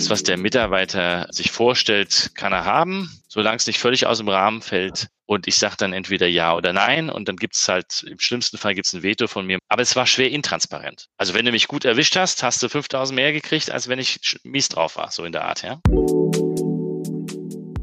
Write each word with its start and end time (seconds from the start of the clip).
das, 0.00 0.08
was 0.08 0.22
der 0.22 0.38
Mitarbeiter 0.38 1.26
sich 1.30 1.50
vorstellt, 1.50 2.30
kann 2.34 2.54
er 2.54 2.64
haben, 2.64 3.10
solange 3.28 3.58
es 3.58 3.66
nicht 3.66 3.78
völlig 3.78 4.06
aus 4.06 4.16
dem 4.16 4.30
Rahmen 4.30 4.62
fällt. 4.62 5.08
Und 5.26 5.46
ich 5.46 5.56
sage 5.56 5.74
dann 5.76 5.92
entweder 5.92 6.26
ja 6.26 6.54
oder 6.56 6.72
nein. 6.72 7.10
Und 7.10 7.28
dann 7.28 7.36
gibt 7.36 7.54
es 7.54 7.68
halt, 7.68 8.02
im 8.08 8.18
schlimmsten 8.18 8.56
Fall 8.56 8.74
gibt 8.74 8.86
es 8.86 8.94
ein 8.94 9.02
Veto 9.02 9.26
von 9.26 9.44
mir. 9.44 9.58
Aber 9.68 9.82
es 9.82 9.94
war 9.96 10.06
schwer 10.06 10.30
intransparent. 10.30 11.08
Also 11.18 11.34
wenn 11.34 11.44
du 11.44 11.52
mich 11.52 11.68
gut 11.68 11.84
erwischt 11.84 12.16
hast, 12.16 12.42
hast 12.42 12.62
du 12.62 12.70
5000 12.70 13.14
mehr 13.14 13.34
gekriegt, 13.34 13.70
als 13.70 13.88
wenn 13.88 13.98
ich 13.98 14.18
mies 14.42 14.70
drauf 14.70 14.96
war, 14.96 15.10
so 15.10 15.22
in 15.26 15.32
der 15.32 15.44
Art, 15.44 15.62
ja. 15.62 15.80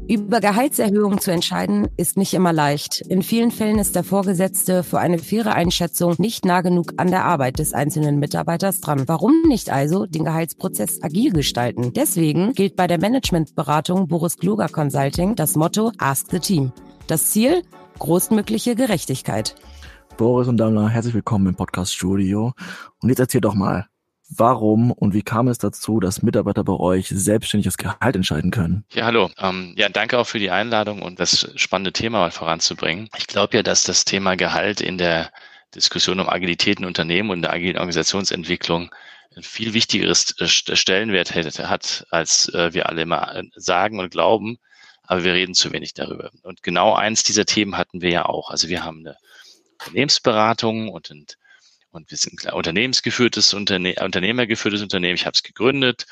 Über 0.08 0.40
Gehaltserhöhungen 0.40 1.20
zu 1.20 1.30
entscheiden, 1.30 1.86
ist 1.98 2.16
nicht 2.16 2.32
immer 2.32 2.54
leicht. 2.54 3.02
In 3.10 3.22
vielen 3.22 3.50
Fällen 3.50 3.78
ist 3.78 3.94
der 3.94 4.04
Vorgesetzte 4.04 4.82
für 4.82 4.98
eine 4.98 5.18
faire 5.18 5.54
Einschätzung 5.54 6.14
nicht 6.16 6.46
nah 6.46 6.62
genug 6.62 6.94
an 6.96 7.08
der 7.08 7.26
Arbeit 7.26 7.58
des 7.58 7.74
einzelnen 7.74 8.18
Mitarbeiters 8.18 8.80
dran. 8.80 9.06
Warum 9.06 9.34
nicht 9.48 9.68
also 9.68 10.06
den 10.06 10.24
Gehaltsprozess 10.24 11.02
agil 11.02 11.32
gestalten? 11.32 11.92
Deswegen 11.92 12.54
gilt 12.54 12.74
bei 12.74 12.86
der 12.86 12.98
Managementberatung 12.98 14.08
Boris 14.08 14.38
Kluger 14.38 14.70
Consulting 14.70 15.34
das 15.34 15.56
Motto 15.56 15.92
Ask 15.98 16.30
the 16.30 16.38
Team. 16.38 16.72
Das 17.06 17.30
Ziel? 17.30 17.62
Großmögliche 17.98 18.76
Gerechtigkeit. 18.76 19.56
Boris 20.16 20.48
und 20.48 20.56
Daimler, 20.56 20.88
herzlich 20.88 21.12
willkommen 21.12 21.48
im 21.48 21.54
Podcast 21.54 21.94
Studio. 21.94 22.54
Und 23.02 23.10
jetzt 23.10 23.18
erzähl 23.18 23.42
doch 23.42 23.54
mal, 23.54 23.84
Warum 24.30 24.92
und 24.92 25.14
wie 25.14 25.22
kam 25.22 25.48
es 25.48 25.56
dazu, 25.56 26.00
dass 26.00 26.22
Mitarbeiter 26.22 26.62
bei 26.62 26.74
euch 26.74 27.08
selbstständig 27.08 27.64
das 27.64 27.78
Gehalt 27.78 28.14
entscheiden 28.14 28.50
können? 28.50 28.84
Ja, 28.92 29.06
hallo. 29.06 29.30
Ähm, 29.38 29.74
ja, 29.76 29.88
danke 29.88 30.18
auch 30.18 30.26
für 30.26 30.38
die 30.38 30.50
Einladung 30.50 31.00
und 31.00 31.18
das 31.18 31.50
spannende 31.56 31.92
Thema 31.92 32.18
mal 32.18 32.30
voranzubringen. 32.30 33.08
Ich 33.16 33.26
glaube 33.26 33.56
ja, 33.56 33.62
dass 33.62 33.84
das 33.84 34.04
Thema 34.04 34.36
Gehalt 34.36 34.82
in 34.82 34.98
der 34.98 35.32
Diskussion 35.74 36.20
um 36.20 36.28
Agilität 36.28 36.78
in 36.78 36.84
Unternehmen 36.84 37.30
und 37.30 37.42
der 37.42 37.54
agilen 37.54 37.78
Organisationsentwicklung 37.78 38.90
ein 39.34 39.42
viel 39.42 39.72
wichtigeres 39.72 40.38
äh, 40.40 40.46
Stellenwert 40.46 41.34
hat, 41.34 42.06
als 42.10 42.52
äh, 42.52 42.74
wir 42.74 42.88
alle 42.88 43.02
immer 43.02 43.34
äh, 43.34 43.44
sagen 43.56 43.98
und 43.98 44.10
glauben. 44.10 44.58
Aber 45.04 45.24
wir 45.24 45.32
reden 45.32 45.54
zu 45.54 45.72
wenig 45.72 45.94
darüber. 45.94 46.30
Und 46.42 46.62
genau 46.62 46.94
eins 46.94 47.22
dieser 47.22 47.46
Themen 47.46 47.78
hatten 47.78 48.02
wir 48.02 48.10
ja 48.10 48.26
auch. 48.26 48.50
Also 48.50 48.68
wir 48.68 48.84
haben 48.84 49.00
eine 49.00 49.16
Unternehmensberatung 49.80 50.90
und 50.90 51.10
ein 51.10 51.26
und 51.90 52.10
wir 52.10 52.18
sind 52.18 52.46
ein 52.46 52.52
unternehmensgeführtes 52.52 53.54
Unterne 53.54 53.94
Unternehmergeführtes 54.00 54.82
Unternehmen. 54.82 55.14
Ich 55.14 55.26
habe 55.26 55.34
es 55.34 55.42
gegründet. 55.42 56.06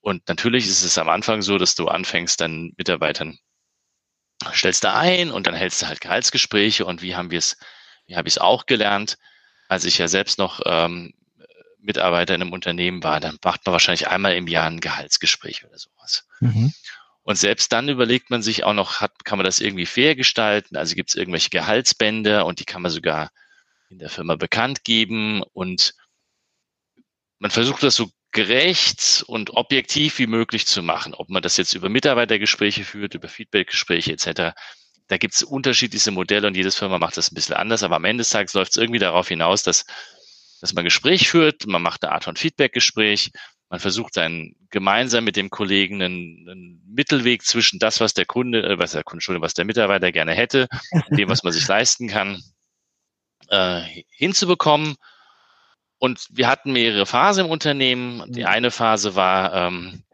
Und 0.00 0.26
natürlich 0.28 0.66
ist 0.66 0.82
es 0.82 0.96
am 0.96 1.08
Anfang 1.08 1.42
so, 1.42 1.58
dass 1.58 1.74
du 1.74 1.88
anfängst, 1.88 2.40
dann 2.40 2.72
Mitarbeitern 2.76 3.38
stellst 4.54 4.84
da 4.84 4.94
ein 4.94 5.30
und 5.30 5.46
dann 5.46 5.54
hältst 5.54 5.82
du 5.82 5.86
halt 5.86 6.00
Gehaltsgespräche. 6.00 6.86
Und 6.86 7.02
wie 7.02 7.16
haben 7.16 7.30
wir 7.30 7.38
es, 7.38 7.56
wie 8.06 8.16
habe 8.16 8.28
ich 8.28 8.34
es 8.34 8.38
auch 8.38 8.66
gelernt, 8.66 9.18
als 9.68 9.84
ich 9.84 9.98
ja 9.98 10.08
selbst 10.08 10.38
noch 10.38 10.60
ähm, 10.64 11.12
Mitarbeiter 11.80 12.34
in 12.34 12.42
einem 12.42 12.52
Unternehmen 12.52 13.02
war, 13.02 13.20
dann 13.20 13.38
macht 13.42 13.64
man 13.66 13.72
wahrscheinlich 13.72 14.08
einmal 14.08 14.34
im 14.34 14.46
Jahr 14.46 14.66
ein 14.66 14.80
Gehaltsgespräch 14.80 15.64
oder 15.64 15.78
sowas. 15.78 16.26
Mhm. 16.40 16.72
Und 17.22 17.36
selbst 17.36 17.72
dann 17.72 17.88
überlegt 17.88 18.30
man 18.30 18.42
sich 18.42 18.64
auch 18.64 18.72
noch, 18.72 19.00
hat, 19.00 19.24
kann 19.24 19.38
man 19.38 19.44
das 19.44 19.60
irgendwie 19.60 19.86
fair 19.86 20.16
gestalten? 20.16 20.76
Also 20.76 20.94
gibt 20.94 21.10
es 21.10 21.14
irgendwelche 21.14 21.50
Gehaltsbände 21.50 22.44
und 22.44 22.60
die 22.60 22.64
kann 22.64 22.82
man 22.82 22.90
sogar 22.90 23.30
in 23.90 23.98
der 23.98 24.10
Firma 24.10 24.36
bekannt 24.36 24.84
geben 24.84 25.42
und 25.52 25.94
man 27.38 27.50
versucht 27.50 27.82
das 27.82 27.94
so 27.94 28.10
gerecht 28.32 29.24
und 29.26 29.50
objektiv 29.50 30.18
wie 30.18 30.26
möglich 30.26 30.66
zu 30.66 30.82
machen. 30.82 31.14
Ob 31.14 31.30
man 31.30 31.42
das 31.42 31.56
jetzt 31.56 31.74
über 31.74 31.88
Mitarbeitergespräche 31.88 32.84
führt, 32.84 33.14
über 33.14 33.28
Feedbackgespräche 33.28 34.12
etc. 34.12 34.54
Da 35.06 35.16
gibt 35.16 35.34
es 35.34 35.42
unterschiedliche 35.42 36.10
Modelle 36.10 36.46
und 36.46 36.56
jedes 36.56 36.76
Firma 36.76 36.98
macht 36.98 37.16
das 37.16 37.30
ein 37.30 37.34
bisschen 37.34 37.56
anders, 37.56 37.82
aber 37.82 37.96
am 37.96 38.04
Ende 38.04 38.22
des 38.22 38.30
Tages 38.30 38.52
läuft 38.52 38.72
es 38.72 38.76
irgendwie 38.76 38.98
darauf 38.98 39.28
hinaus, 39.28 39.62
dass, 39.62 39.86
dass 40.60 40.74
man 40.74 40.84
Gespräch 40.84 41.28
führt, 41.28 41.66
man 41.66 41.82
macht 41.82 42.04
eine 42.04 42.12
Art 42.12 42.24
von 42.24 42.36
Feedbackgespräch, 42.36 43.30
man 43.70 43.80
versucht 43.80 44.16
dann 44.16 44.54
gemeinsam 44.70 45.24
mit 45.24 45.36
dem 45.36 45.50
Kollegen 45.50 46.02
einen, 46.02 46.48
einen, 46.48 46.82
Mittelweg 46.86 47.44
zwischen 47.44 47.78
das, 47.78 48.00
was 48.00 48.12
der 48.12 48.26
Kunde, 48.26 48.62
äh, 48.62 48.78
was 48.78 48.92
der 48.92 49.04
Kunde, 49.04 49.40
was 49.40 49.54
der 49.54 49.64
Mitarbeiter 49.64 50.10
gerne 50.10 50.32
hätte, 50.32 50.68
dem, 51.10 51.28
was 51.28 51.42
man 51.42 51.52
sich 51.52 51.66
leisten 51.68 52.08
kann, 52.08 52.42
äh, 53.48 53.82
hinzubekommen. 54.10 54.96
Und 55.98 56.26
wir 56.30 56.48
hatten 56.48 56.72
mehrere 56.72 57.06
Phasen 57.06 57.46
im 57.46 57.50
Unternehmen. 57.50 58.24
Die 58.32 58.42
mhm. 58.42 58.46
eine 58.46 58.70
Phase 58.70 59.14
war, 59.14 59.52
ähm, 59.54 60.04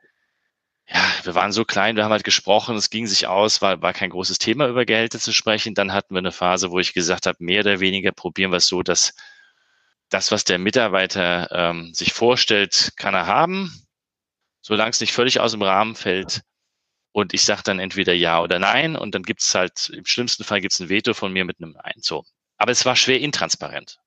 ja, 0.89 1.03
wir 1.23 1.35
waren 1.35 1.53
so 1.53 1.65
klein, 1.65 1.97
wir 1.97 2.05
haben 2.05 2.13
halt 2.13 2.25
gesprochen, 2.25 2.77
es 2.77 2.91
ging 2.91 3.07
sich 3.07 3.27
aus, 3.27 3.63
war, 3.63 3.81
war 3.83 3.93
kein 3.93 4.11
großes 4.11 4.39
Thema 4.39 4.69
über 4.69 4.85
Gehälter 4.85 5.19
zu 5.19 5.33
sprechen. 5.33 5.75
Dann 5.75 5.93
hatten 5.93 6.15
wir 6.15 6.19
eine 6.19 6.33
Phase, 6.33 6.71
wo 6.71 6.79
ich 6.79 6.95
gesagt 6.95 7.27
habe, 7.27 7.39
mehr 7.41 7.61
oder 7.61 7.81
weniger 7.81 8.13
probieren 8.13 8.51
wir 8.51 8.59
es 8.59 8.67
so, 8.67 8.83
dass 8.83 9.15
das, 10.11 10.31
was 10.31 10.45
der 10.45 10.59
Mitarbeiter 10.59 11.49
ähm, 11.51 11.93
sich 11.95 12.13
vorstellt, 12.13 12.93
kann 12.97 13.15
er 13.15 13.27
haben, 13.27 13.73
solange 14.61 14.91
es 14.91 15.01
nicht 15.01 15.13
völlig 15.13 15.41
aus 15.41 15.53
dem 15.53 15.63
Rahmen 15.63 15.95
fällt. 15.95 16.43
Und 17.13 17.33
ich 17.33 17.45
sage 17.45 17.63
dann 17.65 17.79
entweder 17.79 18.13
ja 18.13 18.41
oder 18.41 18.59
nein. 18.59 18.97
Und 18.97 19.15
dann 19.15 19.23
gibt 19.23 19.41
es 19.41 19.55
halt, 19.55 19.89
im 19.91 20.05
schlimmsten 20.05 20.45
Fall 20.45 20.61
gibt 20.61 20.73
es 20.73 20.81
ein 20.81 20.89
Veto 20.89 21.15
von 21.15 21.33
mir 21.33 21.45
mit 21.45 21.61
einem 21.61 21.73
Nein. 21.73 21.95
So. 21.99 22.25
Aber 22.57 22.73
es 22.73 22.85
war 22.85 22.97
schwer 22.97 23.21
intransparent. 23.21 23.99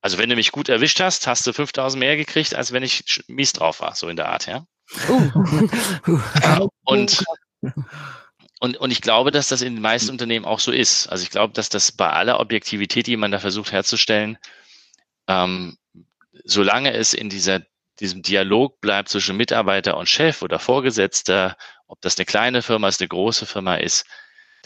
Also 0.00 0.18
wenn 0.18 0.28
du 0.28 0.36
mich 0.36 0.52
gut 0.52 0.68
erwischt 0.68 1.00
hast, 1.00 1.26
hast 1.26 1.46
du 1.46 1.52
5000 1.52 1.98
mehr 1.98 2.16
gekriegt, 2.16 2.54
als 2.54 2.72
wenn 2.72 2.82
ich 2.82 3.24
mies 3.26 3.52
drauf 3.52 3.80
war, 3.80 3.94
so 3.94 4.08
in 4.08 4.16
der 4.16 4.28
Art, 4.28 4.46
ja. 4.46 4.66
Uh. 5.08 6.68
und, 6.84 7.24
und, 8.60 8.76
und 8.76 8.90
ich 8.90 9.00
glaube, 9.00 9.32
dass 9.32 9.48
das 9.48 9.62
in 9.62 9.74
den 9.74 9.82
meisten 9.82 10.10
Unternehmen 10.10 10.44
auch 10.44 10.60
so 10.60 10.70
ist. 10.70 11.08
Also 11.08 11.24
ich 11.24 11.30
glaube, 11.30 11.54
dass 11.54 11.68
das 11.68 11.90
bei 11.92 12.08
aller 12.08 12.38
Objektivität, 12.38 13.06
die 13.06 13.16
man 13.16 13.32
da 13.32 13.40
versucht 13.40 13.72
herzustellen, 13.72 14.38
ähm, 15.26 15.76
solange 16.44 16.92
es 16.92 17.12
in 17.12 17.28
dieser, 17.28 17.62
diesem 17.98 18.22
Dialog 18.22 18.80
bleibt 18.80 19.08
zwischen 19.08 19.36
Mitarbeiter 19.36 19.96
und 19.96 20.08
Chef 20.08 20.42
oder 20.42 20.58
Vorgesetzter, 20.58 21.56
ob 21.88 22.00
das 22.00 22.16
eine 22.16 22.26
kleine 22.26 22.62
Firma 22.62 22.88
ist, 22.88 23.00
eine 23.00 23.08
große 23.08 23.46
Firma 23.46 23.76
ist, 23.76 24.06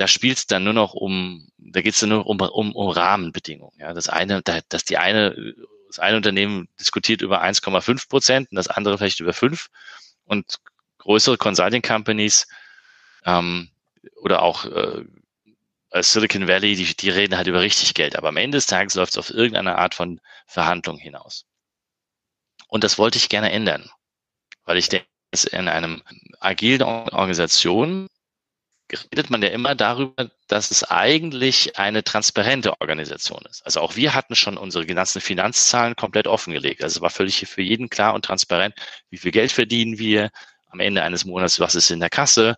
da 0.00 0.08
spielt 0.08 0.50
dann 0.50 0.64
nur 0.64 0.72
noch 0.72 0.94
um, 0.94 1.46
da 1.58 1.82
geht 1.82 1.92
es 1.92 2.00
dann 2.00 2.08
nur 2.08 2.26
um, 2.26 2.40
um, 2.40 2.74
um 2.74 2.88
Rahmenbedingungen. 2.88 3.78
Ja, 3.78 3.92
das 3.92 4.08
eine, 4.08 4.40
da, 4.40 4.60
dass 4.70 4.82
die 4.82 4.96
eine, 4.96 5.54
das 5.88 5.98
eine 5.98 6.16
Unternehmen 6.16 6.70
diskutiert 6.80 7.20
über 7.20 7.44
1,5 7.44 8.08
Prozent 8.08 8.50
und 8.50 8.56
das 8.56 8.68
andere 8.68 8.96
vielleicht 8.96 9.20
über 9.20 9.34
5 9.34 9.68
und 10.24 10.56
größere 10.96 11.36
Consulting 11.36 11.82
Companies 11.82 12.48
ähm, 13.26 13.68
oder 14.22 14.40
auch 14.40 14.64
äh, 14.64 15.04
Silicon 15.96 16.48
Valley, 16.48 16.76
die, 16.76 16.96
die 16.96 17.10
reden 17.10 17.36
halt 17.36 17.48
über 17.48 17.60
richtig 17.60 17.92
Geld, 17.92 18.16
aber 18.16 18.30
am 18.30 18.38
Ende 18.38 18.56
des 18.56 18.64
Tages 18.64 18.94
läuft 18.94 19.12
es 19.12 19.18
auf 19.18 19.28
irgendeine 19.28 19.76
Art 19.76 19.94
von 19.94 20.18
Verhandlung 20.46 20.96
hinaus. 20.96 21.44
Und 22.68 22.84
das 22.84 22.96
wollte 22.96 23.18
ich 23.18 23.28
gerne 23.28 23.52
ändern, 23.52 23.90
weil 24.64 24.78
ich 24.78 24.88
denke, 24.88 25.08
dass 25.30 25.44
in 25.44 25.68
einem 25.68 26.02
agilen 26.40 26.80
Organisation 26.80 28.08
redet 28.92 29.30
man 29.30 29.42
ja 29.42 29.48
immer 29.48 29.74
darüber, 29.74 30.30
dass 30.48 30.70
es 30.70 30.84
eigentlich 30.84 31.78
eine 31.78 32.02
transparente 32.04 32.80
Organisation 32.80 33.42
ist. 33.48 33.64
Also 33.64 33.80
auch 33.80 33.96
wir 33.96 34.14
hatten 34.14 34.34
schon 34.34 34.56
unsere 34.56 34.86
ganzen 34.86 35.20
Finanzzahlen 35.20 35.96
komplett 35.96 36.26
offengelegt. 36.26 36.82
Also 36.82 36.98
es 36.98 37.02
war 37.02 37.10
völlig 37.10 37.46
für 37.46 37.62
jeden 37.62 37.90
klar 37.90 38.14
und 38.14 38.24
transparent, 38.24 38.74
wie 39.10 39.18
viel 39.18 39.32
Geld 39.32 39.52
verdienen 39.52 39.98
wir 39.98 40.30
am 40.68 40.80
Ende 40.80 41.02
eines 41.02 41.24
Monats, 41.24 41.60
was 41.60 41.74
ist 41.74 41.90
in 41.90 42.00
der 42.00 42.10
Kasse, 42.10 42.56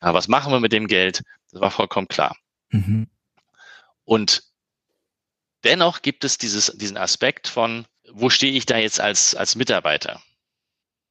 was 0.00 0.28
machen 0.28 0.52
wir 0.52 0.60
mit 0.60 0.72
dem 0.72 0.86
Geld. 0.86 1.22
Das 1.50 1.60
war 1.60 1.70
vollkommen 1.70 2.08
klar. 2.08 2.36
Mhm. 2.70 3.08
Und 4.04 4.42
dennoch 5.62 6.02
gibt 6.02 6.24
es 6.24 6.38
dieses, 6.38 6.66
diesen 6.76 6.96
Aspekt 6.96 7.48
von, 7.48 7.86
wo 8.12 8.28
stehe 8.28 8.52
ich 8.52 8.66
da 8.66 8.76
jetzt 8.76 9.00
als, 9.00 9.34
als 9.34 9.56
Mitarbeiter? 9.56 10.22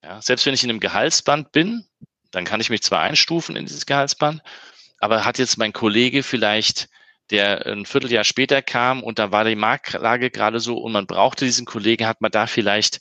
Ja, 0.04 0.22
selbst 0.22 0.46
wenn 0.46 0.54
ich 0.54 0.64
in 0.64 0.70
einem 0.70 0.82
Gehaltsband 0.82 1.52
bin, 1.54 1.86
dann 2.34 2.44
kann 2.44 2.60
ich 2.60 2.70
mich 2.70 2.84
zwar 2.84 3.00
einstufen 3.00 3.56
in 3.56 3.66
dieses 3.66 3.86
Gehaltsband, 3.86 4.42
aber 5.00 5.24
hat 5.24 5.38
jetzt 5.38 5.58
mein 5.58 5.72
Kollege 5.72 6.24
vielleicht, 6.24 6.90
der 7.30 7.66
ein 7.66 7.86
Vierteljahr 7.86 8.26
später 8.26 8.62
kam 8.62 9.02
und 9.02 9.18
da 9.18 9.32
war 9.32 9.46
die 9.46 9.56
Marktlage 9.56 10.30
gerade 10.30 10.60
so 10.60 10.78
und 10.78 10.92
man 10.92 11.08
brauchte 11.08 11.46
diesen 11.46 11.66
Kollegen, 11.66 12.06
hat 12.06 12.20
man 12.20 12.32
da 12.32 12.48
vielleicht 12.48 13.00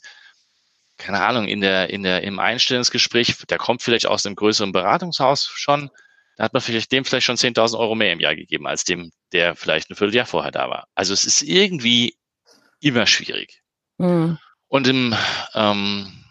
keine 0.97 1.21
Ahnung, 1.21 1.47
in 1.47 1.61
der, 1.61 1.89
in 1.89 2.03
der, 2.03 2.23
im 2.23 2.39
Einstellungsgespräch, 2.39 3.35
der 3.49 3.57
kommt 3.57 3.81
vielleicht 3.81 4.05
aus 4.05 4.25
einem 4.25 4.35
größeren 4.35 4.71
Beratungshaus 4.71 5.45
schon, 5.45 5.89
da 6.35 6.45
hat 6.45 6.53
man 6.53 6.61
vielleicht 6.61 6.91
dem 6.91 7.05
vielleicht 7.05 7.25
schon 7.25 7.35
10.000 7.35 7.77
Euro 7.77 7.95
mehr 7.95 8.13
im 8.13 8.19
Jahr 8.19 8.35
gegeben, 8.35 8.67
als 8.67 8.83
dem, 8.83 9.11
der 9.31 9.55
vielleicht 9.55 9.89
ein 9.89 9.95
Vierteljahr 9.95 10.25
vorher 10.25 10.51
da 10.51 10.69
war. 10.69 10.87
Also 10.95 11.13
es 11.13 11.25
ist 11.25 11.41
irgendwie 11.41 12.17
immer 12.79 13.05
schwierig. 13.05 13.61
Mhm. 13.97 14.37
Und 14.67 14.87
im, 14.87 15.15
ähm, 15.53 16.22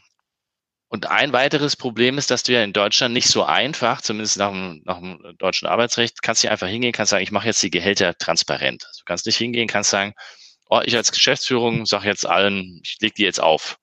und 0.93 1.06
ein 1.06 1.33
weiteres 1.33 1.75
Problem 1.75 2.19
ist, 2.19 2.31
dass 2.31 2.43
du 2.43 2.53
ja 2.53 2.62
in 2.62 2.75
Deutschland 2.75 3.15
nicht 3.15 3.29
so 3.29 3.44
einfach, 3.44 4.03
zumindest 4.03 4.37
nach 4.37 4.50
dem, 4.50 4.83
nach 4.85 4.99
dem 4.99 5.35
deutschen 5.39 5.67
Arbeitsrecht, 5.67 6.21
kannst 6.21 6.44
du 6.44 6.50
einfach 6.50 6.69
hingehen, 6.69 6.93
kannst 6.93 7.09
sagen, 7.09 7.23
ich 7.23 7.33
mache 7.33 7.47
jetzt 7.47 7.62
die 7.62 7.71
Gehälter 7.71 8.15
transparent. 8.19 8.85
Also 8.87 8.99
du 8.99 9.05
kannst 9.06 9.25
nicht 9.25 9.39
hingehen, 9.39 9.69
kannst 9.69 9.89
sagen, 9.89 10.12
oh, 10.69 10.83
ich 10.85 10.94
als 10.94 11.11
Geschäftsführung 11.11 11.87
sage 11.87 12.09
jetzt 12.09 12.27
allen, 12.27 12.83
ich 12.85 12.99
lege 13.00 13.15
die 13.15 13.23
jetzt 13.23 13.41
auf. 13.41 13.79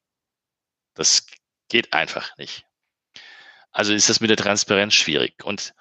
Das 0.94 1.26
geht 1.68 1.94
einfach 1.94 2.38
nicht. 2.38 2.66
Also 3.72 3.92
ist 3.92 4.10
das 4.10 4.20
mit 4.20 4.30
der 4.30 4.38
Transparenz 4.38 4.94
schwierig. 4.94 5.44
Und, 5.44 5.74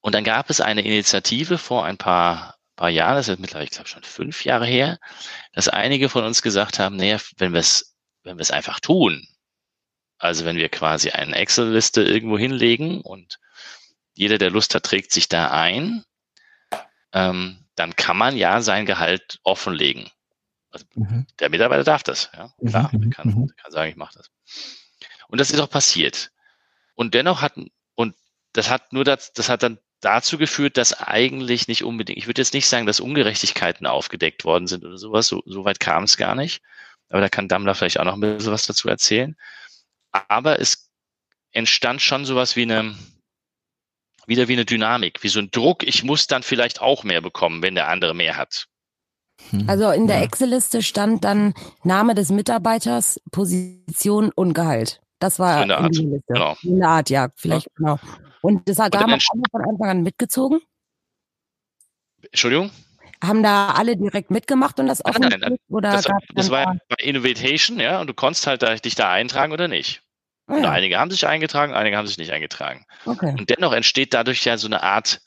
und 0.00 0.14
dann 0.14 0.24
gab 0.24 0.48
es 0.48 0.62
eine 0.62 0.80
Initiative 0.80 1.58
vor 1.58 1.84
ein 1.84 1.98
paar, 1.98 2.56
paar 2.76 2.88
Jahren, 2.88 3.16
das 3.16 3.28
ist 3.28 3.40
mittlerweile, 3.40 3.66
ich 3.66 3.72
glaube, 3.72 3.90
schon 3.90 4.04
fünf 4.04 4.46
Jahre 4.46 4.64
her, 4.64 4.98
dass 5.52 5.68
einige 5.68 6.08
von 6.08 6.24
uns 6.24 6.40
gesagt 6.40 6.78
haben, 6.78 6.96
naja, 6.96 7.18
wenn 7.36 7.52
wir 7.52 7.60
es 7.60 7.94
wenn 8.24 8.38
wir 8.38 8.42
es 8.42 8.52
einfach 8.52 8.80
tun, 8.80 9.26
Also 10.22 10.44
wenn 10.44 10.56
wir 10.56 10.68
quasi 10.68 11.10
eine 11.10 11.34
Excel-Liste 11.34 12.00
irgendwo 12.00 12.38
hinlegen 12.38 13.00
und 13.00 13.40
jeder, 14.14 14.38
der 14.38 14.50
Lust 14.50 14.72
hat, 14.72 14.84
trägt 14.84 15.10
sich 15.10 15.28
da 15.28 15.50
ein, 15.50 16.04
ähm, 17.12 17.64
dann 17.74 17.96
kann 17.96 18.16
man 18.16 18.36
ja 18.36 18.62
sein 18.62 18.86
Gehalt 18.86 19.40
offenlegen. 19.42 20.08
Also 20.70 20.86
mhm. 20.94 21.26
Der 21.40 21.50
Mitarbeiter 21.50 21.82
darf 21.82 22.04
das, 22.04 22.30
ja. 22.36 22.54
Mhm, 22.58 22.68
Klar, 22.68 22.90
mhm. 22.92 23.10
kann, 23.10 23.28
mhm. 23.28 23.50
kann 23.56 23.72
sagen, 23.72 23.90
ich 23.90 23.96
mache 23.96 24.16
das. 24.16 24.30
Und 25.26 25.40
das 25.40 25.50
ist 25.50 25.58
auch 25.58 25.68
passiert. 25.68 26.30
Und 26.94 27.14
dennoch 27.14 27.42
hat, 27.42 27.54
und 27.96 28.14
das 28.52 28.70
hat 28.70 28.92
nur 28.92 29.02
das, 29.02 29.32
das 29.32 29.48
hat 29.48 29.64
dann 29.64 29.80
dazu 30.02 30.38
geführt, 30.38 30.76
dass 30.76 30.92
eigentlich 31.00 31.66
nicht 31.66 31.82
unbedingt, 31.82 32.18
ich 32.18 32.28
würde 32.28 32.40
jetzt 32.40 32.54
nicht 32.54 32.68
sagen, 32.68 32.86
dass 32.86 33.00
Ungerechtigkeiten 33.00 33.88
aufgedeckt 33.88 34.44
worden 34.44 34.68
sind 34.68 34.84
oder 34.84 34.98
sowas, 34.98 35.26
so, 35.26 35.42
so 35.46 35.64
weit 35.64 35.80
kam 35.80 36.04
es 36.04 36.16
gar 36.16 36.36
nicht. 36.36 36.62
Aber 37.08 37.20
da 37.20 37.28
kann 37.28 37.48
Dammler 37.48 37.74
vielleicht 37.74 37.98
auch 37.98 38.04
noch 38.04 38.14
ein 38.14 38.20
bisschen 38.20 38.52
was 38.52 38.66
dazu 38.66 38.88
erzählen. 38.88 39.36
Aber 40.12 40.60
es 40.60 40.90
entstand 41.52 42.02
schon 42.02 42.24
sowas 42.24 42.56
wie 42.56 42.62
eine, 42.62 42.94
wieder 44.26 44.48
wie 44.48 44.54
eine 44.54 44.64
Dynamik, 44.64 45.22
wie 45.22 45.28
so 45.28 45.40
ein 45.40 45.50
Druck, 45.50 45.82
ich 45.82 46.04
muss 46.04 46.26
dann 46.26 46.42
vielleicht 46.42 46.80
auch 46.80 47.04
mehr 47.04 47.20
bekommen, 47.20 47.62
wenn 47.62 47.74
der 47.74 47.88
andere 47.88 48.14
mehr 48.14 48.36
hat. 48.36 48.68
Hm. 49.50 49.68
Also 49.68 49.90
in 49.90 50.06
der 50.06 50.22
Excel-Liste 50.22 50.82
stand 50.82 51.24
dann 51.24 51.54
Name 51.82 52.14
des 52.14 52.30
Mitarbeiters, 52.30 53.20
Position 53.30 54.30
und 54.34 54.52
Gehalt. 54.54 55.00
Das 55.18 55.38
war 55.38 55.56
so 55.56 55.62
eine 55.62 55.78
Art, 55.78 55.96
in 55.96 56.10
Liste. 56.12 56.32
Genau. 56.32 56.56
Eine 56.64 56.88
Art, 56.88 57.10
ja, 57.10 57.28
vielleicht 57.36 57.66
ja. 57.66 57.72
genau. 57.76 57.98
Und 58.40 58.68
das 58.68 58.78
hat 58.78 58.94
damals 58.94 59.24
von 59.24 59.62
Anfang 59.62 59.88
an 59.88 60.02
mitgezogen? 60.02 60.60
Entschuldigung? 62.22 62.70
Haben 63.22 63.44
da 63.44 63.68
alle 63.70 63.96
direkt 63.96 64.32
mitgemacht 64.32 64.80
und 64.80 64.88
das 64.88 65.04
offen? 65.04 65.22
Nein, 65.22 65.30
nein, 65.30 65.40
nein. 65.40 65.56
Oder 65.68 65.92
das, 65.92 66.08
das 66.34 66.50
war 66.50 66.76
bei 66.88 66.96
Innovatation, 67.04 67.78
ja, 67.78 68.00
und 68.00 68.08
du 68.08 68.14
konntest 68.14 68.48
halt 68.48 68.84
dich 68.84 68.96
da 68.96 69.12
eintragen 69.12 69.52
oder 69.52 69.68
nicht. 69.68 70.02
Oh, 70.48 70.56
ja. 70.56 70.70
Einige 70.70 70.98
haben 70.98 71.10
sich 71.10 71.24
eingetragen, 71.26 71.72
einige 71.72 71.96
haben 71.96 72.08
sich 72.08 72.18
nicht 72.18 72.32
eingetragen. 72.32 72.84
Okay. 73.06 73.34
Und 73.38 73.48
dennoch 73.48 73.72
entsteht 73.72 74.12
dadurch 74.12 74.44
ja 74.44 74.58
so 74.58 74.66
eine 74.66 74.82
Art, 74.82 75.20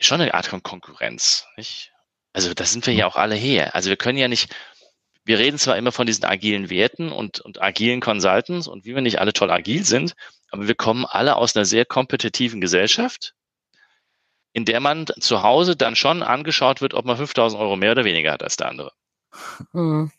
schon 0.00 0.20
eine 0.20 0.32
Art 0.32 0.46
von 0.46 0.62
Konkurrenz. 0.62 1.46
Nicht? 1.58 1.92
Also 2.32 2.54
da 2.54 2.64
sind 2.64 2.86
wir 2.86 2.94
ja 2.94 3.06
auch 3.06 3.16
alle 3.16 3.34
her. 3.34 3.74
Also 3.74 3.90
wir 3.90 3.96
können 3.96 4.16
ja 4.16 4.28
nicht, 4.28 4.54
wir 5.24 5.38
reden 5.38 5.58
zwar 5.58 5.76
immer 5.76 5.92
von 5.92 6.06
diesen 6.06 6.24
agilen 6.24 6.70
Werten 6.70 7.12
und, 7.12 7.40
und 7.40 7.60
agilen 7.60 8.00
Consultants 8.00 8.66
und 8.66 8.86
wie 8.86 8.94
wir 8.94 9.02
nicht 9.02 9.20
alle 9.20 9.34
toll 9.34 9.50
agil 9.50 9.84
sind, 9.84 10.14
aber 10.50 10.66
wir 10.66 10.74
kommen 10.74 11.04
alle 11.04 11.36
aus 11.36 11.54
einer 11.54 11.66
sehr 11.66 11.84
kompetitiven 11.84 12.62
Gesellschaft, 12.62 13.34
in 14.56 14.64
der 14.64 14.80
man 14.80 15.04
zu 15.20 15.42
Hause 15.42 15.76
dann 15.76 15.96
schon 15.96 16.22
angeschaut 16.22 16.80
wird, 16.80 16.94
ob 16.94 17.04
man 17.04 17.18
5000 17.18 17.60
Euro 17.60 17.76
mehr 17.76 17.92
oder 17.92 18.06
weniger 18.06 18.32
hat 18.32 18.42
als 18.42 18.56
der 18.56 18.68
andere. 18.68 18.92
Mhm. 19.74 20.10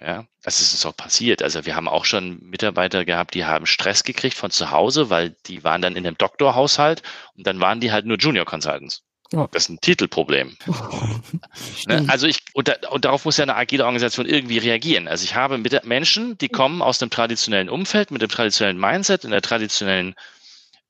Ja, 0.00 0.24
das 0.42 0.60
ist 0.60 0.72
uns 0.72 0.84
auch 0.84 0.96
passiert. 0.96 1.40
Also 1.40 1.64
wir 1.64 1.76
haben 1.76 1.86
auch 1.86 2.04
schon 2.04 2.40
Mitarbeiter 2.42 3.04
gehabt, 3.04 3.34
die 3.34 3.44
haben 3.44 3.66
Stress 3.66 4.02
gekriegt 4.02 4.36
von 4.36 4.50
zu 4.50 4.72
Hause, 4.72 5.10
weil 5.10 5.36
die 5.46 5.62
waren 5.62 5.80
dann 5.80 5.94
in 5.94 6.04
einem 6.04 6.18
Doktorhaushalt 6.18 7.02
und 7.36 7.46
dann 7.46 7.60
waren 7.60 7.78
die 7.78 7.92
halt 7.92 8.04
nur 8.04 8.16
Junior 8.16 8.46
Consultants. 8.46 9.04
Ja. 9.32 9.46
Das 9.52 9.62
ist 9.62 9.68
ein 9.68 9.80
Titelproblem. 9.80 10.56
ne? 11.86 12.06
Also 12.08 12.26
ich, 12.26 12.40
und, 12.54 12.66
da, 12.66 12.74
und, 12.90 13.04
darauf 13.04 13.26
muss 13.26 13.36
ja 13.36 13.44
eine 13.44 13.54
agile 13.54 13.84
Organisation 13.84 14.26
irgendwie 14.26 14.58
reagieren. 14.58 15.06
Also 15.06 15.22
ich 15.22 15.36
habe 15.36 15.56
mit 15.56 15.84
Menschen, 15.84 16.36
die 16.38 16.48
kommen 16.48 16.82
aus 16.82 16.98
dem 16.98 17.10
traditionellen 17.10 17.68
Umfeld, 17.68 18.10
mit 18.10 18.22
dem 18.22 18.28
traditionellen 18.28 18.80
Mindset, 18.80 19.22
in 19.22 19.30
der 19.30 19.40
traditionellen 19.40 20.16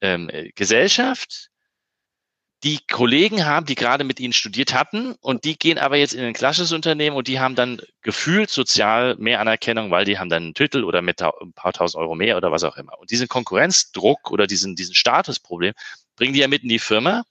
ähm, 0.00 0.30
Gesellschaft, 0.54 1.49
die 2.62 2.78
Kollegen 2.90 3.46
haben, 3.46 3.64
die 3.64 3.74
gerade 3.74 4.04
mit 4.04 4.20
ihnen 4.20 4.34
studiert 4.34 4.74
hatten 4.74 5.14
und 5.20 5.44
die 5.44 5.58
gehen 5.58 5.78
aber 5.78 5.96
jetzt 5.96 6.12
in 6.12 6.22
ein 6.22 6.34
klassisches 6.34 6.72
Unternehmen 6.72 7.16
und 7.16 7.26
die 7.26 7.40
haben 7.40 7.54
dann 7.54 7.80
gefühlt 8.02 8.50
sozial 8.50 9.16
mehr 9.16 9.40
Anerkennung, 9.40 9.90
weil 9.90 10.04
die 10.04 10.18
haben 10.18 10.28
dann 10.28 10.42
einen 10.42 10.54
Titel 10.54 10.84
oder 10.84 11.00
mit 11.00 11.22
ein 11.22 11.52
paar 11.54 11.72
tausend 11.72 12.00
Euro 12.00 12.14
mehr 12.14 12.36
oder 12.36 12.52
was 12.52 12.62
auch 12.64 12.76
immer. 12.76 12.98
Und 12.98 13.10
diesen 13.10 13.28
Konkurrenzdruck 13.28 14.30
oder 14.30 14.46
diesen, 14.46 14.76
diesen 14.76 14.94
Statusproblem 14.94 15.72
bringen 16.16 16.34
die 16.34 16.40
ja 16.40 16.48
mit 16.48 16.62
in 16.62 16.68
die 16.68 16.78
Firma 16.78 17.24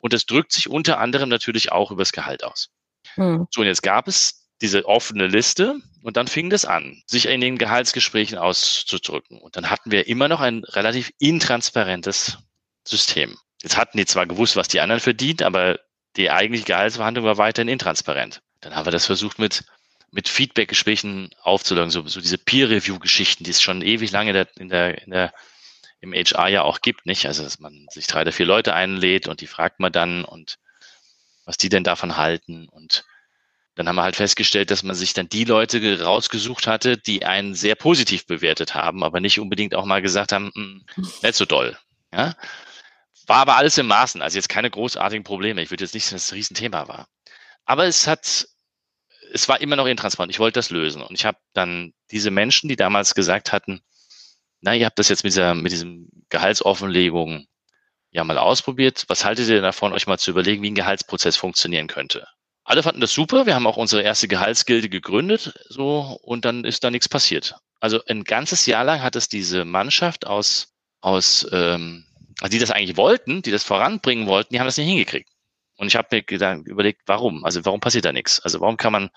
und 0.00 0.12
das 0.12 0.26
drückt 0.26 0.52
sich 0.52 0.68
unter 0.68 0.98
anderem 0.98 1.28
natürlich 1.28 1.70
auch 1.70 1.92
übers 1.92 2.12
Gehalt 2.12 2.42
aus. 2.42 2.70
Hm. 3.14 3.46
So, 3.50 3.60
und 3.60 3.68
jetzt 3.68 3.82
gab 3.82 4.08
es 4.08 4.48
diese 4.60 4.86
offene 4.86 5.28
Liste 5.28 5.76
und 6.02 6.16
dann 6.16 6.26
fing 6.26 6.50
das 6.50 6.64
an, 6.64 7.02
sich 7.06 7.26
in 7.26 7.40
den 7.40 7.58
Gehaltsgesprächen 7.58 8.38
auszudrücken. 8.38 9.38
Und 9.38 9.56
dann 9.56 9.70
hatten 9.70 9.90
wir 9.92 10.08
immer 10.08 10.28
noch 10.28 10.40
ein 10.40 10.64
relativ 10.64 11.12
intransparentes 11.18 12.38
System. 12.86 13.36
Jetzt 13.62 13.76
hatten 13.76 13.98
die 13.98 14.06
zwar 14.06 14.26
gewusst, 14.26 14.56
was 14.56 14.68
die 14.68 14.80
anderen 14.80 15.00
verdient, 15.00 15.42
aber 15.42 15.78
die 16.16 16.30
eigentliche 16.30 16.64
Gehaltsverhandlung 16.64 17.24
war 17.24 17.38
weiterhin 17.38 17.68
intransparent. 17.68 18.42
Dann 18.60 18.74
haben 18.74 18.86
wir 18.86 18.92
das 18.92 19.06
versucht 19.06 19.38
mit, 19.38 19.64
mit 20.10 20.28
Feedback-Gesprächen 20.28 21.30
aufzulösen, 21.42 21.90
so, 21.90 22.06
so 22.06 22.20
diese 22.20 22.38
Peer-Review-Geschichten, 22.38 23.44
die 23.44 23.50
es 23.50 23.62
schon 23.62 23.82
ewig 23.82 24.10
lange 24.10 24.46
in 24.56 24.68
der, 24.68 25.02
in 25.02 25.10
der, 25.10 25.32
im 26.00 26.12
HR 26.12 26.48
ja 26.48 26.62
auch 26.62 26.80
gibt, 26.80 27.06
nicht? 27.06 27.26
Also, 27.26 27.44
dass 27.44 27.60
man 27.60 27.86
sich 27.90 28.06
drei 28.06 28.22
oder 28.22 28.32
vier 28.32 28.46
Leute 28.46 28.74
einlädt 28.74 29.28
und 29.28 29.40
die 29.40 29.46
fragt 29.46 29.80
man 29.80 29.92
dann 29.92 30.24
und 30.24 30.58
was 31.44 31.56
die 31.56 31.68
denn 31.68 31.84
davon 31.84 32.16
halten 32.16 32.68
und 32.68 33.04
dann 33.74 33.88
haben 33.88 33.96
wir 33.96 34.02
halt 34.02 34.16
festgestellt, 34.16 34.70
dass 34.70 34.82
man 34.82 34.94
sich 34.94 35.14
dann 35.14 35.28
die 35.28 35.44
Leute 35.44 36.02
rausgesucht 36.02 36.66
hatte, 36.66 36.98
die 36.98 37.24
einen 37.24 37.54
sehr 37.54 37.74
positiv 37.74 38.26
bewertet 38.26 38.74
haben, 38.74 39.02
aber 39.02 39.20
nicht 39.20 39.40
unbedingt 39.40 39.74
auch 39.74 39.86
mal 39.86 40.02
gesagt 40.02 40.32
haben, 40.32 40.50
hm, 40.54 40.84
nicht 41.22 41.34
so 41.34 41.46
doll. 41.46 41.78
Ja? 42.12 42.34
War 43.32 43.38
aber 43.38 43.56
alles 43.56 43.78
im 43.78 43.86
Maßen, 43.86 44.20
also 44.20 44.36
jetzt 44.36 44.50
keine 44.50 44.68
großartigen 44.68 45.24
Probleme. 45.24 45.62
Ich 45.62 45.70
würde 45.70 45.84
jetzt 45.84 45.94
nicht 45.94 46.04
sagen, 46.04 46.16
dass 46.16 46.24
es 46.26 46.32
ein 46.32 46.34
Riesenthema 46.34 46.86
war. 46.86 47.06
Aber 47.64 47.86
es 47.86 48.06
hat, 48.06 48.46
es 49.32 49.48
war 49.48 49.58
immer 49.62 49.74
noch 49.74 49.86
intransparent. 49.86 50.30
Ich 50.30 50.38
wollte 50.38 50.58
das 50.58 50.68
lösen. 50.68 51.00
Und 51.00 51.14
ich 51.14 51.24
habe 51.24 51.38
dann 51.54 51.94
diese 52.10 52.30
Menschen, 52.30 52.68
die 52.68 52.76
damals 52.76 53.14
gesagt 53.14 53.50
hatten, 53.50 53.80
na, 54.60 54.74
ihr 54.74 54.84
habt 54.84 54.98
das 54.98 55.08
jetzt 55.08 55.24
mit 55.24 55.32
dieser, 55.32 55.54
mit 55.54 55.72
diesem 55.72 56.10
Gehaltsoffenlegung 56.28 57.46
ja 58.10 58.22
mal 58.22 58.36
ausprobiert. 58.36 59.04
Was 59.08 59.24
haltet 59.24 59.48
ihr 59.48 59.62
davon, 59.62 59.94
euch 59.94 60.06
mal 60.06 60.18
zu 60.18 60.30
überlegen, 60.30 60.62
wie 60.62 60.70
ein 60.70 60.74
Gehaltsprozess 60.74 61.38
funktionieren 61.38 61.86
könnte? 61.86 62.28
Alle 62.64 62.82
fanden 62.82 63.00
das 63.00 63.14
super. 63.14 63.46
Wir 63.46 63.54
haben 63.54 63.66
auch 63.66 63.78
unsere 63.78 64.02
erste 64.02 64.28
Gehaltsgilde 64.28 64.90
gegründet, 64.90 65.54
so, 65.70 66.18
und 66.20 66.44
dann 66.44 66.64
ist 66.64 66.84
da 66.84 66.90
nichts 66.90 67.08
passiert. 67.08 67.54
Also 67.80 68.04
ein 68.04 68.24
ganzes 68.24 68.66
Jahr 68.66 68.84
lang 68.84 69.00
hat 69.00 69.16
es 69.16 69.30
diese 69.30 69.64
Mannschaft 69.64 70.26
aus, 70.26 70.74
aus 71.00 71.46
ähm, 71.50 72.04
also 72.42 72.50
die 72.50 72.58
das 72.58 72.72
eigentlich 72.72 72.96
wollten, 72.96 73.40
die 73.42 73.52
das 73.52 73.62
voranbringen 73.62 74.26
wollten, 74.26 74.52
die 74.52 74.58
haben 74.58 74.66
das 74.66 74.76
nicht 74.76 74.88
hingekriegt. 74.88 75.30
Und 75.76 75.86
ich 75.86 75.96
habe 75.96 76.08
mir 76.10 76.22
gedacht, 76.22 76.66
überlegt, 76.66 77.02
warum? 77.06 77.44
Also 77.44 77.64
warum 77.64 77.80
passiert 77.80 78.04
da 78.04 78.12
nichts? 78.12 78.40
Also 78.40 78.60
warum 78.60 78.76
kann 78.76 78.92
man 78.92 79.10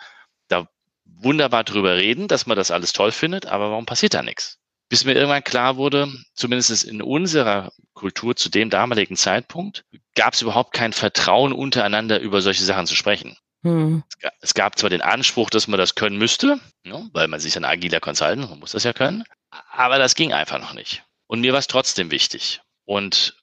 da 0.48 0.68
wunderbar 1.06 1.64
drüber 1.64 1.96
reden, 1.96 2.28
dass 2.28 2.46
man 2.46 2.56
das 2.56 2.70
alles 2.70 2.94
toll 2.94 3.12
findet, 3.12 3.48
aber 3.48 3.72
warum 3.72 3.88
passiert 3.88 4.14
da 4.14 4.22
nichts? 4.22 4.60
Bis 4.90 5.06
mir 5.06 5.14
irgendwann 5.14 5.44
klar 5.44 5.78
wurde, 5.78 6.08
zumindest 6.36 6.84
in 6.84 7.02
unserer 7.02 7.72
Kultur 7.94 8.36
zu 8.36 8.50
dem 8.50 8.70
damaligen 8.70 9.16
Zeitpunkt, 9.16 9.86
gab 10.14 10.36
es 10.36 10.44
überhaupt 10.44 10.74
kein 10.74 10.94
Vertrauen 10.94 11.52
untereinander 11.52 12.20
über 12.20 12.42
solche 12.42 12.64
Sachen 12.64 12.86
zu 12.86 12.96
sprechen. 12.96 13.36
Hm. 13.64 14.04
Es 14.42 14.54
gab 14.54 14.78
zwar 14.78 14.92
den 14.92 15.02
Anspruch, 15.02 15.50
dass 15.50 15.68
man 15.68 15.80
das 15.80 15.96
können 15.96 16.18
müsste, 16.18 16.60
ja, 16.86 17.00
ne, 17.00 17.10
weil 17.14 17.28
man 17.28 17.40
sich 17.40 17.58
ein 17.58 17.66
agiler 17.66 18.00
Consultant, 18.00 18.48
man 18.52 18.60
muss 18.60 18.74
das 18.74 18.84
ja 18.84 18.94
können, 18.94 19.24
aber 19.72 19.98
das 19.98 20.14
ging 20.14 20.32
einfach 20.32 20.60
noch 20.60 20.76
nicht. 20.76 21.04
Und 21.26 21.42
mir 21.42 21.54
war 21.54 21.60
es 21.60 21.68
trotzdem 21.68 22.12
wichtig. 22.12 22.62
Und 22.86 23.36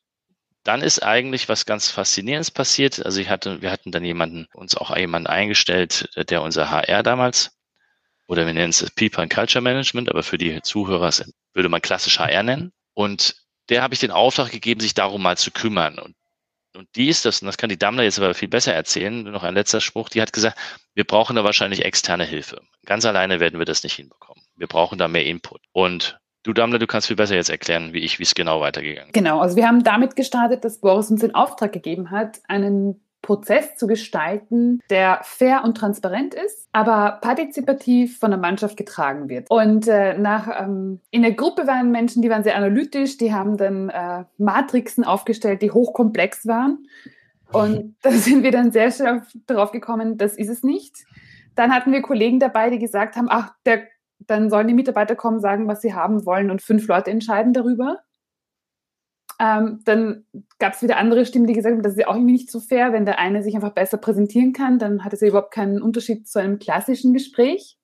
dann 0.64 0.80
ist 0.80 1.02
eigentlich 1.02 1.48
was 1.48 1.66
ganz 1.66 1.90
Faszinierendes 1.90 2.50
passiert. 2.50 3.04
Also 3.04 3.20
ich 3.20 3.28
hatte, 3.28 3.62
wir 3.62 3.70
hatten 3.70 3.90
dann 3.90 4.04
jemanden, 4.04 4.46
uns 4.54 4.76
auch 4.76 4.96
jemanden 4.96 5.26
eingestellt, 5.26 6.08
der 6.30 6.42
unser 6.42 6.70
HR 6.70 7.02
damals, 7.02 7.58
oder 8.28 8.46
wir 8.46 8.54
nennen 8.54 8.70
es 8.70 8.88
People 8.94 9.22
and 9.22 9.32
Culture 9.32 9.62
Management, 9.62 10.08
aber 10.08 10.22
für 10.22 10.38
die 10.38 10.62
Zuhörer 10.62 11.10
würde 11.52 11.68
man 11.68 11.82
klassisch 11.82 12.18
HR 12.18 12.44
nennen. 12.44 12.72
Und 12.94 13.36
der 13.68 13.82
habe 13.82 13.94
ich 13.94 14.00
den 14.00 14.10
Auftrag 14.10 14.50
gegeben, 14.50 14.80
sich 14.80 14.94
darum 14.94 15.22
mal 15.22 15.36
zu 15.36 15.50
kümmern. 15.50 15.98
Und, 15.98 16.14
und 16.74 16.88
die 16.94 17.08
ist 17.08 17.24
das, 17.24 17.42
und 17.42 17.46
das 17.46 17.58
kann 17.58 17.68
die 17.68 17.78
Dammler 17.78 18.04
jetzt 18.04 18.18
aber 18.18 18.34
viel 18.34 18.48
besser 18.48 18.72
erzählen, 18.72 19.24
noch 19.24 19.42
ein 19.42 19.54
letzter 19.54 19.80
Spruch, 19.80 20.08
die 20.08 20.22
hat 20.22 20.32
gesagt, 20.32 20.58
wir 20.94 21.04
brauchen 21.04 21.36
da 21.36 21.44
wahrscheinlich 21.44 21.84
externe 21.84 22.24
Hilfe. 22.24 22.62
Ganz 22.86 23.04
alleine 23.04 23.40
werden 23.40 23.58
wir 23.58 23.66
das 23.66 23.82
nicht 23.82 23.96
hinbekommen. 23.96 24.44
Wir 24.56 24.68
brauchen 24.68 24.98
da 24.98 25.08
mehr 25.08 25.26
Input. 25.26 25.60
Und 25.72 26.18
Du 26.42 26.52
Dammler, 26.52 26.78
du 26.78 26.86
kannst 26.86 27.06
viel 27.06 27.16
besser 27.16 27.36
jetzt 27.36 27.50
erklären, 27.50 27.92
wie 27.92 28.00
ich, 28.00 28.18
wie 28.18 28.24
es 28.24 28.34
genau 28.34 28.60
weitergegangen 28.60 29.08
ist. 29.08 29.14
Genau, 29.14 29.40
also 29.40 29.56
wir 29.56 29.66
haben 29.66 29.84
damit 29.84 30.16
gestartet, 30.16 30.64
dass 30.64 30.78
Boris 30.78 31.10
uns 31.10 31.20
den 31.20 31.34
Auftrag 31.34 31.72
gegeben 31.72 32.10
hat, 32.10 32.40
einen 32.48 33.00
Prozess 33.22 33.76
zu 33.76 33.86
gestalten, 33.86 34.80
der 34.90 35.20
fair 35.22 35.62
und 35.64 35.76
transparent 35.76 36.34
ist, 36.34 36.68
aber 36.72 37.18
partizipativ 37.20 38.18
von 38.18 38.32
der 38.32 38.40
Mannschaft 38.40 38.76
getragen 38.76 39.28
wird. 39.28 39.48
Und 39.48 39.86
äh, 39.86 40.18
nach 40.18 40.48
ähm, 40.60 41.00
in 41.12 41.22
der 41.22 41.32
Gruppe 41.32 41.68
waren 41.68 41.92
Menschen, 41.92 42.20
die 42.20 42.30
waren 42.30 42.42
sehr 42.42 42.56
analytisch, 42.56 43.16
die 43.18 43.32
haben 43.32 43.56
dann 43.56 43.88
äh, 43.90 44.24
Matrixen 44.38 45.04
aufgestellt, 45.04 45.62
die 45.62 45.70
hochkomplex 45.70 46.48
waren. 46.48 46.88
Und 47.52 47.94
da 48.02 48.10
sind 48.10 48.42
wir 48.42 48.50
dann 48.50 48.72
sehr 48.72 48.90
schnell 48.90 49.22
darauf 49.46 49.70
gekommen, 49.70 50.18
das 50.18 50.36
ist 50.36 50.50
es 50.50 50.64
nicht. 50.64 50.96
Dann 51.54 51.72
hatten 51.72 51.92
wir 51.92 52.02
Kollegen 52.02 52.40
dabei, 52.40 52.70
die 52.70 52.78
gesagt 52.78 53.14
haben, 53.14 53.28
ach, 53.30 53.52
der 53.64 53.82
dann 54.26 54.50
sollen 54.50 54.68
die 54.68 54.74
Mitarbeiter 54.74 55.16
kommen, 55.16 55.40
sagen, 55.40 55.68
was 55.68 55.80
sie 55.80 55.94
haben 55.94 56.26
wollen 56.26 56.50
und 56.50 56.62
fünf 56.62 56.86
Leute 56.86 57.10
entscheiden 57.10 57.52
darüber. 57.52 57.98
Ähm, 59.38 59.80
dann 59.84 60.24
gab 60.58 60.74
es 60.74 60.82
wieder 60.82 60.98
andere 60.98 61.26
Stimmen, 61.26 61.46
die 61.46 61.54
gesagt 61.54 61.74
haben, 61.74 61.82
das 61.82 61.92
ist 61.94 61.98
ja 61.98 62.08
auch 62.08 62.14
irgendwie 62.14 62.32
nicht 62.32 62.50
so 62.50 62.60
fair, 62.60 62.92
wenn 62.92 63.06
der 63.06 63.18
eine 63.18 63.42
sich 63.42 63.54
einfach 63.54 63.72
besser 63.72 63.96
präsentieren 63.96 64.52
kann, 64.52 64.78
dann 64.78 65.04
hat 65.04 65.12
es 65.12 65.20
ja 65.20 65.28
überhaupt 65.28 65.52
keinen 65.52 65.82
Unterschied 65.82 66.28
zu 66.28 66.38
einem 66.38 66.58
klassischen 66.58 67.12
Gespräch. 67.12 67.78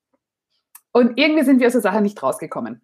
Und 0.92 1.18
irgendwie 1.18 1.44
sind 1.44 1.60
wir 1.60 1.66
aus 1.66 1.72
der 1.72 1.82
Sache 1.82 2.00
nicht 2.00 2.22
rausgekommen. 2.22 2.82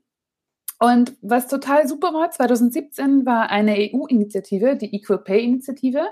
Und 0.79 1.17
was 1.23 1.49
total 1.49 1.87
super 1.87 2.13
war, 2.13 2.31
2017 2.31 3.25
war 3.25 3.49
eine 3.51 3.77
EU-Initiative, 3.77 4.77
die 4.77 4.95
Equal 4.95 5.19
Pay-Initiative, 5.23 6.09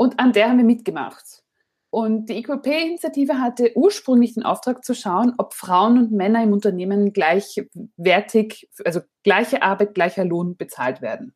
und 0.00 0.18
an 0.18 0.32
der 0.32 0.48
haben 0.48 0.56
wir 0.56 0.64
mitgemacht. 0.64 1.42
Und 1.90 2.28
die 2.28 2.36
Equal 2.36 2.62
Pay-Initiative 2.62 3.40
hatte 3.40 3.72
ursprünglich 3.74 4.34
den 4.34 4.44
Auftrag 4.44 4.84
zu 4.84 4.94
schauen, 4.94 5.34
ob 5.38 5.54
Frauen 5.54 5.98
und 5.98 6.12
Männer 6.12 6.42
im 6.42 6.52
Unternehmen 6.52 7.12
gleichwertig, 7.12 8.70
also 8.84 9.00
gleiche 9.24 9.62
Arbeit, 9.62 9.94
gleicher 9.94 10.24
Lohn 10.24 10.56
bezahlt 10.56 11.02
werden. 11.02 11.34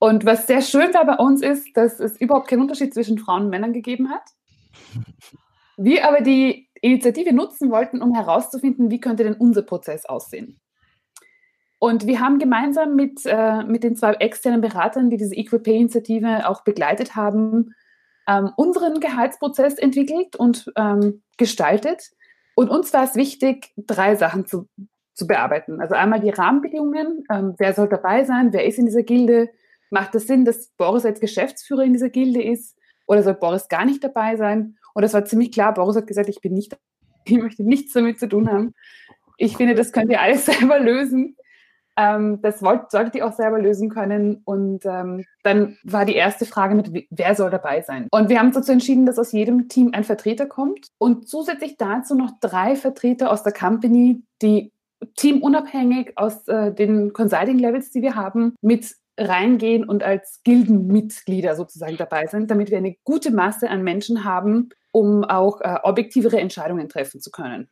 Und 0.00 0.26
was 0.26 0.48
sehr 0.48 0.60
schön 0.60 0.92
war 0.92 1.06
bei 1.06 1.16
uns 1.16 1.40
ist, 1.40 1.76
dass 1.76 2.00
es 2.00 2.20
überhaupt 2.20 2.48
keinen 2.48 2.62
Unterschied 2.62 2.92
zwischen 2.92 3.16
Frauen 3.16 3.44
und 3.44 3.50
Männern 3.50 3.72
gegeben 3.72 4.10
hat. 4.10 4.22
Wir 5.76 6.06
aber 6.06 6.20
die 6.20 6.68
Initiative 6.80 7.32
nutzen 7.32 7.70
wollten, 7.70 8.02
um 8.02 8.14
herauszufinden, 8.14 8.90
wie 8.90 9.00
könnte 9.00 9.24
denn 9.24 9.34
unser 9.34 9.62
Prozess 9.62 10.04
aussehen. 10.04 10.60
Und 11.80 12.06
wir 12.06 12.20
haben 12.20 12.38
gemeinsam 12.38 12.94
mit, 12.94 13.22
äh, 13.24 13.64
mit 13.64 13.82
den 13.82 13.96
zwei 13.96 14.12
externen 14.14 14.60
Beratern, 14.60 15.10
die 15.10 15.16
diese 15.16 15.34
Equal 15.34 15.60
Pay-Initiative 15.60 16.48
auch 16.48 16.62
begleitet 16.62 17.16
haben, 17.16 17.74
ähm, 18.28 18.50
unseren 18.56 19.00
Gehaltsprozess 19.00 19.74
entwickelt 19.74 20.36
und 20.36 20.72
ähm, 20.76 21.22
gestaltet. 21.36 22.10
Und 22.54 22.70
uns 22.70 22.92
war 22.92 23.04
es 23.04 23.16
wichtig, 23.16 23.72
drei 23.76 24.14
Sachen 24.14 24.46
zu, 24.46 24.68
zu 25.14 25.26
bearbeiten. 25.26 25.80
Also 25.80 25.94
einmal 25.94 26.20
die 26.20 26.30
Rahmenbedingungen, 26.30 27.24
ähm, 27.30 27.54
wer 27.58 27.74
soll 27.74 27.88
dabei 27.88 28.24
sein, 28.24 28.52
wer 28.52 28.64
ist 28.64 28.78
in 28.78 28.86
dieser 28.86 29.02
Gilde, 29.02 29.50
macht 29.90 30.14
es 30.14 30.26
Sinn, 30.26 30.44
dass 30.44 30.68
Boris 30.76 31.04
als 31.04 31.20
Geschäftsführer 31.20 31.84
in 31.84 31.92
dieser 31.92 32.10
Gilde 32.10 32.42
ist 32.42 32.76
oder 33.06 33.22
soll 33.22 33.34
Boris 33.34 33.68
gar 33.68 33.84
nicht 33.84 34.02
dabei 34.02 34.36
sein? 34.36 34.76
Und 34.94 35.02
das 35.02 35.14
war 35.14 35.24
ziemlich 35.24 35.52
klar, 35.52 35.74
Boris 35.74 35.96
hat 35.96 36.06
gesagt, 36.06 36.28
ich 36.28 36.40
bin 36.40 36.54
nicht, 36.54 36.76
ich 37.24 37.38
möchte 37.38 37.62
nichts 37.62 37.92
damit 37.92 38.18
zu 38.18 38.28
tun 38.28 38.50
haben. 38.50 38.74
Ich 39.36 39.56
finde, 39.56 39.74
das 39.74 39.92
könnt 39.92 40.10
ihr 40.10 40.20
alles 40.20 40.46
selber 40.46 40.78
lösen. 40.78 41.36
Ähm, 41.96 42.40
das 42.42 42.62
wollt, 42.62 42.90
solltet 42.90 43.14
ihr 43.14 43.26
auch 43.26 43.32
selber 43.32 43.58
lösen 43.58 43.88
können. 43.88 44.42
Und 44.44 44.84
ähm, 44.84 45.24
dann 45.42 45.76
war 45.84 46.04
die 46.04 46.14
erste 46.14 46.44
Frage 46.44 46.74
mit, 46.74 47.06
wer 47.10 47.34
soll 47.34 47.50
dabei 47.50 47.82
sein? 47.82 48.08
Und 48.10 48.28
wir 48.28 48.38
haben 48.38 48.48
uns 48.48 48.56
dazu 48.56 48.72
entschieden, 48.72 49.06
dass 49.06 49.18
aus 49.18 49.32
jedem 49.32 49.68
Team 49.68 49.90
ein 49.92 50.04
Vertreter 50.04 50.46
kommt 50.46 50.88
und 50.98 51.28
zusätzlich 51.28 51.76
dazu 51.76 52.14
noch 52.14 52.32
drei 52.40 52.76
Vertreter 52.76 53.30
aus 53.30 53.42
der 53.42 53.52
Company, 53.52 54.22
die 54.42 54.72
teamunabhängig 55.16 56.12
aus 56.16 56.48
äh, 56.48 56.72
den 56.72 57.12
Consulting-Levels, 57.12 57.90
die 57.90 58.02
wir 58.02 58.14
haben, 58.14 58.54
mit 58.60 58.94
reingehen 59.18 59.84
und 59.84 60.02
als 60.02 60.40
Gildenmitglieder 60.44 61.54
sozusagen 61.54 61.96
dabei 61.96 62.26
sind, 62.26 62.50
damit 62.50 62.70
wir 62.70 62.78
eine 62.78 62.96
gute 63.04 63.30
Masse 63.30 63.70
an 63.70 63.82
Menschen 63.82 64.24
haben, 64.24 64.70
um 64.90 65.24
auch 65.24 65.60
äh, 65.60 65.76
objektivere 65.82 66.40
Entscheidungen 66.40 66.88
treffen 66.88 67.20
zu 67.20 67.30
können. 67.30 67.68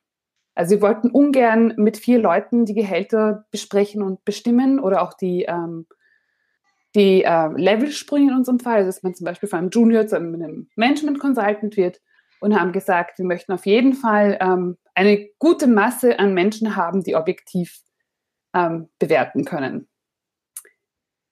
Also 0.54 0.72
wir 0.76 0.82
wollten 0.82 1.10
ungern 1.10 1.74
mit 1.76 1.96
vier 1.96 2.18
Leuten 2.18 2.66
die 2.66 2.74
Gehälter 2.74 3.46
besprechen 3.50 4.02
und 4.02 4.24
bestimmen 4.24 4.80
oder 4.80 5.02
auch 5.02 5.14
die, 5.14 5.44
ähm, 5.44 5.86
die 6.94 7.24
äh, 7.24 7.48
Levelsprünge 7.54 8.32
in 8.32 8.36
unserem 8.36 8.60
Fall, 8.60 8.76
also 8.76 8.88
dass 8.88 9.02
man 9.02 9.14
zum 9.14 9.24
Beispiel 9.24 9.48
von 9.48 9.60
einem 9.60 9.70
Junior 9.70 10.06
zu 10.06 10.16
einem 10.16 10.68
Management 10.76 11.18
Consultant 11.18 11.76
wird 11.76 12.00
und 12.40 12.58
haben 12.58 12.72
gesagt, 12.72 13.18
wir 13.18 13.24
möchten 13.24 13.52
auf 13.52 13.64
jeden 13.66 13.94
Fall 13.94 14.36
ähm, 14.40 14.76
eine 14.94 15.28
gute 15.38 15.66
Masse 15.66 16.18
an 16.18 16.34
Menschen 16.34 16.76
haben, 16.76 17.02
die 17.02 17.16
objektiv 17.16 17.80
ähm, 18.54 18.88
bewerten 18.98 19.44
können. 19.44 19.88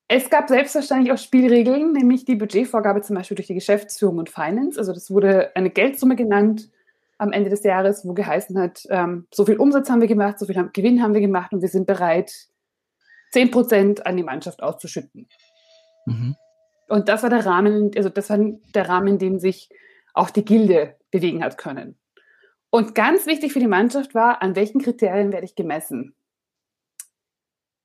Es 0.09 0.31
gab 0.31 0.49
selbstverständlich 0.49 1.13
auch 1.13 1.19
Spielregeln, 1.19 1.93
nämlich 1.93 2.25
die 2.25 2.35
Budgetvorgabe 2.35 3.03
zum 3.03 3.17
Beispiel 3.17 3.37
durch 3.37 3.47
die 3.47 3.55
Geschäftsführung 3.55 4.19
und 4.19 4.31
Finance. 4.31 4.79
Also 4.79 4.93
das 4.93 5.11
wurde 5.11 5.55
eine 5.55 5.71
Geldsumme 5.71 6.17
genannt, 6.17 6.69
am 7.21 7.33
Ende 7.33 7.51
des 7.51 7.63
Jahres, 7.63 8.05
wo 8.07 8.15
geheißen 8.15 8.59
hat, 8.59 8.87
ähm, 8.89 9.27
so 9.33 9.45
viel 9.45 9.57
Umsatz 9.57 9.91
haben 9.91 10.01
wir 10.01 10.09
gemacht, 10.09 10.39
so 10.39 10.47
viel 10.47 10.71
Gewinn 10.73 11.03
haben 11.03 11.13
wir 11.13 11.21
gemacht 11.21 11.53
und 11.53 11.61
wir 11.61 11.69
sind 11.69 11.87
bereit, 11.87 12.33
10 13.33 13.51
Prozent 13.51 14.07
an 14.07 14.17
die 14.17 14.23
Mannschaft 14.23 14.63
auszuschütten. 14.63 15.29
Mhm. 16.07 16.35
Und 16.89 17.09
das 17.09 17.23
war 17.23 17.31
der 17.31 17.45
Rahmen, 17.45 17.91
also 17.95 18.09
das 18.09 18.31
war 18.31 18.39
der 18.39 18.89
Rahmen, 18.89 19.09
in 19.09 19.19
dem 19.19 19.39
sich 19.39 19.69
auch 20.15 20.31
die 20.31 20.45
Gilde 20.45 20.97
bewegen 21.11 21.45
hat 21.45 21.59
können. 21.59 21.99
Und 22.71 22.95
ganz 22.95 23.27
wichtig 23.27 23.53
für 23.53 23.61
die 23.61 23.67
Mannschaft 23.67 24.15
war, 24.15 24.43
an 24.43 24.57
welchen 24.57 24.81
Kriterien 24.81 25.33
werde 25.33 25.45
ich 25.45 25.55
gemessen? 25.55 26.15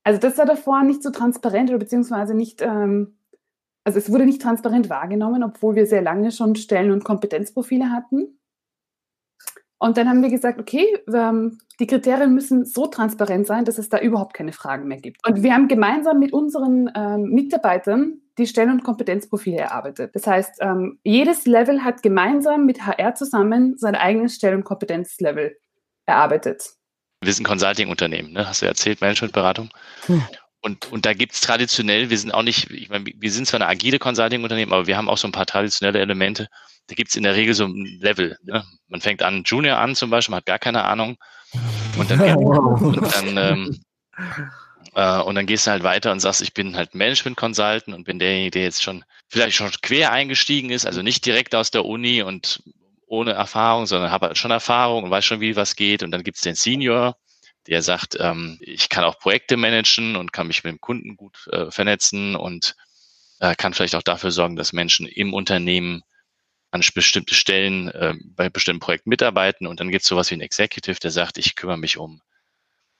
Also 0.03 0.19
das 0.19 0.37
war 0.37 0.45
davor 0.45 0.83
nicht 0.83 1.03
so 1.03 1.09
transparent 1.09 1.69
oder 1.69 1.79
beziehungsweise 1.79 2.33
nicht, 2.33 2.61
ähm, 2.61 3.17
also 3.83 3.99
es 3.99 4.09
wurde 4.09 4.25
nicht 4.25 4.41
transparent 4.41 4.89
wahrgenommen, 4.89 5.43
obwohl 5.43 5.75
wir 5.75 5.87
sehr 5.87 6.01
lange 6.01 6.31
schon 6.31 6.55
Stellen- 6.55 6.91
und 6.91 7.03
Kompetenzprofile 7.03 7.91
hatten. 7.91 8.39
Und 9.77 9.97
dann 9.97 10.07
haben 10.07 10.21
wir 10.21 10.29
gesagt, 10.29 10.59
okay, 10.59 10.85
ähm, 11.13 11.59
die 11.79 11.87
Kriterien 11.87 12.33
müssen 12.33 12.65
so 12.65 12.87
transparent 12.87 13.45
sein, 13.45 13.65
dass 13.65 13.77
es 13.77 13.89
da 13.89 13.99
überhaupt 13.99 14.33
keine 14.33 14.53
Fragen 14.53 14.87
mehr 14.87 14.99
gibt. 14.99 15.25
Und 15.27 15.43
wir 15.43 15.53
haben 15.53 15.67
gemeinsam 15.67 16.19
mit 16.19 16.31
unseren 16.31 16.89
ähm, 16.95 17.23
Mitarbeitern 17.23 18.21
die 18.37 18.47
Stellen- 18.47 18.71
und 18.71 18.83
Kompetenzprofile 18.83 19.57
erarbeitet. 19.57 20.15
Das 20.15 20.27
heißt, 20.27 20.57
ähm, 20.61 20.99
jedes 21.03 21.45
Level 21.45 21.83
hat 21.83 22.03
gemeinsam 22.03 22.65
mit 22.65 22.85
HR 22.85 23.15
zusammen 23.15 23.77
sein 23.77 23.95
eigenes 23.95 24.35
Stellen- 24.35 24.57
und 24.57 24.63
Kompetenzlevel 24.63 25.57
erarbeitet. 26.05 26.75
Wir 27.21 27.33
sind 27.33 27.45
Consulting-Unternehmen, 27.45 28.33
ne? 28.33 28.47
hast 28.47 28.61
du 28.61 28.65
erzählt, 28.65 29.01
Managementberatung. 29.01 29.69
Hm. 30.05 30.23
Und, 30.65 30.91
und 30.91 31.05
da 31.05 31.13
gibt's 31.13 31.41
traditionell, 31.41 32.09
wir 32.09 32.17
sind 32.17 32.31
auch 32.31 32.41
nicht, 32.41 32.71
ich 32.71 32.89
meine, 32.89 33.05
wir 33.05 33.31
sind 33.31 33.45
zwar 33.45 33.61
eine 33.61 33.69
agile 33.69 33.99
Consulting-Unternehmen, 33.99 34.73
aber 34.73 34.87
wir 34.87 34.97
haben 34.97 35.09
auch 35.09 35.19
so 35.19 35.27
ein 35.27 35.31
paar 35.31 35.45
traditionelle 35.45 35.99
Elemente. 35.99 36.47
Da 36.87 36.95
gibt's 36.95 37.15
in 37.15 37.21
der 37.21 37.35
Regel 37.35 37.53
so 37.53 37.65
ein 37.65 37.85
Level. 38.01 38.35
Ne? 38.41 38.65
Man 38.87 38.99
fängt 38.99 39.21
an, 39.21 39.43
Junior 39.45 39.77
an 39.77 39.93
zum 39.93 40.09
Beispiel, 40.09 40.31
man 40.31 40.37
hat 40.39 40.47
gar 40.47 40.57
keine 40.57 40.83
Ahnung. 40.83 41.17
Und 41.99 42.09
dann, 42.09 42.19
und 42.35 43.13
dann, 43.13 43.37
ähm, 43.37 43.79
äh, 44.95 45.19
und 45.19 45.35
dann 45.35 45.45
gehst 45.45 45.67
du 45.67 45.71
halt 45.71 45.83
weiter 45.83 46.11
und 46.11 46.19
sagst, 46.19 46.41
ich 46.41 46.55
bin 46.55 46.75
halt 46.75 46.95
Management-Consultant 46.95 47.95
und 47.95 48.03
bin 48.03 48.17
derjenige, 48.17 48.49
der 48.49 48.63
jetzt 48.63 48.81
schon 48.81 49.03
vielleicht 49.29 49.57
schon 49.57 49.69
quer 49.83 50.11
eingestiegen 50.13 50.71
ist, 50.71 50.87
also 50.87 51.03
nicht 51.03 51.27
direkt 51.27 51.53
aus 51.53 51.69
der 51.69 51.85
Uni 51.85 52.23
und 52.23 52.63
ohne 53.05 53.33
Erfahrung, 53.33 53.85
sondern 53.85 54.09
habe 54.09 54.29
halt 54.29 54.37
schon 54.39 54.49
Erfahrung 54.49 55.03
und 55.03 55.11
weiß 55.11 55.25
schon, 55.25 55.41
wie 55.41 55.55
was 55.55 55.75
geht. 55.75 56.01
Und 56.01 56.09
dann 56.09 56.23
gibt's 56.23 56.41
den 56.41 56.55
Senior, 56.55 57.17
der 57.67 57.81
sagt, 57.81 58.17
ähm, 58.19 58.57
ich 58.59 58.89
kann 58.89 59.03
auch 59.03 59.19
Projekte 59.19 59.57
managen 59.57 60.15
und 60.15 60.33
kann 60.33 60.47
mich 60.47 60.63
mit 60.63 60.71
dem 60.71 60.81
Kunden 60.81 61.17
gut 61.17 61.47
äh, 61.51 61.71
vernetzen 61.71 62.35
und 62.35 62.75
äh, 63.39 63.55
kann 63.55 63.73
vielleicht 63.73 63.95
auch 63.95 64.03
dafür 64.03 64.31
sorgen, 64.31 64.55
dass 64.55 64.73
Menschen 64.73 65.07
im 65.07 65.33
Unternehmen 65.33 66.03
an 66.71 66.81
bestimmte 66.93 67.33
Stellen 67.33 67.89
äh, 67.89 68.15
bei 68.25 68.49
bestimmten 68.49 68.81
Projekten 68.81 69.09
mitarbeiten. 69.09 69.65
Und 69.65 69.79
dann 69.79 69.89
gibt 69.89 70.03
es 70.03 70.07
sowas 70.07 70.29
wie 70.29 70.35
ein 70.35 70.41
Executive, 70.41 70.99
der 70.99 71.11
sagt, 71.11 71.37
ich 71.37 71.55
kümmere 71.55 71.77
mich 71.77 71.97
um 71.97 72.21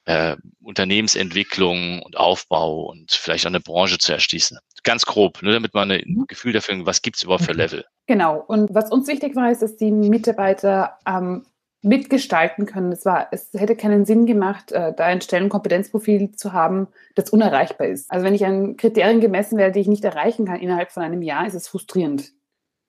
äh, 0.05 0.37
Unternehmensentwicklung 0.61 2.01
und 2.01 2.15
Aufbau 2.15 2.83
und 2.83 3.11
vielleicht 3.11 3.45
auch 3.45 3.49
eine 3.49 3.59
Branche 3.59 3.97
zu 3.97 4.13
erschließen. 4.13 4.57
Ganz 4.83 5.05
grob, 5.05 5.41
nur 5.41 5.53
damit 5.53 5.73
man 5.73 5.91
ein 5.91 6.03
mhm. 6.05 6.25
Gefühl 6.27 6.53
dafür, 6.53 6.85
was 6.85 7.01
gibt 7.01 7.17
es 7.17 7.23
überhaupt 7.23 7.45
für 7.45 7.53
Level. 7.53 7.85
Genau. 8.07 8.39
Und 8.39 8.73
was 8.73 8.91
uns 8.91 9.07
wichtig 9.07 9.35
war, 9.35 9.51
ist, 9.51 9.61
dass 9.61 9.77
die 9.77 9.91
Mitarbeiter 9.91 10.99
ähm, 11.07 11.45
mitgestalten 11.85 12.65
können. 12.65 12.91
Es, 12.91 13.05
war, 13.05 13.27
es 13.31 13.51
hätte 13.53 13.75
keinen 13.75 14.05
Sinn 14.05 14.25
gemacht, 14.25 14.71
äh, 14.71 14.93
da 14.93 15.05
ein 15.05 15.21
Stellenkompetenzprofil 15.21 16.31
zu 16.31 16.51
haben, 16.51 16.87
das 17.13 17.29
unerreichbar 17.29 17.87
ist. 17.87 18.11
Also 18.11 18.25
wenn 18.25 18.33
ich 18.33 18.45
an 18.45 18.75
Kriterien 18.75 19.21
gemessen 19.21 19.57
werde, 19.57 19.73
die 19.73 19.81
ich 19.81 19.87
nicht 19.87 20.03
erreichen 20.03 20.45
kann 20.45 20.59
innerhalb 20.59 20.91
von 20.91 21.03
einem 21.03 21.21
Jahr, 21.21 21.45
ist 21.45 21.53
es 21.53 21.67
frustrierend. 21.67 22.31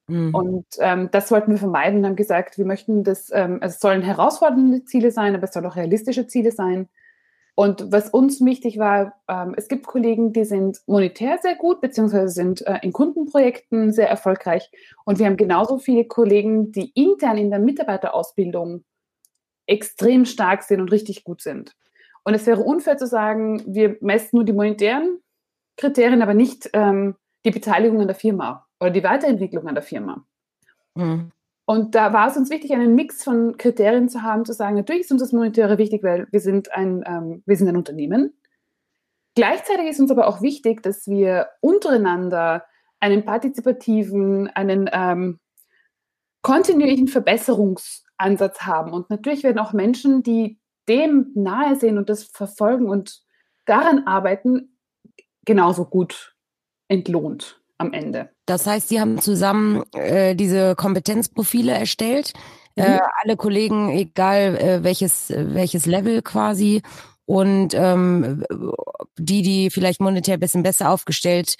Mhm. 0.08 0.34
Und 0.34 0.66
ähm, 0.78 1.10
das 1.12 1.30
wollten 1.30 1.50
wir 1.50 1.58
vermeiden 1.58 2.00
und 2.00 2.06
haben 2.06 2.16
gesagt, 2.16 2.58
wir 2.58 2.64
möchten 2.64 3.04
das, 3.04 3.30
ähm, 3.32 3.58
es 3.60 3.80
sollen 3.80 4.02
herausfordernde 4.02 4.84
Ziele 4.84 5.10
sein, 5.10 5.34
aber 5.34 5.44
es 5.44 5.52
sollen 5.52 5.66
auch 5.66 5.76
realistische 5.76 6.26
Ziele 6.26 6.52
sein. 6.52 6.88
Und 7.58 7.90
was 7.90 8.10
uns 8.10 8.44
wichtig 8.44 8.78
war, 8.78 9.14
ähm, 9.28 9.54
es 9.56 9.68
gibt 9.68 9.86
Kollegen, 9.86 10.34
die 10.34 10.44
sind 10.44 10.78
monetär 10.86 11.38
sehr 11.40 11.56
gut, 11.56 11.80
beziehungsweise 11.80 12.28
sind 12.28 12.64
äh, 12.66 12.78
in 12.82 12.92
Kundenprojekten 12.92 13.94
sehr 13.94 14.10
erfolgreich. 14.10 14.70
Und 15.06 15.18
wir 15.18 15.24
haben 15.24 15.38
genauso 15.38 15.78
viele 15.78 16.04
Kollegen, 16.04 16.70
die 16.70 16.92
intern 16.94 17.38
in 17.38 17.48
der 17.48 17.58
Mitarbeiterausbildung 17.58 18.84
extrem 19.66 20.26
stark 20.26 20.64
sind 20.64 20.82
und 20.82 20.92
richtig 20.92 21.24
gut 21.24 21.40
sind. 21.40 21.74
Und 22.24 22.34
es 22.34 22.46
wäre 22.46 22.60
unfair 22.60 22.98
zu 22.98 23.06
sagen, 23.06 23.62
wir 23.66 23.96
messen 24.02 24.36
nur 24.36 24.44
die 24.44 24.52
monetären 24.52 25.20
Kriterien, 25.78 26.20
aber 26.20 26.34
nicht 26.34 26.68
ähm, 26.74 27.16
die 27.46 27.52
Beteiligung 27.52 28.02
an 28.02 28.08
der 28.08 28.16
Firma 28.16 28.66
oder 28.80 28.90
die 28.90 29.02
Weiterentwicklung 29.02 29.66
an 29.66 29.74
der 29.74 29.82
Firma. 29.82 30.26
Mhm. 30.94 31.32
Und 31.66 31.96
da 31.96 32.12
war 32.12 32.28
es 32.28 32.36
uns 32.36 32.48
wichtig, 32.48 32.72
einen 32.72 32.94
Mix 32.94 33.24
von 33.24 33.56
Kriterien 33.56 34.08
zu 34.08 34.22
haben, 34.22 34.44
zu 34.44 34.52
sagen, 34.52 34.76
natürlich 34.76 35.02
ist 35.02 35.12
uns 35.12 35.20
das 35.20 35.32
Monetäre 35.32 35.78
wichtig, 35.78 36.04
weil 36.04 36.28
wir 36.30 36.38
sind 36.40 36.72
ein, 36.72 37.02
ähm, 37.04 37.42
wir 37.44 37.56
sind 37.56 37.68
ein 37.68 37.76
Unternehmen. 37.76 38.34
Gleichzeitig 39.34 39.86
ist 39.86 39.98
uns 39.98 40.12
aber 40.12 40.28
auch 40.28 40.40
wichtig, 40.40 40.82
dass 40.82 41.08
wir 41.08 41.48
untereinander 41.60 42.64
einen 43.00 43.24
partizipativen, 43.24 44.46
einen 44.48 44.88
ähm, 44.92 45.40
kontinuierlichen 46.42 47.08
Verbesserungsansatz 47.08 48.60
haben. 48.60 48.92
Und 48.92 49.10
natürlich 49.10 49.42
werden 49.42 49.58
auch 49.58 49.72
Menschen, 49.72 50.22
die 50.22 50.60
dem 50.88 51.32
nahe 51.34 51.74
sehen 51.74 51.98
und 51.98 52.08
das 52.08 52.22
verfolgen 52.22 52.88
und 52.88 53.22
daran 53.64 54.06
arbeiten, 54.06 54.78
genauso 55.44 55.84
gut 55.84 56.36
entlohnt 56.86 57.60
am 57.78 57.92
Ende. 57.92 58.30
Das 58.46 58.66
heißt, 58.66 58.88
Sie 58.88 59.00
haben 59.00 59.20
zusammen 59.20 59.82
äh, 59.92 60.34
diese 60.34 60.74
Kompetenzprofile 60.74 61.72
erstellt. 61.72 62.32
Mhm. 62.76 62.84
Äh, 62.84 62.98
alle 63.22 63.36
Kollegen, 63.36 63.90
egal 63.90 64.56
äh, 64.56 64.84
welches, 64.84 65.30
welches 65.30 65.86
Level 65.86 66.22
quasi. 66.22 66.82
Und 67.26 67.74
ähm, 67.74 68.44
die, 69.18 69.42
die 69.42 69.70
vielleicht 69.70 70.00
monetär 70.00 70.34
ein 70.34 70.40
bisschen 70.40 70.62
besser 70.62 70.90
aufgestellt 70.90 71.56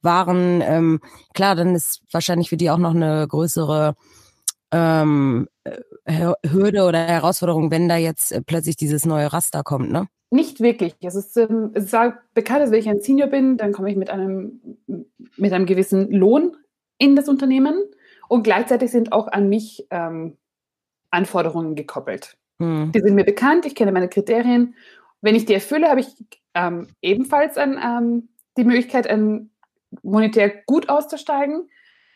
waren, 0.00 0.60
ähm, 0.62 1.00
klar, 1.34 1.56
dann 1.56 1.74
ist 1.74 2.02
wahrscheinlich 2.12 2.48
für 2.48 2.56
die 2.56 2.70
auch 2.70 2.78
noch 2.78 2.94
eine 2.94 3.26
größere 3.26 3.96
ähm, 4.70 5.48
Hürde 6.06 6.84
oder 6.84 7.04
Herausforderung, 7.04 7.70
wenn 7.70 7.88
da 7.88 7.96
jetzt 7.96 8.32
äh, 8.32 8.42
plötzlich 8.42 8.76
dieses 8.76 9.04
neue 9.06 9.32
Raster 9.32 9.62
kommt, 9.62 9.90
ne? 9.90 10.08
Nicht 10.30 10.60
wirklich. 10.60 10.94
Es 11.00 11.14
ist, 11.14 11.36
ähm, 11.36 11.70
es 11.74 11.84
ist 11.84 11.96
bekannt, 12.34 12.60
dass 12.60 12.70
wenn 12.70 12.80
ich 12.80 12.88
ein 12.88 13.00
Senior 13.00 13.28
bin, 13.28 13.56
dann 13.56 13.72
komme 13.72 13.90
ich 13.90 13.96
mit 13.96 14.10
einem, 14.10 14.60
mit 15.36 15.52
einem 15.52 15.66
gewissen 15.66 16.10
Lohn 16.10 16.56
in 16.98 17.16
das 17.16 17.28
Unternehmen 17.28 17.82
und 18.28 18.42
gleichzeitig 18.42 18.90
sind 18.90 19.12
auch 19.12 19.28
an 19.28 19.48
mich 19.48 19.86
ähm, 19.90 20.36
Anforderungen 21.10 21.74
gekoppelt. 21.74 22.36
Hm. 22.60 22.92
Die 22.92 23.00
sind 23.00 23.14
mir 23.14 23.24
bekannt, 23.24 23.64
ich 23.64 23.74
kenne 23.74 23.92
meine 23.92 24.08
Kriterien. 24.08 24.74
Wenn 25.20 25.34
ich 25.34 25.46
die 25.46 25.54
erfülle, 25.54 25.88
habe 25.88 26.00
ich 26.00 26.08
ähm, 26.54 26.88
ebenfalls 27.00 27.56
ein, 27.56 27.78
ähm, 27.82 28.28
die 28.56 28.64
Möglichkeit, 28.64 29.08
ein 29.08 29.50
monetär 30.02 30.50
gut 30.66 30.88
auszusteigen. 30.88 31.68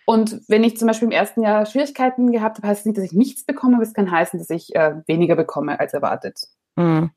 Und 0.04 0.42
wenn 0.48 0.64
ich 0.64 0.76
zum 0.76 0.88
Beispiel 0.88 1.06
im 1.06 1.12
ersten 1.12 1.42
Jahr 1.42 1.64
Schwierigkeiten 1.64 2.32
gehabt 2.32 2.58
habe, 2.58 2.68
heißt 2.68 2.80
es 2.80 2.86
nicht, 2.86 2.98
dass 2.98 3.04
ich 3.04 3.12
nichts 3.12 3.44
bekomme, 3.44 3.76
aber 3.76 3.84
es 3.84 3.94
kann 3.94 4.10
heißen, 4.10 4.38
dass 4.38 4.50
ich 4.50 4.74
äh, 4.74 4.96
weniger 5.06 5.36
bekomme 5.36 5.78
als 5.78 5.94
erwartet. 5.94 6.48
Mhm. 6.76 7.10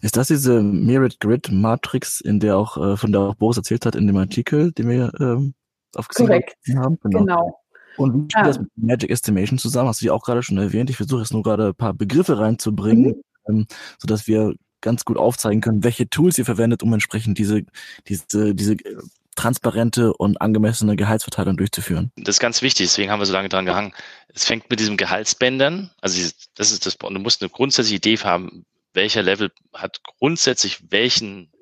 Ist 0.00 0.16
das 0.16 0.28
diese 0.28 0.62
Merit 0.62 1.20
Grid 1.20 1.50
Matrix, 1.50 2.20
in 2.20 2.40
der 2.40 2.56
auch, 2.56 2.76
äh, 2.76 2.96
von 2.96 3.12
der 3.12 3.20
auch 3.22 3.34
Boris 3.34 3.56
erzählt 3.56 3.86
hat 3.86 3.96
in 3.96 4.06
dem 4.06 4.16
Artikel, 4.16 4.72
den 4.72 4.88
wir 4.88 5.12
ähm, 5.20 5.54
aufgesehen 5.94 6.42
haben? 6.78 6.98
Genau. 7.02 7.20
genau. 7.20 7.60
Und 7.96 8.14
wie 8.14 8.30
steht 8.30 8.42
ja. 8.42 8.44
das 8.44 8.58
mit 8.58 8.70
Magic 8.76 9.10
Estimation 9.10 9.58
zusammen? 9.58 9.88
Hast 9.88 10.00
du 10.00 10.06
die 10.06 10.10
auch 10.10 10.24
gerade 10.24 10.42
schon 10.42 10.58
erwähnt? 10.58 10.90
Ich 10.90 10.96
versuche 10.96 11.20
jetzt 11.20 11.32
nur 11.32 11.42
gerade 11.42 11.68
ein 11.68 11.74
paar 11.74 11.94
Begriffe 11.94 12.38
reinzubringen, 12.38 13.22
mhm. 13.46 13.60
ähm, 13.60 13.66
sodass 13.98 14.26
wir 14.26 14.54
ganz 14.80 15.04
gut 15.04 15.16
aufzeigen 15.16 15.60
können, 15.60 15.82
welche 15.82 16.08
Tools 16.08 16.38
ihr 16.38 16.44
verwendet, 16.44 16.82
um 16.82 16.92
entsprechend 16.92 17.38
diese, 17.38 17.62
diese, 18.06 18.54
diese 18.54 18.74
äh, 18.74 18.96
transparente 19.34 20.12
und 20.12 20.40
angemessene 20.40 20.94
Gehaltsverteilung 20.94 21.56
durchzuführen. 21.56 22.12
Das 22.16 22.36
ist 22.36 22.40
ganz 22.40 22.62
wichtig, 22.62 22.86
deswegen 22.86 23.10
haben 23.10 23.20
wir 23.20 23.26
so 23.26 23.32
lange 23.32 23.48
dran 23.48 23.64
gehangen. 23.64 23.92
Es 24.28 24.44
fängt 24.44 24.70
mit 24.70 24.78
diesem 24.78 24.96
Gehaltsbändern, 24.96 25.90
also 26.00 26.30
das 26.54 26.70
ist 26.70 26.86
das, 26.86 26.96
du 26.96 27.10
musst 27.18 27.42
eine 27.42 27.50
grundsätzliche 27.50 27.96
Idee 27.96 28.16
haben, 28.18 28.64
welcher 28.94 29.22
Level 29.22 29.50
hat 29.72 30.02
grundsätzlich 30.02 30.90
welchen 30.90 31.52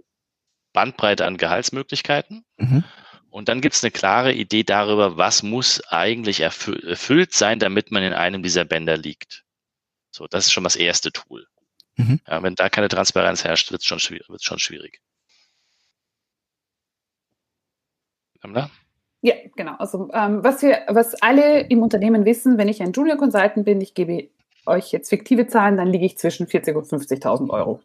Bandbreite 0.72 1.26
an 1.26 1.36
Gehaltsmöglichkeiten. 1.36 2.44
Mhm. 2.56 2.84
Und 3.30 3.48
dann 3.48 3.60
gibt 3.60 3.74
es 3.74 3.82
eine 3.82 3.90
klare 3.90 4.32
Idee 4.32 4.62
darüber, 4.62 5.16
was 5.16 5.42
muss 5.42 5.82
eigentlich 5.88 6.40
erfüllt 6.40 7.32
sein, 7.32 7.58
damit 7.58 7.90
man 7.90 8.02
in 8.02 8.12
einem 8.12 8.42
dieser 8.42 8.64
Bänder 8.64 8.96
liegt. 8.96 9.44
So, 10.10 10.26
das 10.26 10.46
ist 10.46 10.52
schon 10.52 10.64
das 10.64 10.76
erste 10.76 11.12
Tool. 11.12 11.46
Mhm. 11.96 12.20
Ja, 12.26 12.42
wenn 12.42 12.54
da 12.54 12.68
keine 12.68 12.88
Transparenz 12.88 13.44
herrscht, 13.44 13.70
wird 13.72 13.82
es 13.82 13.86
schon, 13.86 13.98
wird's 14.28 14.44
schon 14.44 14.58
schwierig. 14.58 15.00
Amna? 18.42 18.70
Ja, 19.22 19.34
genau. 19.56 19.76
Also 19.76 20.10
ähm, 20.12 20.42
was 20.42 20.62
wir, 20.62 20.82
was 20.88 21.14
alle 21.22 21.60
im 21.60 21.82
Unternehmen 21.82 22.24
wissen, 22.24 22.58
wenn 22.58 22.68
ich 22.68 22.82
ein 22.82 22.92
Junior 22.92 23.16
Consultant 23.16 23.64
bin, 23.64 23.80
ich 23.80 23.94
gebe 23.94 24.30
euch 24.66 24.92
jetzt 24.92 25.09
fiktive 25.11 25.47
Zahlen, 25.47 25.76
dann 25.76 25.88
liege 25.88 26.07
ich 26.07 26.19
zwischen 26.19 26.47
40 26.47 26.76
und 26.76 26.87
50.000 26.87 27.50
Euro. 27.50 27.81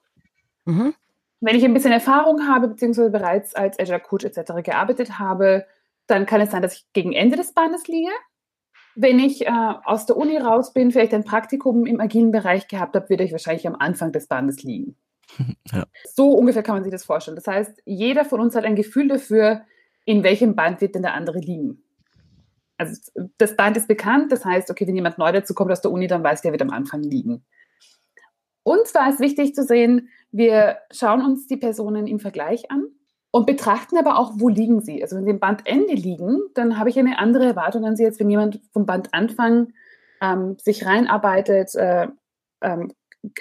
Mhm. 0.66 0.94
Wenn 1.40 1.56
ich 1.56 1.64
ein 1.64 1.74
bisschen 1.74 1.92
Erfahrung 1.92 2.48
habe, 2.48 2.68
beziehungsweise 2.68 3.12
bereits 3.12 3.56
als 3.56 3.80
Agile 3.80 4.00
Coach 4.00 4.26
etc. 4.26 4.64
gearbeitet 4.64 5.20
habe, 5.20 5.66
dann 6.08 6.26
kann 6.26 6.42
es 6.42 6.52
sein, 6.52 6.62
dass 6.62 6.76
ich 6.76 6.86
gegen 6.94 7.14
Ende 7.14 7.38
des 7.38 7.54
Bandes 7.54 7.88
liege. 7.88 8.12
Wenn 8.96 9.20
ich 9.20 9.46
äh, 9.46 9.52
aus 9.84 10.08
der 10.08 10.18
Uni 10.18 10.38
raus 10.38 10.74
bin, 10.74 10.92
vielleicht 10.92 11.14
ein 11.14 11.24
Praktikum 11.24 11.86
im 11.86 12.02
agilen 12.02 12.32
Bereich 12.32 12.68
gehabt 12.68 12.96
habe, 12.96 13.10
würde 13.10 13.24
ich 13.24 13.32
wahrscheinlich 13.32 13.68
am 13.68 13.76
Anfang 13.76 14.12
des 14.12 14.28
Bandes 14.28 14.64
liegen. 14.64 14.96
Ja. 15.72 15.84
So 16.06 16.32
ungefähr 16.32 16.64
kann 16.64 16.76
man 16.76 16.84
sich 16.84 16.94
das 16.94 17.04
vorstellen. 17.04 17.36
Das 17.36 17.46
heißt, 17.46 17.82
jeder 17.84 18.24
von 18.24 18.40
uns 18.40 18.56
hat 18.56 18.64
ein 18.64 18.78
Gefühl 18.78 19.10
dafür, 19.10 19.63
in 20.06 20.24
welchem 20.24 20.56
Band 20.56 20.80
wird 20.80 20.96
denn 20.96 21.02
der 21.02 21.13
andere 21.13 21.40
liegen. 21.40 21.84
Also 22.78 23.02
das 23.38 23.56
Band 23.56 23.76
ist 23.78 23.88
bekannt, 23.88 24.32
das 24.32 24.46
heißt, 24.46 24.70
okay, 24.70 24.86
wenn 24.88 24.96
jemand 24.96 25.18
neu 25.18 25.32
dazu 25.32 25.54
kommt 25.54 25.72
aus 25.72 25.82
der 25.82 25.92
Uni, 25.92 26.08
dann 26.08 26.24
weiß 26.24 26.42
der 26.42 26.52
wird 26.52 26.62
am 26.62 26.70
Anfang 26.70 27.02
liegen. 27.02 27.44
Und 28.63 28.86
zwar 28.88 29.10
ist 29.10 29.20
wichtig 29.20 29.56
zu 29.56 29.63
sehen, 29.63 30.10
wir 30.32 30.78
schauen 30.92 31.24
uns 31.24 31.48
die 31.48 31.58
Personen 31.58 32.06
im 32.06 32.20
Vergleich 32.20 32.70
an 32.70 32.88
und 33.32 33.46
betrachten 33.46 33.98
aber 33.98 34.20
auch, 34.20 34.34
wo 34.36 34.50
liegen 34.50 34.82
sie. 34.82 35.02
Also 35.02 35.16
wenn 35.16 35.24
sie 35.24 35.32
im 35.32 35.40
Bandende 35.40 35.94
liegen, 35.94 36.42
dann 36.54 36.78
habe 36.78 36.90
ich 36.90 37.00
eine 37.00 37.18
andere 37.18 37.46
Erwartung 37.46 37.86
an 37.86 37.96
sie, 37.96 38.06
als 38.06 38.20
wenn 38.20 38.30
jemand 38.30 38.60
vom 38.74 38.86
Bandanfang 38.86 39.74
ähm, 40.22 40.58
sich 40.60 40.86
reinarbeitet, 40.86 41.76
äh, 41.76 42.08
ähm, 42.62 42.92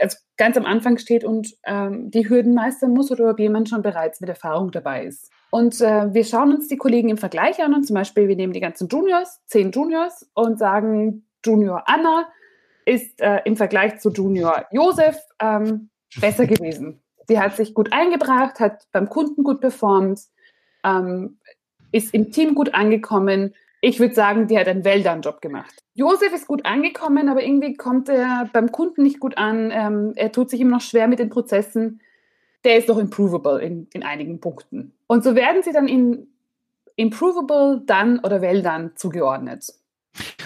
also 0.01 0.17
ganz 0.37 0.57
am 0.57 0.65
Anfang 0.65 0.99
steht 0.99 1.25
und 1.25 1.55
ähm, 1.65 2.11
die 2.11 2.29
Hürden 2.29 2.55
meistern 2.55 2.93
muss 2.93 3.11
oder 3.11 3.31
ob 3.31 3.39
jemand 3.39 3.69
schon 3.69 3.83
bereits 3.83 4.21
mit 4.21 4.31
Erfahrung 4.31 4.71
dabei 4.71 5.05
ist. 5.05 5.31
Und 5.51 5.81
äh, 5.81 6.13
wir 6.13 6.25
schauen 6.25 6.53
uns 6.53 6.69
die 6.69 6.77
Kollegen 6.77 7.09
im 7.09 7.19
Vergleich 7.19 7.63
an 7.63 7.75
und 7.75 7.85
zum 7.87 7.95
Beispiel, 7.95 8.29
wir 8.29 8.37
nehmen 8.37 8.53
die 8.53 8.61
ganzen 8.61 8.89
Juniors, 8.89 9.41
zehn 9.47 9.71
Juniors 9.71 10.29
und 10.35 10.59
sagen, 10.59 11.27
Junior 11.45 11.85
Anna 11.87 12.27
ist 12.85 13.21
äh, 13.21 13.41
im 13.45 13.57
Vergleich 13.57 13.99
zu 13.99 14.11
Junior 14.11 14.67
Josef 14.71 15.17
ähm, 15.41 15.91
besser 16.21 16.47
gewesen. 16.47 17.01
Sie 17.29 17.41
hat 17.41 17.57
sich 17.57 17.75
gut 17.75 17.93
eingebracht, 17.93 18.61
hat 18.61 18.87
beim 18.93 19.09
Kunden 19.09 19.43
gut 19.43 19.61
performt, 19.61 20.21
ähm, 20.85 21.39
ist 21.93 22.15
im 22.15 22.31
Team 22.31 22.55
gut 22.55 22.75
angekommen. 22.75 23.55
Ich 23.81 24.01
würde 24.01 24.15
sagen, 24.15 24.47
die 24.47 24.59
hat 24.59 24.69
einen 24.69 24.85
Wäldern-Job 24.85 25.41
gemacht. 25.41 25.75
Josef 25.95 26.33
ist 26.33 26.47
gut 26.47 26.65
angekommen, 26.65 27.29
aber 27.29 27.43
irgendwie 27.43 27.75
kommt 27.75 28.09
er 28.09 28.49
beim 28.53 28.71
Kunden 28.73 29.03
nicht 29.03 29.21
gut 29.21 29.37
an. 29.39 29.71
Ähm, 29.73 30.13
er 30.17 30.33
tut 30.33 30.51
sich 30.51 30.61
immer 30.61 30.73
noch 30.73 30.81
schwer 30.81 31.09
mit 31.09 31.19
den 31.19 31.31
Prozessen 31.31 32.01
der 32.67 32.79
ist 32.79 32.89
noch 32.89 32.99
improvable 32.99 33.61
in, 33.61 33.87
in 33.95 34.03
einigen 34.03 34.41
Punkten. 34.41 34.93
Und 35.07 35.23
so 35.23 35.37
werden 35.37 35.63
sie 35.63 35.73
dann 35.73 35.87
in 35.87 36.27
improvable, 36.97 37.83
dann 37.87 38.19
oder 38.19 38.41
well 38.41 38.63
dann 38.63 38.97
zugeordnet. 38.97 39.73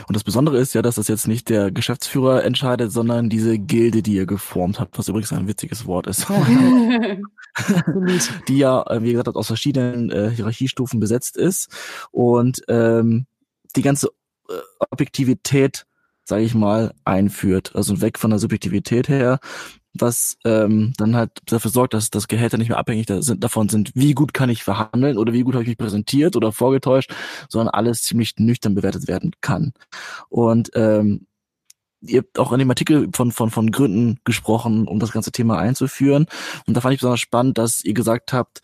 Und 0.09 0.17
das 0.17 0.25
Besondere 0.25 0.59
ist 0.59 0.75
ja, 0.75 0.83
dass 0.83 0.97
das 0.97 1.09
jetzt 1.09 1.29
nicht 1.29 1.49
der 1.49 1.71
Geschäftsführer 1.71 2.45
entscheidet, 2.45 2.93
sondern 2.93 3.31
diese 3.31 3.59
Gilde, 3.59 4.03
die 4.03 4.15
ihr 4.15 4.27
geformt 4.27 4.81
habt, 4.81 4.99
was 4.99 5.09
übrigens 5.09 5.33
ein 5.33 5.49
witziges 5.49 5.87
Wort 5.87 6.09
ist. 6.09 6.27
die 8.49 8.59
ja, 8.59 8.83
äh, 8.89 9.03
wie 9.03 9.13
gesagt, 9.13 9.29
aus 9.29 9.47
verschiedenen 9.47 10.11
äh, 10.11 10.31
Hierarchiestufen 10.31 11.01
besetzt 11.01 11.37
ist 11.37 11.71
und 12.11 12.63
ähm, 12.69 13.27
die 13.77 13.83
ganze 13.83 14.09
äh, 14.49 14.55
Objektivität, 14.91 15.87
sage 16.25 16.43
ich 16.43 16.55
mal, 16.55 16.93
einführt. 17.05 17.77
Also 17.77 18.01
weg 18.01 18.19
von 18.19 18.31
der 18.31 18.41
Subjektivität 18.41 19.09
her 19.09 19.39
was 19.95 20.37
ähm, 20.45 20.93
dann 20.97 21.17
halt 21.17 21.33
dafür 21.47 21.71
sorgt, 21.71 21.95
dass 21.95 22.11
das 22.11 22.29
Gehälter 22.29 22.59
nicht 22.59 22.69
mehr 22.69 22.79
abhängig 22.79 23.07
sind, 23.09 23.43
davon 23.43 23.69
sind, 23.69 23.91
wie 23.95 24.15
gut 24.15 24.33
kann 24.35 24.51
ich 24.51 24.63
verhandeln 24.63 25.19
oder 25.19 25.33
wie 25.33 25.43
gut 25.43 25.55
habe 25.55 25.63
ich 25.63 25.69
mich 25.69 25.79
präsentiert 25.79 26.37
oder 26.37 26.53
vorgetäuscht, 26.53 27.13
sondern 27.49 27.75
alles 27.75 28.03
ziemlich 28.03 28.37
nüchtern 28.39 28.75
bewertet 28.75 29.09
werden 29.09 29.33
kann. 29.41 29.73
Und 30.29 30.71
ähm, 30.75 31.27
ihr 32.03 32.21
habt 32.21 32.39
auch 32.39 32.53
in 32.53 32.61
dem 32.61 32.71
Artikel 32.71 33.09
von, 33.15 33.33
von, 33.33 33.51
von 33.51 33.71
Gründen 33.71 34.21
gesprochen, 34.25 34.87
um 34.87 35.01
das 35.01 35.13
ganze 35.13 35.33
Thema 35.33 35.59
einzuführen. 35.59 36.27
Und 36.67 36.77
da 36.77 36.81
fand 36.81 36.95
ich 36.95 37.01
besonders 37.01 37.21
spannend, 37.21 37.59
dass 37.59 37.85
ihr 37.85 37.95
gesagt 37.95 38.33
habt, 38.33 38.61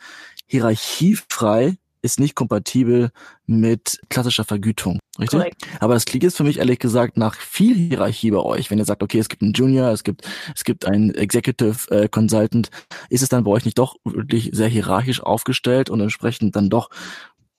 hierarchiefrei 0.46 1.76
ist 2.06 2.20
nicht 2.20 2.34
kompatibel 2.34 3.10
mit 3.46 3.98
klassischer 4.08 4.44
Vergütung. 4.44 4.98
Richtig? 5.18 5.38
Correct. 5.38 5.62
Aber 5.80 5.94
das 5.94 6.04
klingt 6.04 6.24
jetzt 6.24 6.36
für 6.36 6.44
mich 6.44 6.58
ehrlich 6.58 6.78
gesagt 6.78 7.16
nach 7.16 7.34
viel 7.34 7.74
Hierarchie 7.74 8.30
bei 8.30 8.38
euch. 8.38 8.70
Wenn 8.70 8.78
ihr 8.78 8.84
sagt, 8.84 9.02
okay, 9.02 9.18
es 9.18 9.28
gibt 9.28 9.42
einen 9.42 9.52
Junior, 9.52 9.90
es 9.90 10.04
gibt, 10.04 10.26
es 10.54 10.64
gibt 10.64 10.86
einen 10.86 11.14
Executive 11.14 11.90
äh, 11.90 12.08
Consultant, 12.08 12.70
ist 13.10 13.22
es 13.22 13.28
dann 13.28 13.44
bei 13.44 13.50
euch 13.50 13.64
nicht 13.64 13.78
doch 13.78 13.96
wirklich 14.04 14.50
sehr 14.52 14.68
hierarchisch 14.68 15.20
aufgestellt 15.20 15.90
und 15.90 16.00
entsprechend 16.00 16.56
dann 16.56 16.70
doch 16.70 16.90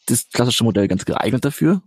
das 0.07 0.29
klassische 0.29 0.63
Modell 0.63 0.87
ganz 0.87 1.05
geeignet 1.05 1.45
dafür? 1.45 1.81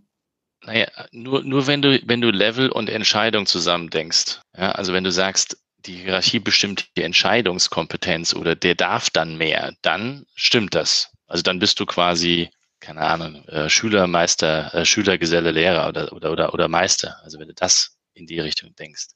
Naja, 0.63 0.87
nur, 1.11 1.43
nur 1.43 1.67
wenn 1.67 1.81
du, 1.81 1.99
wenn 2.05 2.21
du 2.21 2.29
Level 2.29 2.69
und 2.69 2.89
Entscheidung 2.89 3.45
zusammen 3.47 3.89
denkst. 3.89 4.39
Ja, 4.55 4.73
also 4.73 4.93
wenn 4.93 5.03
du 5.03 5.11
sagst, 5.11 5.57
die 5.85 5.95
Hierarchie 5.95 6.39
bestimmt 6.39 6.95
die 6.95 7.01
Entscheidungskompetenz 7.01 8.35
oder 8.35 8.55
der 8.55 8.75
darf 8.75 9.09
dann 9.09 9.37
mehr, 9.37 9.73
dann 9.81 10.25
stimmt 10.35 10.75
das. 10.75 11.11
Also 11.31 11.43
dann 11.43 11.59
bist 11.59 11.79
du 11.79 11.85
quasi, 11.85 12.49
keine 12.81 12.99
Ahnung, 12.99 13.45
äh, 13.47 13.69
Schüler, 13.69 14.05
Meister, 14.05 14.73
äh, 14.73 14.85
Schüler, 14.85 15.17
Geselle, 15.17 15.51
Lehrer 15.51 15.87
oder, 15.87 16.11
oder, 16.11 16.31
oder, 16.33 16.53
oder 16.53 16.67
Meister. 16.67 17.21
Also 17.23 17.39
wenn 17.39 17.47
du 17.47 17.53
das 17.53 17.95
in 18.13 18.27
die 18.27 18.41
Richtung 18.41 18.75
denkst. 18.75 19.07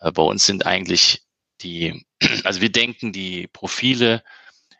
Äh, 0.00 0.12
bei 0.12 0.22
uns 0.22 0.46
sind 0.46 0.64
eigentlich 0.64 1.22
die, 1.60 2.06
also 2.44 2.62
wir 2.62 2.72
denken 2.72 3.12
die 3.12 3.48
Profile 3.48 4.22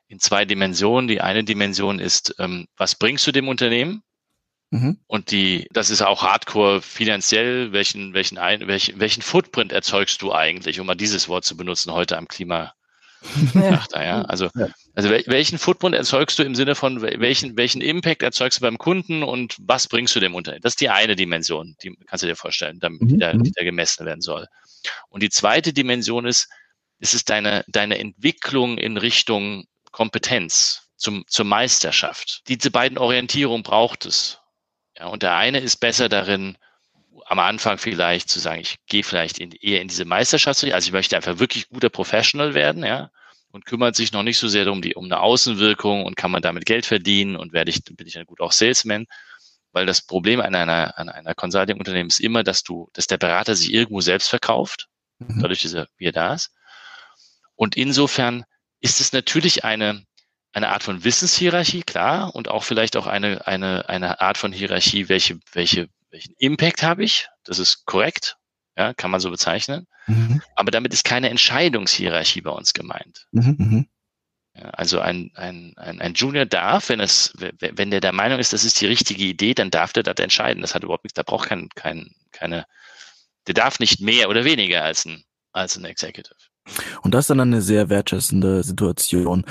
in 0.09 0.19
zwei 0.19 0.47
Dimensionen. 0.47 1.09
Die 1.09 1.21
eine 1.21 1.45
Dimension 1.45 1.99
ist, 1.99 2.35
ähm, 2.39 2.67
was 2.79 2.95
bringst 2.95 3.27
du 3.27 3.33
dem 3.33 3.49
Unternehmen? 3.49 4.03
Mhm. 4.71 4.99
Und 5.07 5.31
die, 5.31 5.69
das 5.73 5.91
ist 5.91 6.01
auch 6.01 6.23
hardcore 6.23 6.81
finanziell, 6.81 7.73
welchen, 7.73 8.15
welchen, 8.15 8.39
ein, 8.39 8.67
welchen, 8.67 8.99
welchen 8.99 9.21
Footprint 9.21 9.73
erzeugst 9.73 10.23
du 10.23 10.33
eigentlich, 10.33 10.81
um 10.81 10.87
mal 10.87 10.95
dieses 10.95 11.29
Wort 11.29 11.45
zu 11.45 11.55
benutzen 11.55 11.93
heute 11.93 12.17
am 12.17 12.29
Klima, 12.29 12.73
Achter, 13.55 14.05
ja. 14.05 14.23
Also, 14.23 14.49
also 14.95 15.11
welchen 15.11 15.59
Footprint 15.59 15.95
erzeugst 15.95 16.39
du 16.39 16.43
im 16.43 16.55
Sinne 16.55 16.75
von 16.75 17.03
welchen, 17.03 17.57
welchen 17.57 17.81
Impact 17.81 18.23
erzeugst 18.23 18.59
du 18.59 18.63
beim 18.63 18.79
Kunden 18.79 19.23
und 19.23 19.57
was 19.61 19.89
bringst 19.89 20.15
du 20.17 20.21
dem 20.21 20.35
Unternehmen? 20.35 20.63
Das 20.63 20.73
ist 20.73 20.81
die 20.81 20.91
eine 20.91 21.17
Dimension, 21.17 21.77
die 21.83 21.97
kannst 22.07 22.23
du 22.23 22.29
dir 22.29 22.37
vorstellen, 22.37 22.79
damit, 22.81 23.01
mhm. 23.01 23.09
die, 23.09 23.19
da, 23.19 23.33
die 23.33 23.53
da 23.53 23.65
gemessen 23.65 24.07
werden 24.07 24.23
soll. 24.23 24.47
Und 25.09 25.23
die 25.23 25.31
zweite 25.31 25.73
Dimension 25.73 26.27
ist, 26.27 26.49
es 26.99 27.15
ist 27.15 27.31
deine, 27.31 27.65
deine 27.69 27.99
Entwicklung 27.99 28.79
in 28.79 28.97
Richtung 28.97 29.65
Kompetenz 29.91 30.89
zum, 30.97 31.25
zur 31.27 31.45
Meisterschaft. 31.45 32.43
Diese 32.49 32.71
beiden 32.71 32.99
Orientierungen 32.99 33.63
braucht 33.63 34.07
es. 34.07 34.39
Ja, 34.97 35.07
und 35.07 35.23
der 35.23 35.35
eine 35.37 35.61
ist 35.61 35.79
besser 35.79 36.09
darin, 36.09 36.57
am 37.33 37.38
Anfang 37.38 37.79
vielleicht 37.79 38.29
zu 38.29 38.40
sagen, 38.40 38.61
ich 38.61 38.77
gehe 38.87 39.03
vielleicht 39.03 39.38
in, 39.38 39.53
eher 39.53 39.81
in 39.81 39.88
diese 39.88 40.05
Meisterschaft, 40.05 40.62
also 40.64 40.87
ich 40.87 40.92
möchte 40.92 41.16
einfach 41.16 41.38
wirklich 41.38 41.71
guter 41.71 41.88
Professional 41.88 42.53
werden, 42.53 42.85
ja, 42.85 43.11
und 43.53 43.64
kümmert 43.64 43.97
sich 43.97 44.12
noch 44.12 44.23
nicht 44.23 44.37
so 44.37 44.49
sehr 44.49 44.71
um 44.71 44.83
die, 44.83 44.95
um 44.95 45.07
eine 45.07 45.21
Außenwirkung 45.21 46.05
und 46.05 46.14
kann 46.14 46.31
man 46.31 46.42
damit 46.42 46.66
Geld 46.66 46.85
verdienen 46.85 47.37
und 47.37 47.55
werde 47.55 47.71
ich, 47.71 47.83
bin 47.85 48.07
ich 48.07 48.12
dann 48.12 48.27
gut 48.27 48.42
auch 48.42 48.53
Salesman. 48.53 49.07
Weil 49.73 49.87
das 49.87 50.03
Problem 50.03 50.42
an 50.42 50.55
einer, 50.55 50.99
an 50.99 51.09
einer 51.09 51.35
Consulting-Unternehmen 51.35 52.11
ist 52.11 52.21
immer, 52.21 52.45
dass 52.45 52.64
du, 52.64 52.90
dass 52.92 53.07
der 53.07 53.16
Berater 53.16 53.57
sich 53.57 53.73
irgendwo 53.73 54.03
selbst 54.03 54.29
verkauft, 54.29 54.88
mhm. 55.18 55.40
dadurch, 55.40 55.62
dass 55.62 55.73
er, 55.73 55.87
wie 55.97 56.09
er 56.09 56.12
da 56.12 56.35
ist. 56.35 56.51
Und 57.57 57.79
insofern 57.79 58.45
ist 58.81 59.01
es 59.01 59.14
natürlich 59.14 59.64
eine, 59.64 60.05
eine 60.53 60.68
Art 60.68 60.83
von 60.83 61.03
Wissenshierarchie, 61.03 61.83
klar, 61.83 62.35
und 62.35 62.49
auch 62.49 62.64
vielleicht 62.64 62.95
auch 62.99 63.07
eine, 63.07 63.47
eine, 63.47 63.88
eine 63.88 64.21
Art 64.21 64.37
von 64.37 64.53
Hierarchie, 64.53 65.09
welche, 65.09 65.38
welche, 65.55 65.88
welchen 66.12 66.35
Impact 66.38 66.83
habe 66.83 67.03
ich? 67.03 67.29
Das 67.44 67.59
ist 67.59 67.85
korrekt, 67.87 68.37
ja, 68.77 68.94
kann 68.94 69.11
man 69.11 69.20
so 69.20 69.31
bezeichnen. 69.31 69.87
Mhm. 70.07 70.42
Aber 70.57 70.70
damit 70.70 70.92
ist 70.92 71.05
keine 71.05 71.31
Entscheidungshierarchie 71.31 72.42
bei 72.42 72.51
uns 72.51 72.75
gemeint. 72.75 73.27
Mhm, 73.33 73.57
mhm. 73.59 73.87
ja, 74.55 74.70
also 74.70 75.01
ein, 75.01 75.33
ein, 75.35 75.75
ein, 75.77 76.01
ein 76.01 76.14
Junior 76.14 76.46
darf, 76.46 76.88
wenn 76.88 77.01
es, 77.01 77.33
wenn 77.37 77.90
der 77.90 78.01
der 78.01 78.12
Meinung 78.12 78.38
ist, 78.38 78.53
das 78.53 78.64
ist 78.64 78.81
die 78.81 78.87
richtige 78.87 79.25
Idee, 79.25 79.55
dann 79.55 79.70
darf 79.70 79.92
der 79.92 80.03
das 80.03 80.16
entscheiden. 80.18 80.61
Das 80.61 80.75
hat 80.75 80.85
überhaupt 80.85 81.05
nichts, 81.05 81.16
da 81.16 81.22
braucht 81.22 81.48
kein, 81.48 81.68
kein, 81.75 82.14
keine, 82.31 82.66
der 83.46 83.55
darf 83.55 83.81
nicht 83.81 84.01
mehr 84.01 84.29
oder 84.29 84.44
weniger 84.44 84.85
als 84.85 85.05
ein, 85.05 85.25
als 85.53 85.77
ein 85.77 85.85
Executive. 85.85 86.37
Und 87.03 87.12
das 87.12 87.25
ist 87.25 87.31
dann 87.31 87.40
eine 87.40 87.62
sehr 87.62 87.88
wertschätzende 87.88 88.62
Situation. 88.62 89.44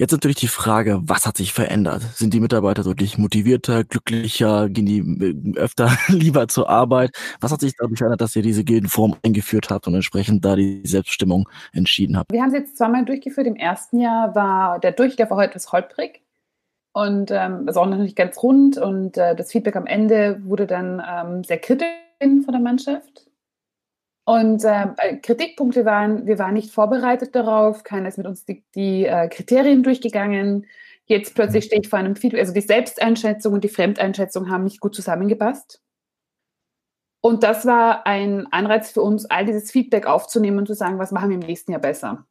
Jetzt 0.00 0.12
natürlich 0.12 0.38
die 0.38 0.48
Frage, 0.48 0.98
was 1.02 1.26
hat 1.26 1.36
sich 1.36 1.52
verändert? 1.52 2.00
Sind 2.14 2.32
die 2.32 2.40
Mitarbeiter 2.40 2.86
wirklich 2.86 3.18
motivierter, 3.18 3.84
glücklicher, 3.84 4.70
gehen 4.70 4.86
die 4.86 5.00
äh, 5.00 5.58
öfter 5.58 5.90
lieber 6.08 6.48
zur 6.48 6.70
Arbeit? 6.70 7.10
Was 7.42 7.52
hat 7.52 7.60
sich 7.60 7.74
dadurch 7.76 7.98
verändert, 7.98 8.22
dass 8.22 8.34
ihr 8.34 8.40
diese 8.40 8.64
Gildenform 8.64 9.16
eingeführt 9.22 9.68
habt 9.68 9.86
und 9.86 9.94
entsprechend 9.94 10.42
da 10.42 10.56
die 10.56 10.80
Selbststimmung 10.86 11.50
entschieden 11.74 12.16
habt? 12.16 12.32
Wir 12.32 12.40
haben 12.40 12.50
sie 12.50 12.56
jetzt 12.56 12.78
zweimal 12.78 13.04
durchgeführt. 13.04 13.46
Im 13.46 13.56
ersten 13.56 14.00
Jahr 14.00 14.34
war 14.34 14.78
der 14.78 14.92
Durchlauf 14.92 15.28
heute 15.28 15.50
etwas 15.50 15.70
holprig 15.70 16.22
und 16.94 17.30
ähm, 17.30 17.66
war 17.66 17.76
auch 17.76 17.86
noch 17.86 17.98
nicht 17.98 18.16
ganz 18.16 18.42
rund 18.42 18.78
und 18.78 19.18
äh, 19.18 19.36
das 19.36 19.52
Feedback 19.52 19.76
am 19.76 19.84
Ende 19.84 20.40
wurde 20.46 20.66
dann 20.66 21.02
ähm, 21.06 21.44
sehr 21.44 21.58
kritisch 21.58 21.88
von 22.20 22.52
der 22.52 22.62
Mannschaft. 22.62 23.29
Und 24.24 24.64
äh, 24.64 25.16
Kritikpunkte 25.22 25.84
waren, 25.84 26.26
wir 26.26 26.38
waren 26.38 26.54
nicht 26.54 26.72
vorbereitet 26.72 27.34
darauf, 27.34 27.82
keiner 27.82 28.08
ist 28.08 28.18
mit 28.18 28.26
uns 28.26 28.44
die, 28.44 28.62
die 28.74 29.06
äh, 29.06 29.28
Kriterien 29.28 29.82
durchgegangen. 29.82 30.66
Jetzt 31.06 31.34
plötzlich 31.34 31.64
stehe 31.64 31.80
ich 31.82 31.88
vor 31.88 31.98
einem 31.98 32.14
Feedback, 32.14 32.40
also 32.40 32.52
die 32.52 32.60
Selbsteinschätzung 32.60 33.54
und 33.54 33.64
die 33.64 33.68
Fremdeinschätzung 33.68 34.50
haben 34.50 34.64
nicht 34.64 34.80
gut 34.80 34.94
zusammengepasst. 34.94 35.82
Und 37.22 37.42
das 37.42 37.66
war 37.66 38.06
ein 38.06 38.46
Anreiz 38.52 38.92
für 38.92 39.02
uns, 39.02 39.26
all 39.26 39.44
dieses 39.44 39.70
Feedback 39.70 40.06
aufzunehmen 40.06 40.58
und 40.58 40.66
zu 40.66 40.74
sagen, 40.74 40.98
was 40.98 41.12
machen 41.12 41.30
wir 41.30 41.34
im 41.34 41.46
nächsten 41.46 41.72
Jahr 41.72 41.80
besser. 41.80 42.26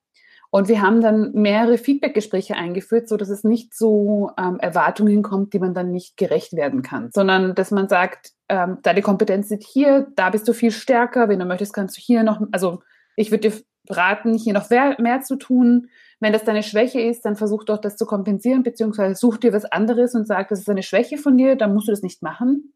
Und 0.51 0.67
wir 0.67 0.81
haben 0.81 0.99
dann 0.99 1.31
mehrere 1.33 1.77
Feedbackgespräche 1.77 2.55
eingeführt, 2.55 3.07
so 3.07 3.17
dass 3.17 3.29
es 3.29 3.43
nicht 3.43 3.73
zu 3.73 4.31
ähm, 4.37 4.59
Erwartungen 4.59 5.21
kommt, 5.21 5.53
die 5.53 5.59
man 5.59 5.75
dann 5.75 5.91
nicht 5.91 6.17
gerecht 6.17 6.53
werden 6.53 6.81
kann, 6.81 7.11
sondern 7.13 7.53
dass 7.53 7.69
man 7.69 7.87
sagt, 7.87 8.31
ähm, 8.49 8.79
deine 8.81 9.03
Kompetenz 9.03 9.49
liegt 9.51 9.63
hier, 9.63 10.07
da 10.15 10.31
bist 10.31 10.47
du 10.47 10.53
viel 10.53 10.71
stärker. 10.71 11.29
Wenn 11.29 11.39
du 11.39 11.45
möchtest, 11.45 11.73
kannst 11.73 11.97
du 11.97 12.01
hier 12.01 12.23
noch, 12.23 12.41
also 12.51 12.81
ich 13.15 13.29
würde 13.29 13.49
dir 13.49 13.61
raten, 13.89 14.33
hier 14.33 14.53
noch 14.53 14.69
mehr, 14.71 14.95
mehr 14.99 15.21
zu 15.21 15.35
tun. 15.35 15.89
Wenn 16.19 16.33
das 16.33 16.43
deine 16.43 16.63
Schwäche 16.63 16.99
ist, 16.99 17.25
dann 17.25 17.35
versuch 17.35 17.63
doch 17.63 17.77
das 17.77 17.95
zu 17.95 18.05
kompensieren, 18.05 18.63
beziehungsweise 18.63 19.15
such 19.15 19.37
dir 19.37 19.53
was 19.53 19.65
anderes 19.65 20.15
und 20.15 20.25
sag, 20.25 20.49
das 20.49 20.59
ist 20.59 20.69
eine 20.69 20.83
Schwäche 20.83 21.17
von 21.17 21.37
dir, 21.37 21.55
dann 21.55 21.73
musst 21.75 21.87
du 21.87 21.91
das 21.91 22.01
nicht 22.01 22.23
machen. 22.23 22.73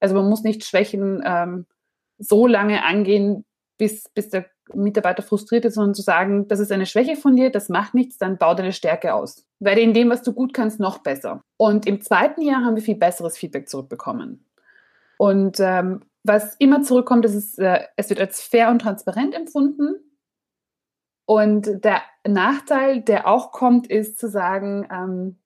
Also 0.00 0.14
man 0.14 0.28
muss 0.28 0.42
nicht 0.42 0.64
Schwächen 0.64 1.22
ähm, 1.24 1.66
so 2.18 2.46
lange 2.46 2.84
angehen, 2.84 3.44
bis, 3.78 4.08
bis 4.14 4.30
der 4.30 4.46
Mitarbeiter 4.74 5.22
frustriert 5.22 5.64
ist, 5.64 5.74
sondern 5.74 5.94
zu 5.94 6.02
sagen, 6.02 6.48
das 6.48 6.60
ist 6.60 6.72
eine 6.72 6.86
Schwäche 6.86 7.16
von 7.16 7.36
dir, 7.36 7.50
das 7.50 7.68
macht 7.68 7.94
nichts, 7.94 8.18
dann 8.18 8.38
bau 8.38 8.54
deine 8.54 8.72
Stärke 8.72 9.14
aus. 9.14 9.46
Werde 9.60 9.80
in 9.80 9.94
dem, 9.94 10.10
was 10.10 10.22
du 10.22 10.32
gut 10.32 10.54
kannst, 10.54 10.80
noch 10.80 10.98
besser. 10.98 11.40
Und 11.56 11.86
im 11.86 12.00
zweiten 12.00 12.42
Jahr 12.42 12.64
haben 12.64 12.76
wir 12.76 12.82
viel 12.82 12.96
besseres 12.96 13.36
Feedback 13.36 13.68
zurückbekommen. 13.68 14.46
Und 15.18 15.60
ähm, 15.60 16.02
was 16.24 16.56
immer 16.56 16.82
zurückkommt, 16.82 17.24
ist, 17.24 17.34
es, 17.34 17.58
äh, 17.58 17.80
es 17.96 18.10
wird 18.10 18.20
als 18.20 18.40
fair 18.40 18.70
und 18.70 18.80
transparent 18.80 19.34
empfunden. 19.34 19.96
Und 21.26 21.84
der 21.84 22.02
Nachteil, 22.26 23.00
der 23.02 23.26
auch 23.26 23.52
kommt, 23.52 23.86
ist 23.86 24.18
zu 24.18 24.28
sagen, 24.28 24.86
ähm, 24.92 25.38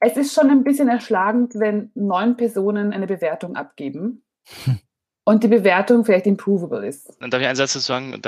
es 0.00 0.16
ist 0.16 0.34
schon 0.34 0.50
ein 0.50 0.64
bisschen 0.64 0.88
erschlagend, 0.88 1.54
wenn 1.56 1.90
neun 1.94 2.36
Personen 2.36 2.92
eine 2.92 3.06
Bewertung 3.06 3.56
abgeben. 3.56 4.24
Hm 4.64 4.78
und 5.24 5.44
die 5.44 5.48
Bewertung 5.48 6.04
vielleicht 6.04 6.26
improvable 6.26 6.86
ist. 6.86 7.08
Und 7.20 7.32
darf 7.32 7.40
ich 7.40 7.46
einen 7.46 7.56
Satz 7.56 7.74
dazu 7.74 7.86
sagen? 7.86 8.20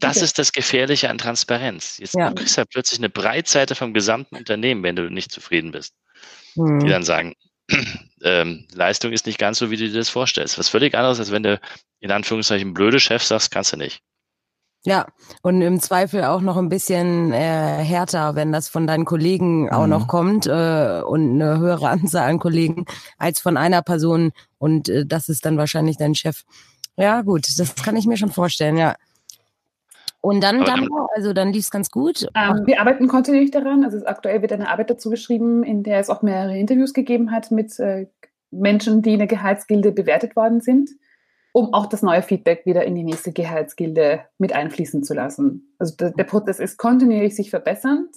Das 0.00 0.16
ist 0.18 0.38
das 0.38 0.52
Gefährliche 0.52 1.08
an 1.08 1.18
Transparenz. 1.18 1.98
Jetzt 1.98 2.14
ja. 2.14 2.30
du 2.30 2.34
kriegst 2.34 2.56
ja 2.56 2.64
plötzlich 2.64 3.00
eine 3.00 3.10
Breitseite 3.10 3.74
vom 3.74 3.94
gesamten 3.94 4.36
Unternehmen, 4.36 4.82
wenn 4.82 4.96
du 4.96 5.10
nicht 5.10 5.30
zufrieden 5.30 5.70
bist. 5.70 5.94
Mhm. 6.56 6.80
Die 6.80 6.88
dann 6.88 7.04
sagen, 7.04 7.34
ähm, 8.22 8.66
Leistung 8.72 9.12
ist 9.12 9.26
nicht 9.26 9.38
ganz 9.38 9.58
so, 9.58 9.70
wie 9.70 9.76
du 9.76 9.88
dir 9.88 9.98
das 9.98 10.08
vorstellst. 10.08 10.58
Was 10.58 10.68
völlig 10.68 10.94
anderes, 10.94 11.18
als 11.18 11.30
wenn 11.30 11.42
du 11.42 11.60
in 12.00 12.10
Anführungszeichen 12.10 12.74
blöde 12.74 13.00
Chef 13.00 13.22
sagst, 13.22 13.50
kannst 13.50 13.72
du 13.72 13.76
nicht. 13.76 14.00
Ja, 14.86 15.06
und 15.42 15.62
im 15.62 15.80
Zweifel 15.80 16.22
auch 16.22 16.40
noch 16.40 16.56
ein 16.56 16.68
bisschen 16.68 17.32
äh, 17.32 17.36
härter, 17.36 18.36
wenn 18.36 18.52
das 18.52 18.68
von 18.68 18.86
deinen 18.86 19.04
Kollegen 19.04 19.64
mhm. 19.64 19.70
auch 19.70 19.88
noch 19.88 20.02
mhm. 20.02 20.06
kommt 20.06 20.46
äh, 20.46 21.02
und 21.04 21.42
eine 21.42 21.58
höhere 21.58 21.88
Anzahl 21.90 22.30
an 22.30 22.38
Kollegen 22.38 22.86
als 23.18 23.40
von 23.40 23.56
einer 23.56 23.82
Person 23.82 24.30
und 24.58 24.88
äh, 24.88 25.04
das 25.04 25.28
ist 25.28 25.44
dann 25.44 25.58
wahrscheinlich 25.58 25.96
dein 25.96 26.14
Chef. 26.14 26.44
Ja, 26.96 27.22
gut, 27.22 27.48
das 27.58 27.74
kann 27.74 27.96
ich 27.96 28.06
mir 28.06 28.16
schon 28.16 28.30
vorstellen, 28.30 28.76
ja. 28.76 28.94
Und 30.20 30.40
dann, 30.42 30.64
dann 30.64 30.88
also 31.16 31.32
dann 31.32 31.52
lief 31.52 31.64
es 31.64 31.70
ganz 31.72 31.90
gut. 31.90 32.28
Ähm, 32.36 32.62
wir 32.64 32.80
arbeiten 32.80 33.08
kontinuierlich 33.08 33.50
daran. 33.50 33.84
Also 33.84 34.06
aktuell 34.06 34.40
wird 34.40 34.52
eine 34.52 34.68
Arbeit 34.68 34.90
dazu 34.90 35.10
geschrieben, 35.10 35.64
in 35.64 35.82
der 35.82 35.98
es 35.98 36.10
auch 36.10 36.22
mehrere 36.22 36.56
Interviews 36.56 36.94
gegeben 36.94 37.32
hat 37.32 37.50
mit 37.50 37.76
äh, 37.80 38.06
Menschen, 38.52 39.02
die 39.02 39.14
in 39.14 39.18
der 39.18 39.28
Gehaltsgilde 39.28 39.90
bewertet 39.90 40.36
worden 40.36 40.60
sind 40.60 40.90
um 41.56 41.72
auch 41.72 41.86
das 41.86 42.02
neue 42.02 42.20
Feedback 42.20 42.66
wieder 42.66 42.84
in 42.84 42.94
die 42.94 43.02
nächste 43.02 43.32
Gehaltsgilde 43.32 44.26
mit 44.36 44.52
einfließen 44.52 45.02
zu 45.02 45.14
lassen. 45.14 45.74
Also 45.78 45.96
der, 45.96 46.10
der 46.10 46.24
Prozess 46.24 46.58
ist 46.58 46.76
kontinuierlich 46.76 47.34
sich 47.34 47.48
verbessernd. 47.48 48.14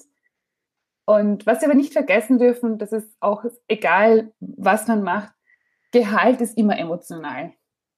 Und 1.05 1.45
was 1.45 1.61
wir 1.61 1.69
aber 1.69 1.77
nicht 1.77 1.93
vergessen 1.93 2.37
dürfen, 2.37 2.77
das 2.77 2.91
ist 2.91 3.15
auch 3.21 3.45
egal, 3.69 4.33
was 4.41 4.89
man 4.89 5.03
macht, 5.03 5.31
Gehalt 5.93 6.41
ist 6.41 6.57
immer 6.57 6.77
emotional. 6.77 7.53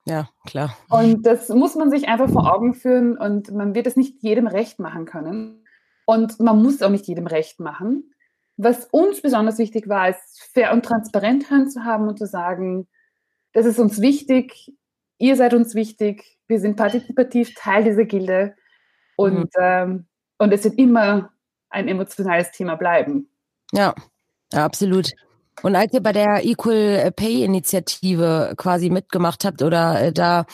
Ja, 0.06 0.30
klar. 0.46 0.78
Und 0.92 1.26
das 1.26 1.50
muss 1.50 1.74
man 1.74 1.90
sich 1.90 2.08
einfach 2.08 2.30
vor 2.30 2.54
Augen 2.54 2.76
führen 2.76 3.18
und 3.18 3.50
man 3.50 3.74
wird 3.74 3.88
es 3.88 3.96
nicht 3.96 4.22
jedem 4.22 4.46
recht 4.46 4.78
machen 4.78 5.06
können. 5.06 5.66
Und 6.06 6.40
man 6.40 6.62
muss 6.62 6.84
auch 6.84 6.92
nicht 6.92 7.08
jedem 7.08 7.26
recht 7.26 7.60
machen. 7.60 8.14
Was 8.58 8.86
uns 8.92 9.24
besonders 9.24 9.58
wichtig 9.58 9.90
war, 9.90 10.08
ist 10.08 10.44
fair 10.54 10.72
und 10.72 10.86
transparent 10.86 11.50
handzuhaben 11.50 12.08
und 12.08 12.20
zu 12.20 12.28
sagen, 12.28 12.88
das 13.54 13.66
ist 13.66 13.80
uns 13.80 14.02
wichtig, 14.02 14.72
ihr 15.22 15.36
seid 15.36 15.54
uns 15.54 15.76
wichtig, 15.76 16.38
wir 16.48 16.60
sind 16.60 16.76
partizipativ 16.76 17.54
Teil 17.56 17.84
dieser 17.84 18.06
Gilde 18.06 18.56
und, 19.16 19.40
mhm. 19.40 19.50
ähm, 19.60 20.06
und 20.38 20.52
es 20.52 20.64
wird 20.64 20.78
immer 20.78 21.32
ein 21.70 21.88
emotionales 21.88 22.52
Thema 22.52 22.76
bleiben. 22.76 23.30
Ja, 23.72 23.94
ja, 24.52 24.66
absolut. 24.66 25.12
Und 25.62 25.76
als 25.76 25.94
ihr 25.94 26.02
bei 26.02 26.12
der 26.12 26.44
Equal 26.44 27.12
Pay 27.16 27.44
Initiative 27.44 28.54
quasi 28.58 28.90
mitgemacht 28.90 29.46
habt 29.46 29.62
oder 29.62 30.02
äh, 30.02 30.12
da 30.12 30.46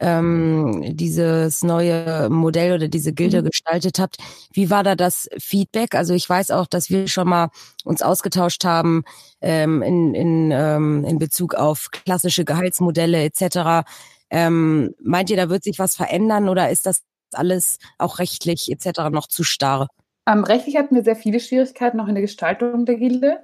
ähm, 0.00 0.82
dieses 0.96 1.62
neue 1.62 2.28
Modell 2.28 2.74
oder 2.74 2.88
diese 2.88 3.12
Gilde 3.12 3.42
mhm. 3.42 3.46
gestaltet 3.46 3.98
habt. 3.98 4.16
Wie 4.52 4.70
war 4.70 4.82
da 4.82 4.96
das 4.96 5.28
Feedback? 5.38 5.94
Also 5.94 6.14
ich 6.14 6.28
weiß 6.28 6.50
auch, 6.50 6.66
dass 6.66 6.90
wir 6.90 7.08
schon 7.08 7.28
mal 7.28 7.50
uns 7.84 8.02
ausgetauscht 8.02 8.64
haben 8.64 9.04
ähm, 9.40 9.82
in, 9.82 10.14
in, 10.14 10.50
ähm, 10.50 11.04
in 11.04 11.18
Bezug 11.18 11.54
auf 11.54 11.90
klassische 11.90 12.44
Gehaltsmodelle 12.44 13.22
etc. 13.22 13.86
Ähm, 14.34 14.96
meint 15.00 15.30
ihr, 15.30 15.36
da 15.36 15.48
wird 15.48 15.62
sich 15.62 15.78
was 15.78 15.94
verändern 15.94 16.48
oder 16.48 16.68
ist 16.68 16.86
das 16.86 17.04
alles 17.32 17.78
auch 17.98 18.18
rechtlich 18.18 18.68
etc. 18.68 19.10
noch 19.12 19.28
zu 19.28 19.44
starr? 19.44 19.86
Ähm, 20.26 20.42
rechtlich 20.42 20.76
hatten 20.76 20.96
wir 20.96 21.04
sehr 21.04 21.14
viele 21.14 21.38
Schwierigkeiten 21.38 22.00
auch 22.00 22.08
in 22.08 22.16
der 22.16 22.22
Gestaltung 22.22 22.84
der 22.84 22.96
Gilde. 22.96 23.38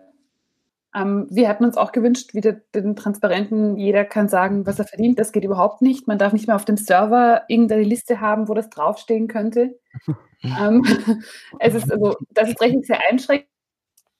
Ähm, 0.93 1.29
wir 1.31 1.49
hätten 1.49 1.65
uns 1.65 1.77
auch 1.77 1.93
gewünscht, 1.93 2.35
wieder 2.35 2.55
den 2.75 2.97
Transparenten, 2.97 3.77
jeder 3.77 4.05
kann 4.05 4.29
sagen, 4.29 4.67
was 4.67 4.81
er 4.81 4.85
verdient. 4.85 5.21
Das 5.21 5.31
geht 5.31 5.45
überhaupt 5.45 5.81
nicht. 5.81 6.09
Man 6.09 6.19
darf 6.19 6.33
nicht 6.33 6.49
mehr 6.49 6.57
auf 6.57 6.65
dem 6.65 6.77
Server 6.77 7.43
irgendeine 7.47 7.85
Liste 7.85 8.21
haben, 8.21 8.49
wo 8.49 8.55
das 8.55 8.69
draufstehen 8.69 9.29
könnte. 9.29 9.79
ähm, 10.43 10.83
es 11.61 11.75
ist 11.75 11.93
also, 11.93 12.17
das 12.31 12.49
ist 12.49 12.61
rechtlich 12.61 12.89
sehr 12.89 12.99
einschränkend, 13.09 13.49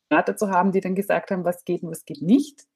Berater 0.09 0.37
zu 0.37 0.51
haben, 0.51 0.71
die 0.71 0.81
dann 0.81 0.95
gesagt 0.95 1.33
haben, 1.33 1.45
was 1.45 1.65
geht 1.65 1.83
und 1.83 1.91
was 1.91 2.05
geht 2.05 2.23
nicht. 2.23 2.67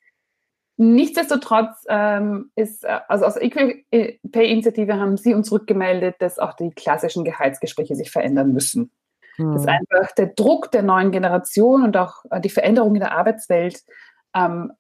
Nichtsdestotrotz 0.76 1.84
ähm, 1.88 2.50
ist, 2.56 2.84
äh, 2.84 2.98
also 3.08 3.26
aus 3.26 3.34
der 3.34 3.44
Equal 3.44 3.74
Pay 3.90 4.50
Initiative 4.50 4.94
haben 4.98 5.16
Sie 5.16 5.34
uns 5.34 5.52
rückgemeldet, 5.52 6.16
dass 6.18 6.38
auch 6.38 6.54
die 6.54 6.70
klassischen 6.70 7.24
Gehaltsgespräche 7.24 7.94
sich 7.94 8.10
verändern 8.10 8.52
müssen. 8.52 8.90
Hm. 9.36 9.52
Dass 9.52 9.66
einfach 9.66 10.12
der 10.16 10.28
Druck 10.28 10.70
der 10.72 10.82
neuen 10.82 11.12
Generation 11.12 11.84
und 11.84 11.96
auch 11.96 12.24
äh, 12.30 12.40
die 12.40 12.50
Veränderung 12.50 12.94
in 12.94 13.00
der 13.00 13.12
Arbeitswelt, 13.12 13.82
ähm, 14.34 14.72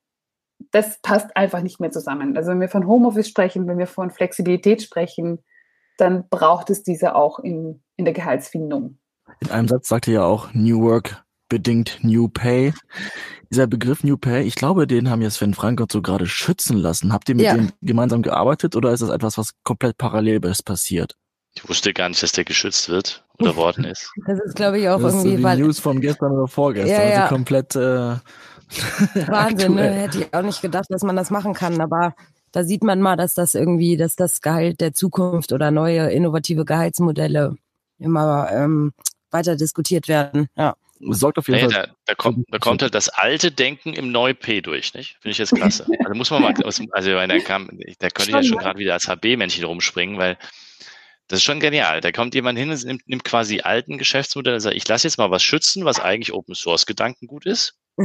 das 0.72 1.00
passt 1.00 1.36
einfach 1.36 1.62
nicht 1.62 1.80
mehr 1.80 1.90
zusammen. 1.90 2.36
Also 2.36 2.50
wenn 2.50 2.60
wir 2.60 2.68
von 2.68 2.86
Homeoffice 2.86 3.28
sprechen, 3.28 3.68
wenn 3.68 3.78
wir 3.78 3.86
von 3.86 4.10
Flexibilität 4.10 4.82
sprechen, 4.82 5.44
dann 5.98 6.28
braucht 6.28 6.70
es 6.70 6.82
diese 6.82 7.14
auch 7.14 7.38
in, 7.38 7.82
in 7.96 8.04
der 8.04 8.14
Gehaltsfindung. 8.14 8.98
In 9.40 9.50
einem 9.50 9.68
Satz 9.68 9.88
sagte 9.88 10.12
ja 10.12 10.24
auch 10.24 10.52
New 10.52 10.82
Work 10.82 11.23
bedingt 11.54 12.00
New 12.02 12.26
Pay. 12.26 12.74
Dieser 13.48 13.68
Begriff 13.68 14.02
New 14.02 14.16
Pay, 14.16 14.42
ich 14.42 14.56
glaube, 14.56 14.88
den 14.88 15.08
haben 15.08 15.22
ja 15.22 15.30
Sven 15.30 15.54
Frankert 15.54 15.92
so 15.92 16.02
gerade 16.02 16.26
schützen 16.26 16.76
lassen. 16.76 17.12
Habt 17.12 17.28
ihr 17.28 17.36
mit 17.36 17.44
ja. 17.44 17.54
dem 17.54 17.70
gemeinsam 17.80 18.22
gearbeitet 18.22 18.74
oder 18.74 18.90
ist 18.90 19.04
das 19.04 19.10
etwas, 19.10 19.38
was 19.38 19.50
komplett 19.62 19.96
parallel 19.96 20.40
passiert? 20.40 21.14
Ich 21.54 21.68
wusste 21.68 21.92
gar 21.92 22.08
nicht, 22.08 22.20
dass 22.24 22.32
der 22.32 22.42
geschützt 22.44 22.88
wird 22.88 23.24
oder 23.38 23.54
worden 23.54 23.84
ist. 23.84 24.10
Das 24.26 24.40
ist, 24.40 24.56
glaube 24.56 24.80
ich, 24.80 24.88
auch 24.88 25.00
das 25.00 25.12
irgendwie. 25.12 25.36
Ist 25.36 25.42
so 25.42 25.48
die 25.48 25.62
News 25.62 25.78
von 25.78 26.00
gestern 26.00 26.32
oder 26.32 26.48
vorgestern. 26.48 27.00
Ja, 27.00 27.08
ja. 27.08 27.22
Also 27.22 27.34
komplett. 27.36 27.76
Äh, 27.76 27.78
Wahnsinn, 29.28 29.76
ne? 29.76 29.92
hätte 29.92 30.18
ich 30.18 30.34
auch 30.34 30.42
nicht 30.42 30.60
gedacht, 30.60 30.86
dass 30.88 31.04
man 31.04 31.14
das 31.14 31.30
machen 31.30 31.54
kann, 31.54 31.80
aber 31.80 32.16
da 32.50 32.64
sieht 32.64 32.82
man 32.82 33.00
mal, 33.00 33.14
dass 33.14 33.34
das 33.34 33.54
irgendwie, 33.54 33.96
dass 33.96 34.16
das 34.16 34.40
Gehalt 34.40 34.80
der 34.80 34.92
Zukunft 34.92 35.52
oder 35.52 35.70
neue 35.70 36.10
innovative 36.10 36.64
Gehaltsmodelle 36.64 37.54
immer 38.00 38.50
ähm, 38.50 38.92
weiter 39.30 39.54
diskutiert 39.54 40.08
werden. 40.08 40.48
Ja 40.56 40.74
sorgt 41.10 41.38
auf 41.38 41.48
jeden 41.48 41.66
naja, 41.66 41.70
Fall. 41.70 41.86
Da, 41.86 41.94
da, 42.06 42.14
kommt, 42.14 42.46
da 42.48 42.58
kommt 42.58 42.82
halt 42.82 42.94
das 42.94 43.08
alte 43.08 43.50
Denken 43.50 43.92
im 43.92 44.10
Neu-P 44.12 44.60
durch, 44.60 44.94
nicht? 44.94 45.16
Finde 45.20 45.32
ich 45.32 45.38
jetzt 45.38 45.54
klasse. 45.54 45.86
Also 46.04 46.14
muss 46.14 46.30
man 46.30 46.42
mal, 46.42 46.54
also 46.62 46.84
da, 46.84 47.38
kam, 47.40 47.70
da 47.98 48.10
könnte 48.10 48.30
ich 48.30 48.36
ja 48.36 48.42
schon 48.42 48.58
gerade 48.58 48.78
wieder 48.78 48.94
als 48.94 49.08
HB-Männchen 49.08 49.64
rumspringen, 49.64 50.18
weil 50.18 50.36
das 51.28 51.38
ist 51.38 51.44
schon 51.44 51.60
genial. 51.60 52.00
Da 52.00 52.12
kommt 52.12 52.34
jemand 52.34 52.58
hin 52.58 52.70
und 52.70 52.84
nimmt, 52.84 53.08
nimmt 53.08 53.24
quasi 53.24 53.60
alten 53.60 53.98
Geschäftsmodelle 53.98 54.56
und 54.56 54.60
sagt, 54.60 54.76
ich 54.76 54.86
lasse 54.86 55.06
jetzt 55.06 55.16
mal 55.16 55.30
was 55.30 55.42
schützen, 55.42 55.84
was 55.84 56.00
eigentlich 56.00 56.32
Open 56.32 56.54
Source 56.54 56.86
Gedankengut 56.86 57.46
ist. 57.46 57.78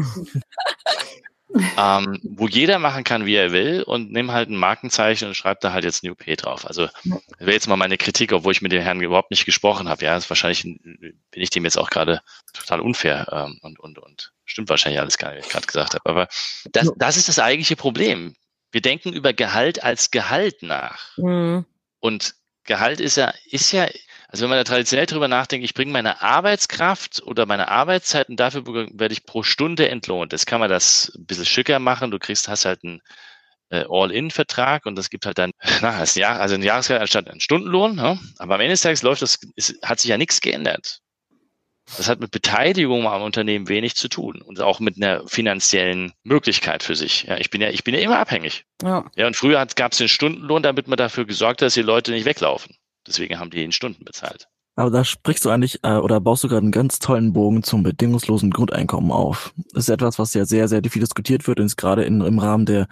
ähm, 1.78 2.20
wo 2.24 2.48
jeder 2.48 2.80
machen 2.80 3.04
kann, 3.04 3.26
wie 3.26 3.36
er 3.36 3.52
will 3.52 3.84
und 3.84 4.12
nimm 4.12 4.32
halt 4.32 4.50
ein 4.50 4.56
Markenzeichen 4.56 5.28
und 5.28 5.36
schreib 5.36 5.62
da 5.62 5.72
halt 5.72 5.84
jetzt 5.84 6.04
New 6.04 6.16
P 6.16 6.36
drauf. 6.36 6.66
Also 6.66 6.88
das 6.88 7.22
wäre 7.40 7.54
jetzt 7.54 7.68
mal 7.68 7.76
meine 7.76 7.98
Kritik, 7.98 8.34
obwohl 8.34 8.52
ich 8.52 8.62
mit 8.62 8.72
dem 8.72 8.82
Herrn 8.82 9.02
überhaupt 9.02 9.32
nicht 9.32 9.46
gesprochen 9.46 9.90
habe. 9.90 10.06
Ja, 10.06 10.18
ist 10.18 10.30
wahrscheinlich 10.30 10.64
bin 10.64 11.14
ich 11.32 11.50
dem 11.50 11.64
jetzt 11.64 11.78
auch 11.78 11.90
gerade 11.90 12.22
total 12.54 12.80
unfair 12.80 13.28
ähm, 13.32 13.60
und, 13.62 13.80
und, 13.80 14.00
und 14.00 14.34
stimmt 14.46 14.70
wahrscheinlich 14.70 15.00
alles 15.00 15.18
gar 15.18 15.30
nicht, 15.30 15.40
was 15.40 15.46
ich 15.48 15.52
gerade 15.52 15.68
gesagt 15.68 15.94
habe. 15.94 16.10
Aber 16.10 16.28
das, 16.72 16.92
das 16.98 17.18
ist 17.18 17.30
das 17.30 17.40
eigentliche 17.40 17.76
Problem. 17.76 18.36
Wir 18.72 18.82
denken 18.82 19.14
über 19.14 19.34
Gehalt 19.34 19.84
als 19.84 20.12
Gehalt 20.12 20.62
nach. 20.62 21.18
Mhm. 21.18 21.66
Und 22.00 22.36
Gehalt 22.64 23.00
ist 23.00 23.18
ja, 23.18 23.34
ist 23.50 23.72
ja 23.72 23.88
also 24.32 24.44
wenn 24.44 24.50
man 24.50 24.60
da 24.60 24.64
traditionell 24.64 25.08
drüber 25.08 25.28
nachdenkt, 25.28 25.66
ich 25.66 25.74
bringe 25.74 25.92
meine 25.92 26.22
Arbeitskraft 26.22 27.24
oder 27.24 27.48
meine 27.48 27.68
Arbeitszeit 27.68 28.30
und 28.30 28.40
dafür 28.40 28.64
werde 28.68 29.12
ich 29.12 29.26
pro 29.26 29.42
Stunde 29.42 29.90
entlohnt. 29.90 30.34
Das 30.34 30.46
kann 30.46 30.60
man 30.60 30.70
das 30.70 31.12
ein 31.18 31.26
bisschen 31.26 31.46
schicker 31.46 31.80
machen. 31.80 32.12
Du 32.12 32.20
kriegst, 32.20 32.48
hast 32.48 32.66
halt 32.66 32.84
einen 32.84 33.02
äh, 33.72 33.86
All-In-Vertrag 33.90 34.86
und 34.86 34.96
das 34.96 35.10
gibt 35.10 35.26
halt 35.26 35.40
dann, 35.40 35.52
na, 35.82 36.00
das 36.00 36.14
Jahr, 36.14 36.40
also 36.40 36.54
ein 36.54 36.62
Jahresgehalt 36.62 37.02
anstatt 37.02 37.28
einen 37.28 37.40
Stundenlohn. 37.40 37.96
Ne? 37.96 38.20
Aber 38.38 38.54
am 38.54 38.62
Ende 38.62 38.74
des 38.74 38.82
Tages 38.82 39.02
läuft 39.02 39.24
das, 39.24 39.40
ist, 39.56 39.82
hat 39.82 40.00
sich 40.00 40.12
ja 40.12 40.18
nichts 40.18 40.42
geändert. 40.42 41.00
Das 41.98 42.08
hat 42.08 42.20
mit 42.20 42.30
Beteiligung 42.30 43.08
am 43.08 43.24
Unternehmen 43.24 43.68
wenig 43.68 43.96
zu 43.96 44.10
tun 44.10 44.44
und 44.44 44.62
auch 44.62 44.80
mit 44.80 44.98
einer 44.98 45.28
finanziellen 45.28 46.14
Möglichkeit 46.22 46.84
für 46.84 46.96
sich. 46.96 47.24
Ja, 47.24 47.38
ich 47.38 47.50
bin 47.50 47.62
ja, 47.62 47.70
ich 47.70 47.84
bin 47.84 47.96
ja 47.96 48.02
immer 48.02 48.20
abhängig. 48.20 48.66
Ja, 48.84 49.10
ja 49.16 49.26
und 49.26 49.36
früher 49.36 49.66
gab 49.76 49.94
es 49.94 49.98
den 49.98 50.08
Stundenlohn, 50.08 50.62
damit 50.62 50.88
man 50.88 50.98
dafür 50.98 51.26
gesorgt 51.26 51.64
hat, 51.64 51.66
dass 51.66 51.74
die 51.74 51.82
Leute 51.82 52.12
nicht 52.12 52.26
weglaufen. 52.26 52.76
Deswegen 53.10 53.40
haben 53.40 53.50
die 53.50 53.64
in 53.64 53.72
Stunden 53.72 54.06
bezahlt. 54.06 54.48
Aber 54.76 54.92
da 54.92 55.04
sprichst 55.04 55.44
du 55.44 55.50
eigentlich 55.50 55.80
äh, 55.84 55.98
oder 55.98 56.22
baust 56.22 56.46
du 56.46 56.48
gerade 56.48 56.62
einen 56.62 56.72
ganz 56.72 57.00
tollen 57.00 57.34
Bogen 57.34 57.64
zum 57.64 57.84
bedingungslosen 57.84 58.52
Grundeinkommen 58.52 59.12
auf. 59.12 59.54
Das 59.74 59.84
ist 59.84 59.90
etwas, 59.90 60.20
was 60.20 60.34
ja 60.34 60.46
sehr, 60.46 60.70
sehr 60.70 60.82
viel 60.90 61.02
diskutiert 61.02 61.48
wird 61.48 61.60
und 61.60 61.66
ist 61.66 61.76
gerade 61.76 62.06
in, 62.06 62.22
im 62.22 62.40
Rahmen 62.40 62.66
der 62.66 62.88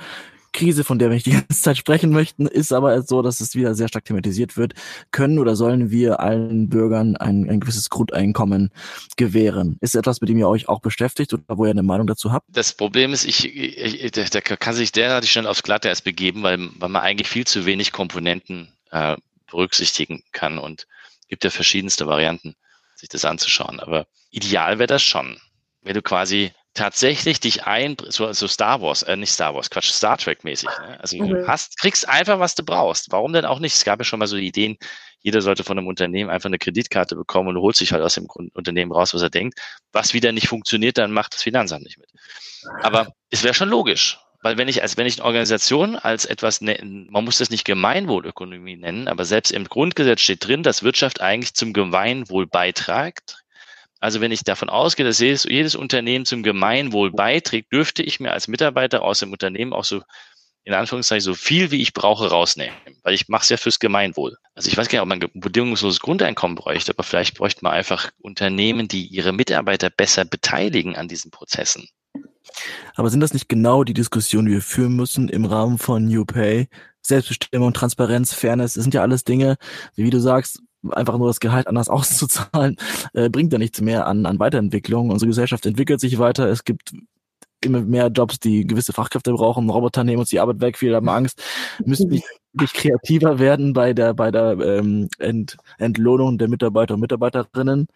Krise, 0.58 0.84
von 0.84 0.98
der 0.98 1.10
wir 1.10 1.14
nicht 1.14 1.28
die 1.28 1.32
ganze 1.32 1.62
Zeit 1.62 1.78
sprechen 1.78 2.10
möchten, 2.10 2.48
ist 2.48 2.74
aber 2.74 3.02
so, 3.04 3.22
dass 3.22 3.42
es 3.42 3.56
wieder 3.56 3.76
sehr 3.76 3.88
stark 3.88 4.06
thematisiert 4.06 4.58
wird. 4.58 4.74
Können 5.12 5.40
oder 5.40 5.56
sollen 5.56 5.92
wir 5.92 6.20
allen 6.20 6.68
Bürgern 6.68 7.16
ein, 7.16 7.50
ein 7.50 7.60
gewisses 7.60 7.90
Grundeinkommen 7.90 8.72
gewähren? 9.18 9.78
Ist 9.82 9.96
etwas, 9.96 10.20
mit 10.20 10.30
dem 10.30 10.38
ihr 10.38 10.50
euch 10.50 10.68
auch 10.68 10.82
beschäftigt 10.82 11.34
oder 11.34 11.44
wo 11.48 11.66
ihr 11.66 11.72
eine 11.72 11.84
Meinung 11.84 12.08
dazu 12.08 12.34
habt? 12.34 12.48
Das 12.50 12.74
Problem 12.74 13.14
ist, 13.14 13.24
ich, 13.26 13.56
ich 13.56 14.12
da 14.12 14.42
kann 14.42 14.74
sich 14.74 14.92
derartig 14.92 15.32
schnell 15.32 15.48
aufs 15.48 15.64
Glatteis 15.64 16.02
begeben, 16.02 16.44
weil, 16.44 16.70
weil 16.80 16.90
man 16.90 17.02
eigentlich 17.02 17.30
viel 17.30 17.46
zu 17.46 17.66
wenig 17.66 17.92
Komponenten 17.92 18.74
äh, 18.92 19.16
berücksichtigen 19.48 20.24
kann 20.32 20.58
und 20.58 20.88
gibt 21.28 21.44
ja 21.44 21.50
verschiedenste 21.50 22.08
Varianten, 22.08 22.56
sich 22.96 23.10
das 23.10 23.26
anzuschauen. 23.26 23.80
Aber 23.80 24.08
ideal 24.30 24.80
wäre 24.80 24.88
das 24.88 25.04
schon, 25.04 25.40
wenn 25.82 25.94
du 25.94 26.02
quasi 26.02 26.52
tatsächlich 26.74 27.40
dich 27.40 27.66
ein, 27.66 27.98
so, 28.08 28.32
so 28.34 28.48
Star 28.48 28.82
Wars, 28.82 29.04
äh, 29.04 29.16
nicht 29.18 29.32
Star 29.32 29.56
Wars, 29.56 29.70
Quatsch, 29.70 29.92
Star 29.92 30.18
Trek 30.18 30.44
mäßig. 30.44 30.70
Ne? 30.70 31.00
Also 31.00 31.18
mhm. 31.18 31.30
du 31.30 31.48
hast, 31.48 31.78
kriegst 31.80 32.08
einfach, 32.08 32.40
was 32.40 32.56
du 32.56 32.64
brauchst. 32.64 33.12
Warum 33.12 33.34
denn 33.34 33.46
auch 33.46 33.60
nicht? 33.60 33.76
Es 33.76 33.84
gab 33.84 34.00
ja 34.00 34.06
schon 34.06 34.20
mal 34.20 34.28
so 34.28 34.38
Ideen, 34.38 34.78
jeder 35.22 35.42
sollte 35.42 35.64
von 35.64 35.78
einem 35.78 35.88
Unternehmen 35.88 36.30
einfach 36.30 36.48
eine 36.48 36.60
Kreditkarte 36.60 37.16
bekommen 37.16 37.50
und 37.50 37.58
holt 37.58 37.76
sich 37.76 37.92
halt 37.92 38.04
aus 38.04 38.14
dem 38.14 38.28
Unternehmen 38.54 38.92
raus, 38.92 39.14
was 39.14 39.24
er 39.24 39.30
denkt. 39.30 39.60
Was 39.92 40.14
wieder 40.14 40.32
nicht 40.32 40.48
funktioniert, 40.48 40.98
dann 40.98 41.12
macht 41.12 41.34
das 41.34 41.44
Finanzamt 41.44 41.84
nicht 41.84 41.98
mit. 41.98 42.10
Aber 42.84 43.08
es 43.32 43.44
wäre 43.44 43.54
schon 43.54 43.70
logisch. 43.70 44.20
Weil 44.42 44.58
wenn 44.58 44.68
ich, 44.68 44.82
als 44.82 44.98
wenn 44.98 45.08
ich 45.08 45.18
eine 45.18 45.26
Organisation 45.26 45.96
als 45.96 46.26
etwas, 46.26 46.62
man 46.62 47.08
muss 47.10 47.40
das 47.40 47.50
nicht 47.50 47.66
Gemeinwohlökonomie 47.66 48.78
nennen, 48.78 49.08
aber 49.08 49.26
selbst 49.26 49.52
im 49.52 49.66
Grundgesetz 49.66 50.22
steht 50.22 50.48
drin, 50.48 50.64
dass 50.64 50.84
Wirtschaft 50.84 51.22
eigentlich 51.22 51.56
zum 51.56 51.74
Gemeinwohl 51.74 52.46
beitragt. 52.46 53.44
Also 54.00 54.22
wenn 54.22 54.32
ich 54.32 54.44
davon 54.44 54.70
ausgehe, 54.70 55.06
dass 55.06 55.20
jedes, 55.20 55.46
jedes 55.46 55.76
Unternehmen 55.76 56.26
zum 56.26 56.44
Gemeinwohl 56.44 57.12
beiträgt, 57.12 57.74
dürfte 57.74 58.04
ich 58.04 58.20
mir 58.20 58.32
als 58.32 58.48
Mitarbeiter 58.48 59.02
aus 59.02 59.20
dem 59.20 59.32
Unternehmen 59.32 59.74
auch 59.74 59.86
so 59.86 60.04
in 60.64 60.74
Anführungszeichen 60.74 61.24
so 61.24 61.34
viel 61.34 61.72
wie 61.72 61.82
ich 61.82 61.94
brauche 61.94 62.30
rausnehmen, 62.30 62.76
weil 63.02 63.14
ich 63.14 63.30
mache 63.30 63.44
es 63.44 63.50
ja 63.50 63.56
fürs 63.56 63.80
Gemeinwohl. 63.80 64.38
Also 64.54 64.70
ich 64.70 64.76
weiß 64.76 64.90
gar 64.90 64.98
nicht, 64.98 65.02
ob 65.02 65.08
man 65.08 65.24
ein 65.24 65.42
bedingungsloses 65.42 66.02
Grundeinkommen 66.02 66.56
bräuchte, 66.56 66.92
aber 66.92 67.04
vielleicht 67.04 67.38
bräuchte 67.38 67.64
man 67.64 67.72
einfach 67.72 68.12
Unternehmen, 68.20 68.90
die 68.90 69.08
ihre 69.08 69.32
Mitarbeiter 69.32 69.90
besser 69.90 70.26
beteiligen 70.26 70.98
an 70.98 71.08
diesen 71.08 71.32
Prozessen. 71.32 71.88
Aber 72.96 73.10
sind 73.10 73.20
das 73.20 73.34
nicht 73.34 73.50
genau 73.50 73.84
die 73.84 73.94
Diskussionen, 73.94 74.48
die 74.48 74.54
wir 74.54 74.62
führen 74.62 74.96
müssen 74.96 75.30
im 75.30 75.46
Rahmen 75.46 75.78
von 75.78 76.06
New 76.06 76.26
Pay? 76.26 76.68
Selbstbestimmung, 77.02 77.74
Transparenz, 77.74 78.34
Fairness, 78.34 78.74
das 78.74 78.84
sind 78.84 78.94
ja 78.94 79.02
alles 79.02 79.24
Dinge, 79.24 79.56
wie 79.96 80.10
du 80.10 80.20
sagst, 80.20 80.62
einfach 80.92 81.18
nur 81.18 81.28
das 81.28 81.40
Gehalt 81.40 81.68
anders 81.68 81.90
auszuzahlen, 81.90 82.78
äh, 83.14 83.30
bringt 83.30 83.54
ja 83.54 83.60
nichts 83.60 83.82
mehr 83.82 84.08
an, 84.08 84.26
an 84.26 84.40
Weiterentwicklung. 84.40 85.10
Unsere 85.10 85.30
Gesellschaft 85.30 85.66
entwickelt 85.66 86.00
sich 86.00 86.20
weiter. 86.20 86.48
Es 86.48 86.64
gibt 86.64 86.94
immer 87.62 87.82
mehr 87.82 88.08
Jobs, 88.08 88.40
die 88.40 88.66
gewisse 88.66 88.94
Fachkräfte 88.94 89.34
brauchen. 89.34 89.70
Roboter 89.70 90.04
nehmen 90.04 90.20
uns 90.20 90.30
die 90.30 90.40
Arbeit 90.40 90.62
weg. 90.62 90.78
Viele 90.78 90.96
haben 90.96 91.10
Angst. 91.10 91.42
Müssen 91.84 92.10
nicht, 92.10 92.26
nicht 92.54 92.74
kreativer 92.74 93.40
werden 93.40 93.74
bei 93.74 93.94
der, 93.94 94.14
bei 94.14 94.30
der 94.32 94.60
ähm, 94.60 95.10
Ent, 95.18 95.58
Entlohnung 95.80 96.38
der 96.38 96.50
Mitarbeiter 96.50 96.94
und 96.94 97.00
Mitarbeiterinnen. 97.00 97.88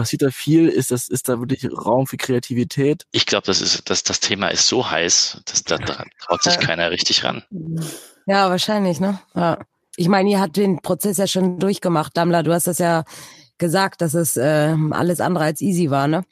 Passiert 0.00 0.22
da 0.22 0.30
viel? 0.30 0.70
Ist 0.70 0.92
das, 0.92 1.08
ist 1.08 1.28
da 1.28 1.40
wirklich 1.40 1.68
Raum 1.70 2.06
für 2.06 2.16
Kreativität? 2.16 3.04
Ich 3.12 3.26
glaube, 3.26 3.44
das 3.44 3.60
ist, 3.60 3.90
das, 3.90 4.02
das 4.02 4.18
Thema 4.18 4.48
ist 4.48 4.66
so 4.66 4.90
heiß, 4.90 5.42
dass 5.44 5.62
da, 5.62 5.76
da 5.76 6.04
traut 6.18 6.42
sich 6.42 6.58
keiner 6.58 6.90
richtig 6.90 7.22
ran. 7.22 7.42
Ja, 8.24 8.48
wahrscheinlich, 8.48 8.98
ne? 8.98 9.20
Ja. 9.34 9.58
Ich 9.96 10.08
meine, 10.08 10.30
ihr 10.30 10.40
habt 10.40 10.56
den 10.56 10.80
Prozess 10.80 11.18
ja 11.18 11.26
schon 11.26 11.58
durchgemacht, 11.58 12.16
Dammler. 12.16 12.42
Du 12.42 12.54
hast 12.54 12.66
das 12.66 12.78
ja 12.78 13.04
gesagt, 13.58 14.00
dass 14.00 14.14
es 14.14 14.38
äh, 14.38 14.74
alles 14.90 15.20
andere 15.20 15.44
als 15.44 15.60
easy 15.60 15.90
war, 15.90 16.08
ne? 16.08 16.24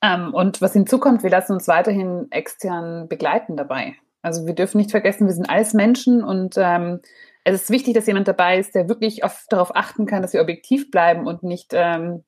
Ähm, 0.00 0.32
und 0.32 0.62
was 0.62 0.72
hinzukommt, 0.72 1.22
wir 1.22 1.28
lassen 1.28 1.52
uns 1.52 1.68
weiterhin 1.68 2.28
extern 2.30 3.08
begleiten 3.08 3.58
dabei. 3.58 3.94
Also 4.22 4.46
wir 4.46 4.54
dürfen 4.54 4.78
nicht 4.78 4.90
vergessen, 4.90 5.26
wir 5.26 5.34
sind 5.34 5.50
alles 5.50 5.74
Menschen 5.74 6.24
und 6.24 6.54
ähm, 6.56 7.00
es 7.44 7.64
ist 7.64 7.70
wichtig, 7.70 7.92
dass 7.92 8.06
jemand 8.06 8.26
dabei 8.26 8.58
ist, 8.58 8.74
der 8.74 8.88
wirklich 8.88 9.22
auf, 9.22 9.44
darauf 9.50 9.76
achten 9.76 10.06
kann, 10.06 10.22
dass 10.22 10.32
wir 10.32 10.40
objektiv 10.40 10.90
bleiben 10.90 11.26
und 11.26 11.42
nicht 11.42 11.72
ähm, 11.74 12.24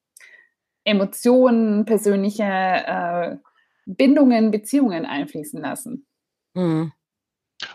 Emotionen, 0.84 1.84
persönliche 1.84 2.42
äh, 2.44 3.36
Bindungen, 3.86 4.50
Beziehungen 4.50 5.06
einfließen 5.06 5.60
lassen. 5.60 6.06
Mhm. 6.54 6.92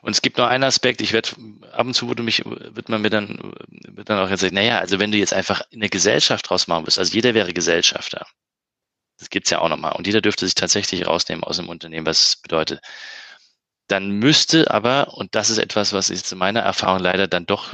Und 0.02 0.12
es 0.12 0.22
gibt 0.22 0.38
noch 0.38 0.48
einen 0.48 0.66
Aspekt, 0.66 1.02
ich 1.02 1.14
werde, 1.14 1.30
ab 1.72 1.88
und 1.88 1.94
zu 1.94 2.08
wurde 2.08 2.24
mich, 2.24 2.44
wird 2.46 2.90
man 2.90 3.02
mir 3.02 3.10
dann, 3.10 3.54
wird 3.88 4.10
dann 4.10 4.20
auch 4.20 4.30
jetzt 4.30 4.42
sagen, 4.42 4.56
naja, 4.56 4.80
also 4.80 5.00
wenn 5.00 5.12
du 5.12 5.18
jetzt 5.18 5.34
einfach 5.34 5.62
eine 5.74 5.90
Gesellschaft 5.90 6.50
draus 6.50 6.68
machen 6.68 6.86
willst, 6.86 7.00
also 7.00 7.14
jeder 7.14 7.34
wäre 7.34 7.54
Gesellschafter. 7.54 8.26
Das 9.18 9.30
gibt's 9.30 9.50
ja 9.50 9.60
auch 9.60 9.70
nochmal. 9.70 9.94
Und 9.94 10.06
jeder 10.06 10.22
dürfte 10.22 10.46
sich 10.46 10.56
tatsächlich 10.56 11.08
rausnehmen 11.08 11.44
aus 11.44 11.58
dem 11.58 11.70
Unternehmen, 11.70 12.06
was 12.06 12.28
es 12.28 12.36
bedeutet. 12.36 12.82
Dann 13.88 14.12
müsste 14.12 14.70
aber, 14.70 15.14
und 15.14 15.34
das 15.34 15.50
ist 15.50 15.58
etwas, 15.58 15.94
was 15.94 16.10
jetzt 16.10 16.32
in 16.32 16.38
meiner 16.38 16.60
Erfahrung 16.60 17.00
leider 17.00 17.28
dann 17.28 17.46
doch, 17.46 17.74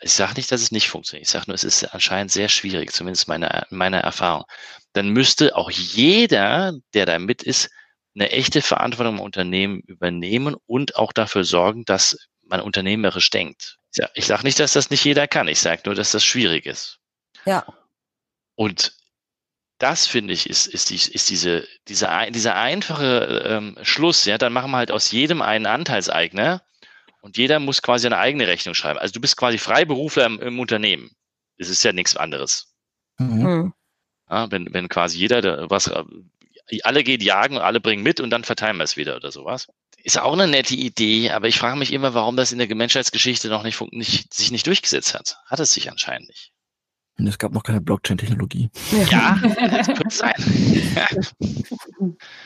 ich 0.00 0.12
sage 0.12 0.34
nicht, 0.34 0.50
dass 0.50 0.62
es 0.62 0.72
nicht 0.72 0.88
funktioniert, 0.88 1.26
ich 1.26 1.30
sage 1.30 1.44
nur, 1.48 1.54
es 1.54 1.64
ist 1.64 1.84
anscheinend 1.84 2.32
sehr 2.32 2.48
schwierig, 2.48 2.92
zumindest 2.92 3.28
meiner, 3.28 3.66
meiner 3.70 3.98
Erfahrung. 3.98 4.44
Dann 4.92 5.10
müsste 5.10 5.56
auch 5.56 5.70
jeder, 5.70 6.72
der 6.94 7.06
da 7.06 7.18
mit 7.18 7.42
ist, 7.42 7.70
eine 8.14 8.30
echte 8.30 8.62
Verantwortung 8.62 9.16
im 9.16 9.20
Unternehmen 9.20 9.80
übernehmen 9.80 10.56
und 10.66 10.96
auch 10.96 11.12
dafür 11.12 11.44
sorgen, 11.44 11.84
dass 11.84 12.16
man 12.42 12.60
unternehmerisch 12.60 13.30
denkt. 13.30 13.76
Ich 14.14 14.26
sage 14.26 14.44
nicht, 14.44 14.58
dass 14.58 14.72
das 14.72 14.90
nicht 14.90 15.04
jeder 15.04 15.28
kann. 15.28 15.48
Ich 15.48 15.60
sage 15.60 15.82
nur, 15.84 15.94
dass 15.94 16.12
das 16.12 16.24
schwierig 16.24 16.66
ist. 16.66 16.98
Ja. 17.44 17.64
Und 18.54 18.94
das 19.78 20.06
finde 20.06 20.34
ich 20.34 20.48
ist, 20.48 20.66
ist, 20.66 20.90
die, 20.90 20.96
ist 20.96 21.30
diese, 21.30 21.66
diese, 21.88 22.08
dieser 22.30 22.56
einfache 22.56 23.42
ähm, 23.46 23.78
Schluss. 23.82 24.24
Ja, 24.24 24.38
dann 24.38 24.52
machen 24.52 24.70
wir 24.70 24.76
halt 24.78 24.90
aus 24.90 25.10
jedem 25.10 25.42
einen 25.42 25.66
Anteilseigner 25.66 26.62
und 27.20 27.36
jeder 27.36 27.58
muss 27.58 27.82
quasi 27.82 28.06
eine 28.06 28.18
eigene 28.18 28.46
Rechnung 28.46 28.74
schreiben. 28.74 28.98
Also 28.98 29.12
du 29.12 29.20
bist 29.20 29.36
quasi 29.36 29.58
Freiberufler 29.58 30.26
im, 30.26 30.40
im 30.40 30.58
Unternehmen. 30.58 31.10
Das 31.58 31.68
ist 31.68 31.84
ja 31.84 31.92
nichts 31.92 32.16
anderes. 32.16 32.74
Mhm. 33.18 33.42
mhm. 33.42 33.74
Ja, 34.28 34.50
wenn, 34.52 34.72
wenn 34.72 34.88
quasi 34.88 35.18
jeder 35.18 35.68
was, 35.70 35.90
alle 36.84 37.02
gehen 37.02 37.20
jagen 37.20 37.56
und 37.56 37.62
alle 37.62 37.80
bringen 37.80 38.04
mit 38.04 38.20
und 38.20 38.30
dann 38.30 38.44
verteilen 38.44 38.76
wir 38.76 38.84
es 38.84 38.96
wieder 38.96 39.16
oder 39.16 39.32
sowas. 39.32 39.66
Ist 40.02 40.20
auch 40.20 40.32
eine 40.32 40.46
nette 40.46 40.76
Idee, 40.76 41.30
aber 41.30 41.48
ich 41.48 41.58
frage 41.58 41.76
mich 41.76 41.92
immer, 41.92 42.14
warum 42.14 42.36
das 42.36 42.52
in 42.52 42.58
der 42.58 42.72
Menschheitsgeschichte 42.74 43.48
noch 43.48 43.64
nicht, 43.64 43.80
nicht 43.92 44.32
sich 44.32 44.52
nicht 44.52 44.68
durchgesetzt 44.68 45.14
hat. 45.14 45.38
Hat 45.46 45.58
es 45.58 45.72
sich 45.72 45.90
anscheinend 45.90 46.28
nicht. 46.28 46.52
Es 47.16 47.38
gab 47.38 47.52
noch 47.52 47.64
keine 47.64 47.82
Blockchain-Technologie. 47.82 48.70
Ja, 49.10 49.38
das 49.42 49.88
könnte 49.88 50.14
sein. 50.14 50.34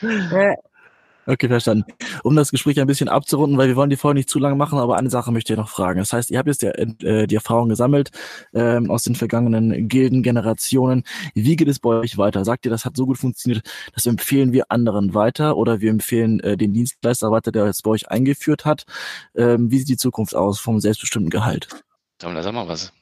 Okay, 1.27 1.47
verstanden. 1.47 1.85
Um 2.23 2.35
das 2.35 2.51
Gespräch 2.51 2.79
ein 2.79 2.87
bisschen 2.87 3.09
abzurunden, 3.09 3.57
weil 3.57 3.67
wir 3.67 3.75
wollen 3.75 3.89
die 3.89 3.95
Folge 3.95 4.19
nicht 4.19 4.29
zu 4.29 4.37
lange 4.37 4.55
machen, 4.55 4.77
aber 4.77 4.97
eine 4.97 5.09
Sache 5.09 5.31
möchte 5.31 5.53
ich 5.53 5.57
noch 5.57 5.69
fragen. 5.69 5.99
Das 5.99 6.13
heißt, 6.13 6.29
ihr 6.29 6.37
habt 6.37 6.47
jetzt 6.47 6.61
die, 6.61 6.67
äh, 6.67 7.25
die 7.25 7.35
Erfahrung 7.35 7.69
gesammelt 7.69 8.11
ähm, 8.53 8.91
aus 8.91 9.03
den 9.03 9.15
vergangenen 9.15 9.87
Gildengenerationen. 9.87 11.03
Wie 11.33 11.55
geht 11.55 11.67
es 11.67 11.79
bei 11.79 11.89
euch 11.89 12.17
weiter? 12.17 12.45
Sagt 12.45 12.65
ihr, 12.65 12.71
das 12.71 12.85
hat 12.85 12.95
so 12.95 13.07
gut 13.07 13.17
funktioniert, 13.17 13.67
das 13.93 14.05
empfehlen 14.05 14.53
wir 14.53 14.65
anderen 14.69 15.13
weiter 15.15 15.57
oder 15.57 15.81
wir 15.81 15.89
empfehlen 15.89 16.39
äh, 16.41 16.57
den 16.57 16.73
Dienstleister 16.73 17.31
weiter, 17.31 17.51
der 17.51 17.65
es 17.65 17.81
bei 17.81 17.91
euch 17.91 18.09
eingeführt 18.09 18.65
hat? 18.65 18.85
Ähm, 19.35 19.71
wie 19.71 19.79
sieht 19.79 19.89
die 19.89 19.97
Zukunft 19.97 20.35
aus 20.35 20.59
vom 20.59 20.79
selbstbestimmten 20.79 21.31
Gehalt? 21.31 21.67
Sag 22.21 22.33
mal 22.33 22.67
was. 22.67 22.93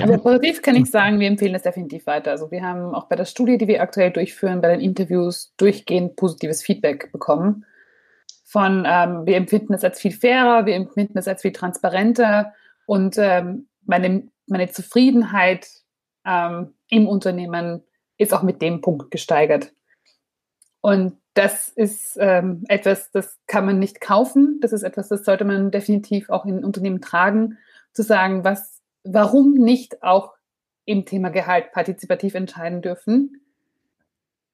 Also 0.00 0.18
positiv 0.18 0.62
kann 0.62 0.76
ich 0.76 0.90
sagen, 0.90 1.20
wir 1.20 1.28
empfehlen 1.28 1.54
es 1.54 1.62
definitiv 1.62 2.06
weiter. 2.06 2.30
Also 2.30 2.50
wir 2.50 2.62
haben 2.62 2.94
auch 2.94 3.08
bei 3.08 3.16
der 3.16 3.24
Studie, 3.24 3.58
die 3.58 3.68
wir 3.68 3.82
aktuell 3.82 4.10
durchführen, 4.10 4.60
bei 4.60 4.68
den 4.68 4.80
Interviews 4.80 5.52
durchgehend 5.56 6.16
positives 6.16 6.62
Feedback 6.62 7.10
bekommen. 7.12 7.64
Von 8.44 8.84
ähm, 8.86 9.26
wir 9.26 9.36
empfinden 9.36 9.74
es 9.74 9.84
als 9.84 10.00
viel 10.00 10.12
fairer, 10.12 10.66
wir 10.66 10.74
empfinden 10.74 11.18
es 11.18 11.28
als 11.28 11.42
viel 11.42 11.52
transparenter 11.52 12.54
und 12.86 13.16
ähm, 13.18 13.68
meine, 13.84 14.28
meine 14.46 14.70
Zufriedenheit 14.70 15.68
ähm, 16.24 16.74
im 16.88 17.08
Unternehmen 17.08 17.82
ist 18.18 18.32
auch 18.32 18.42
mit 18.42 18.62
dem 18.62 18.80
Punkt 18.80 19.10
gesteigert. 19.10 19.72
Und 20.80 21.18
das 21.34 21.68
ist 21.68 22.16
ähm, 22.20 22.64
etwas, 22.68 23.10
das 23.10 23.38
kann 23.46 23.66
man 23.66 23.78
nicht 23.78 24.00
kaufen. 24.00 24.58
Das 24.62 24.72
ist 24.72 24.84
etwas, 24.84 25.08
das 25.08 25.24
sollte 25.24 25.44
man 25.44 25.70
definitiv 25.70 26.30
auch 26.30 26.46
in 26.46 26.64
Unternehmen 26.64 27.00
tragen, 27.00 27.58
zu 27.92 28.02
sagen, 28.02 28.44
was 28.44 28.75
warum 29.06 29.54
nicht 29.54 30.02
auch 30.02 30.34
im 30.84 31.04
Thema 31.04 31.30
Gehalt 31.30 31.72
partizipativ 31.72 32.34
entscheiden 32.34 32.80
dürfen. 32.80 33.40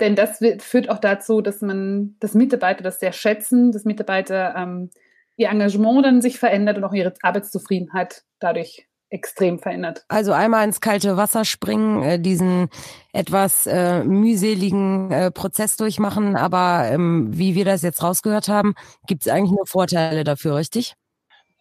Denn 0.00 0.16
das 0.16 0.40
wird, 0.40 0.62
führt 0.62 0.88
auch 0.88 0.98
dazu, 0.98 1.42
dass 1.42 1.60
man, 1.60 2.16
dass 2.18 2.34
Mitarbeiter 2.34 2.82
das 2.82 2.98
sehr 2.98 3.12
schätzen, 3.12 3.70
dass 3.70 3.84
Mitarbeiter 3.84 4.54
ähm, 4.56 4.90
ihr 5.36 5.48
Engagement 5.48 6.04
dann 6.04 6.22
sich 6.22 6.38
verändert 6.38 6.78
und 6.78 6.84
auch 6.84 6.92
ihre 6.92 7.12
Arbeitszufriedenheit 7.22 8.24
dadurch 8.40 8.88
extrem 9.10 9.58
verändert. 9.58 10.04
Also 10.08 10.32
einmal 10.32 10.64
ins 10.64 10.80
kalte 10.80 11.18
Wasser 11.18 11.44
springen, 11.44 12.02
äh, 12.02 12.18
diesen 12.18 12.68
etwas 13.12 13.66
äh, 13.66 14.02
mühseligen 14.04 15.10
äh, 15.10 15.30
Prozess 15.30 15.76
durchmachen, 15.76 16.34
aber 16.34 16.88
ähm, 16.90 17.28
wie 17.30 17.54
wir 17.54 17.66
das 17.66 17.82
jetzt 17.82 18.02
rausgehört 18.02 18.48
haben, 18.48 18.74
gibt 19.06 19.22
es 19.22 19.28
eigentlich 19.28 19.52
nur 19.52 19.66
Vorteile 19.66 20.24
dafür, 20.24 20.56
richtig? 20.56 20.94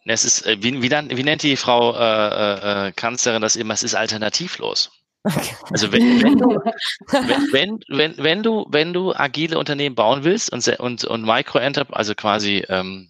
Es 0.05 0.25
ist, 0.25 0.45
äh, 0.45 0.57
wie, 0.61 0.81
wie, 0.81 0.89
wie 0.89 1.23
nennt 1.23 1.43
die 1.43 1.57
Frau 1.57 1.95
äh, 1.95 2.87
äh, 2.87 2.91
Kanzlerin 2.93 3.41
das 3.41 3.55
immer? 3.55 3.73
Es 3.73 3.83
ist 3.83 3.95
alternativlos. 3.95 4.91
Also 5.69 5.91
wenn, 5.91 6.23
wenn, 6.23 6.37
du, 6.37 6.59
wenn, 7.51 7.79
wenn, 7.89 8.17
wenn, 8.17 8.43
du, 8.43 8.65
wenn 8.69 8.93
du 8.93 9.13
agile 9.13 9.59
Unternehmen 9.59 9.95
bauen 9.95 10.23
willst 10.23 10.51
und, 10.51 10.67
und, 10.79 11.05
und 11.05 11.21
Micro-Enterprise, 11.23 11.95
also 11.95 12.15
quasi 12.15 12.65
ähm, 12.69 13.09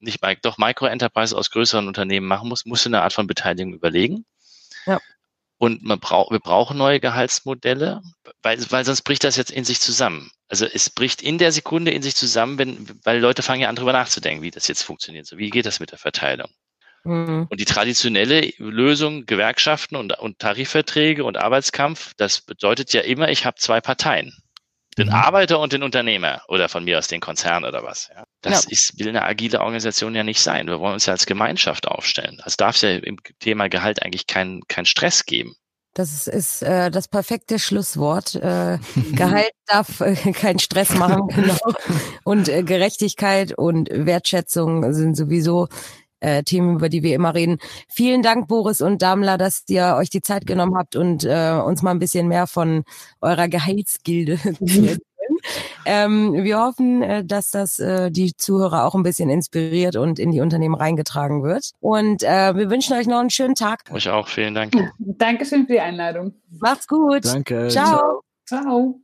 nicht 0.00 0.20
doch 0.42 0.58
Micro-Enterprise 0.58 1.36
aus 1.36 1.50
größeren 1.50 1.86
Unternehmen 1.86 2.26
machen 2.26 2.48
musst, 2.48 2.66
musst 2.66 2.84
du 2.84 2.90
eine 2.90 3.02
Art 3.02 3.12
von 3.12 3.26
Beteiligung 3.28 3.72
überlegen. 3.72 4.26
Ja. 4.86 5.00
Und 5.58 5.82
man 5.82 6.00
braucht, 6.00 6.32
wir 6.32 6.40
brauchen 6.40 6.76
neue 6.76 7.00
Gehaltsmodelle, 7.00 8.02
weil, 8.42 8.58
weil 8.70 8.84
sonst 8.84 9.02
bricht 9.02 9.24
das 9.24 9.36
jetzt 9.36 9.50
in 9.50 9.64
sich 9.64 9.80
zusammen. 9.80 10.30
Also 10.48 10.66
es 10.66 10.90
bricht 10.90 11.22
in 11.22 11.38
der 11.38 11.52
Sekunde 11.52 11.90
in 11.90 12.02
sich 12.02 12.16
zusammen, 12.16 12.58
wenn, 12.58 12.88
weil 13.04 13.20
Leute 13.20 13.42
fangen 13.42 13.62
ja 13.62 13.68
an, 13.68 13.76
drüber 13.76 13.92
nachzudenken, 13.92 14.42
wie 14.42 14.50
das 14.50 14.68
jetzt 14.68 14.82
funktioniert. 14.82 15.26
So, 15.26 15.38
wie 15.38 15.50
geht 15.50 15.66
das 15.66 15.80
mit 15.80 15.92
der 15.92 15.98
Verteilung? 15.98 16.50
Mhm. 17.04 17.46
Und 17.48 17.60
die 17.60 17.66
traditionelle 17.66 18.52
Lösung, 18.58 19.26
Gewerkschaften 19.26 19.96
und, 19.96 20.18
und 20.18 20.38
Tarifverträge 20.38 21.24
und 21.24 21.36
Arbeitskampf, 21.36 22.14
das 22.16 22.40
bedeutet 22.40 22.92
ja 22.92 23.02
immer, 23.02 23.28
ich 23.28 23.46
habe 23.46 23.56
zwei 23.58 23.80
Parteien. 23.80 24.32
Den 24.96 25.08
mhm. 25.08 25.14
Arbeiter 25.14 25.58
und 25.60 25.72
den 25.72 25.82
Unternehmer 25.82 26.42
oder 26.48 26.68
von 26.68 26.84
mir 26.84 26.98
aus 26.98 27.08
den 27.08 27.20
Konzern 27.20 27.64
oder 27.64 27.82
was. 27.82 28.10
Ja. 28.14 28.24
Das 28.42 28.64
ja. 28.64 28.70
ist, 28.70 28.98
will 28.98 29.08
eine 29.08 29.24
agile 29.24 29.60
Organisation 29.60 30.14
ja 30.14 30.22
nicht 30.22 30.40
sein. 30.40 30.66
Wir 30.66 30.80
wollen 30.80 30.94
uns 30.94 31.06
ja 31.06 31.12
als 31.12 31.26
Gemeinschaft 31.26 31.88
aufstellen. 31.88 32.40
Es 32.44 32.56
darf 32.56 32.80
ja 32.82 32.90
im 32.90 33.16
Thema 33.40 33.68
Gehalt 33.68 34.02
eigentlich 34.02 34.26
keinen 34.26 34.62
kein 34.68 34.86
Stress 34.86 35.24
geben. 35.24 35.56
Das 35.94 36.12
ist, 36.12 36.26
ist 36.26 36.62
äh, 36.62 36.90
das 36.90 37.06
perfekte 37.06 37.60
Schlusswort. 37.60 38.34
Äh, 38.34 38.78
Gehalt 39.12 39.52
darf 39.66 40.00
äh, 40.00 40.14
keinen 40.32 40.58
Stress 40.58 40.92
machen, 40.94 41.28
genau. 41.34 41.56
Und 42.24 42.48
äh, 42.48 42.64
Gerechtigkeit 42.64 43.56
und 43.56 43.88
Wertschätzung 43.90 44.92
sind 44.92 45.16
sowieso 45.16 45.68
äh, 46.24 46.42
Themen, 46.42 46.76
über 46.76 46.88
die 46.88 47.02
wir 47.02 47.14
immer 47.14 47.34
reden. 47.34 47.58
Vielen 47.88 48.22
Dank, 48.22 48.48
Boris 48.48 48.80
und 48.80 49.02
Damla, 49.02 49.36
dass 49.36 49.64
ihr 49.68 49.96
euch 49.98 50.10
die 50.10 50.22
Zeit 50.22 50.46
genommen 50.46 50.76
habt 50.76 50.96
und 50.96 51.24
äh, 51.24 51.60
uns 51.64 51.82
mal 51.82 51.90
ein 51.90 51.98
bisschen 51.98 52.28
mehr 52.28 52.46
von 52.46 52.84
eurer 53.20 53.48
Gehaltsgilde 53.48 54.38
zu 54.66 54.98
ähm, 55.86 56.32
wir 56.32 56.58
hoffen, 56.58 57.02
äh, 57.02 57.24
dass 57.24 57.50
das 57.50 57.78
äh, 57.78 58.10
die 58.10 58.34
Zuhörer 58.36 58.84
auch 58.84 58.94
ein 58.94 59.02
bisschen 59.02 59.28
inspiriert 59.28 59.96
und 59.96 60.18
in 60.18 60.30
die 60.30 60.40
Unternehmen 60.40 60.74
reingetragen 60.74 61.42
wird. 61.42 61.72
Und 61.80 62.22
äh, 62.22 62.56
wir 62.56 62.70
wünschen 62.70 62.96
euch 62.96 63.06
noch 63.06 63.18
einen 63.18 63.30
schönen 63.30 63.54
Tag. 63.54 63.90
Euch 63.92 64.08
auch, 64.08 64.28
vielen 64.28 64.54
Dank. 64.54 64.72
Dankeschön 64.98 65.66
für 65.66 65.74
die 65.74 65.80
Einladung. 65.80 66.34
Macht's 66.58 66.86
gut. 66.86 67.24
Danke. 67.24 67.68
Ciao. 67.68 68.22
Ciao. 68.46 69.03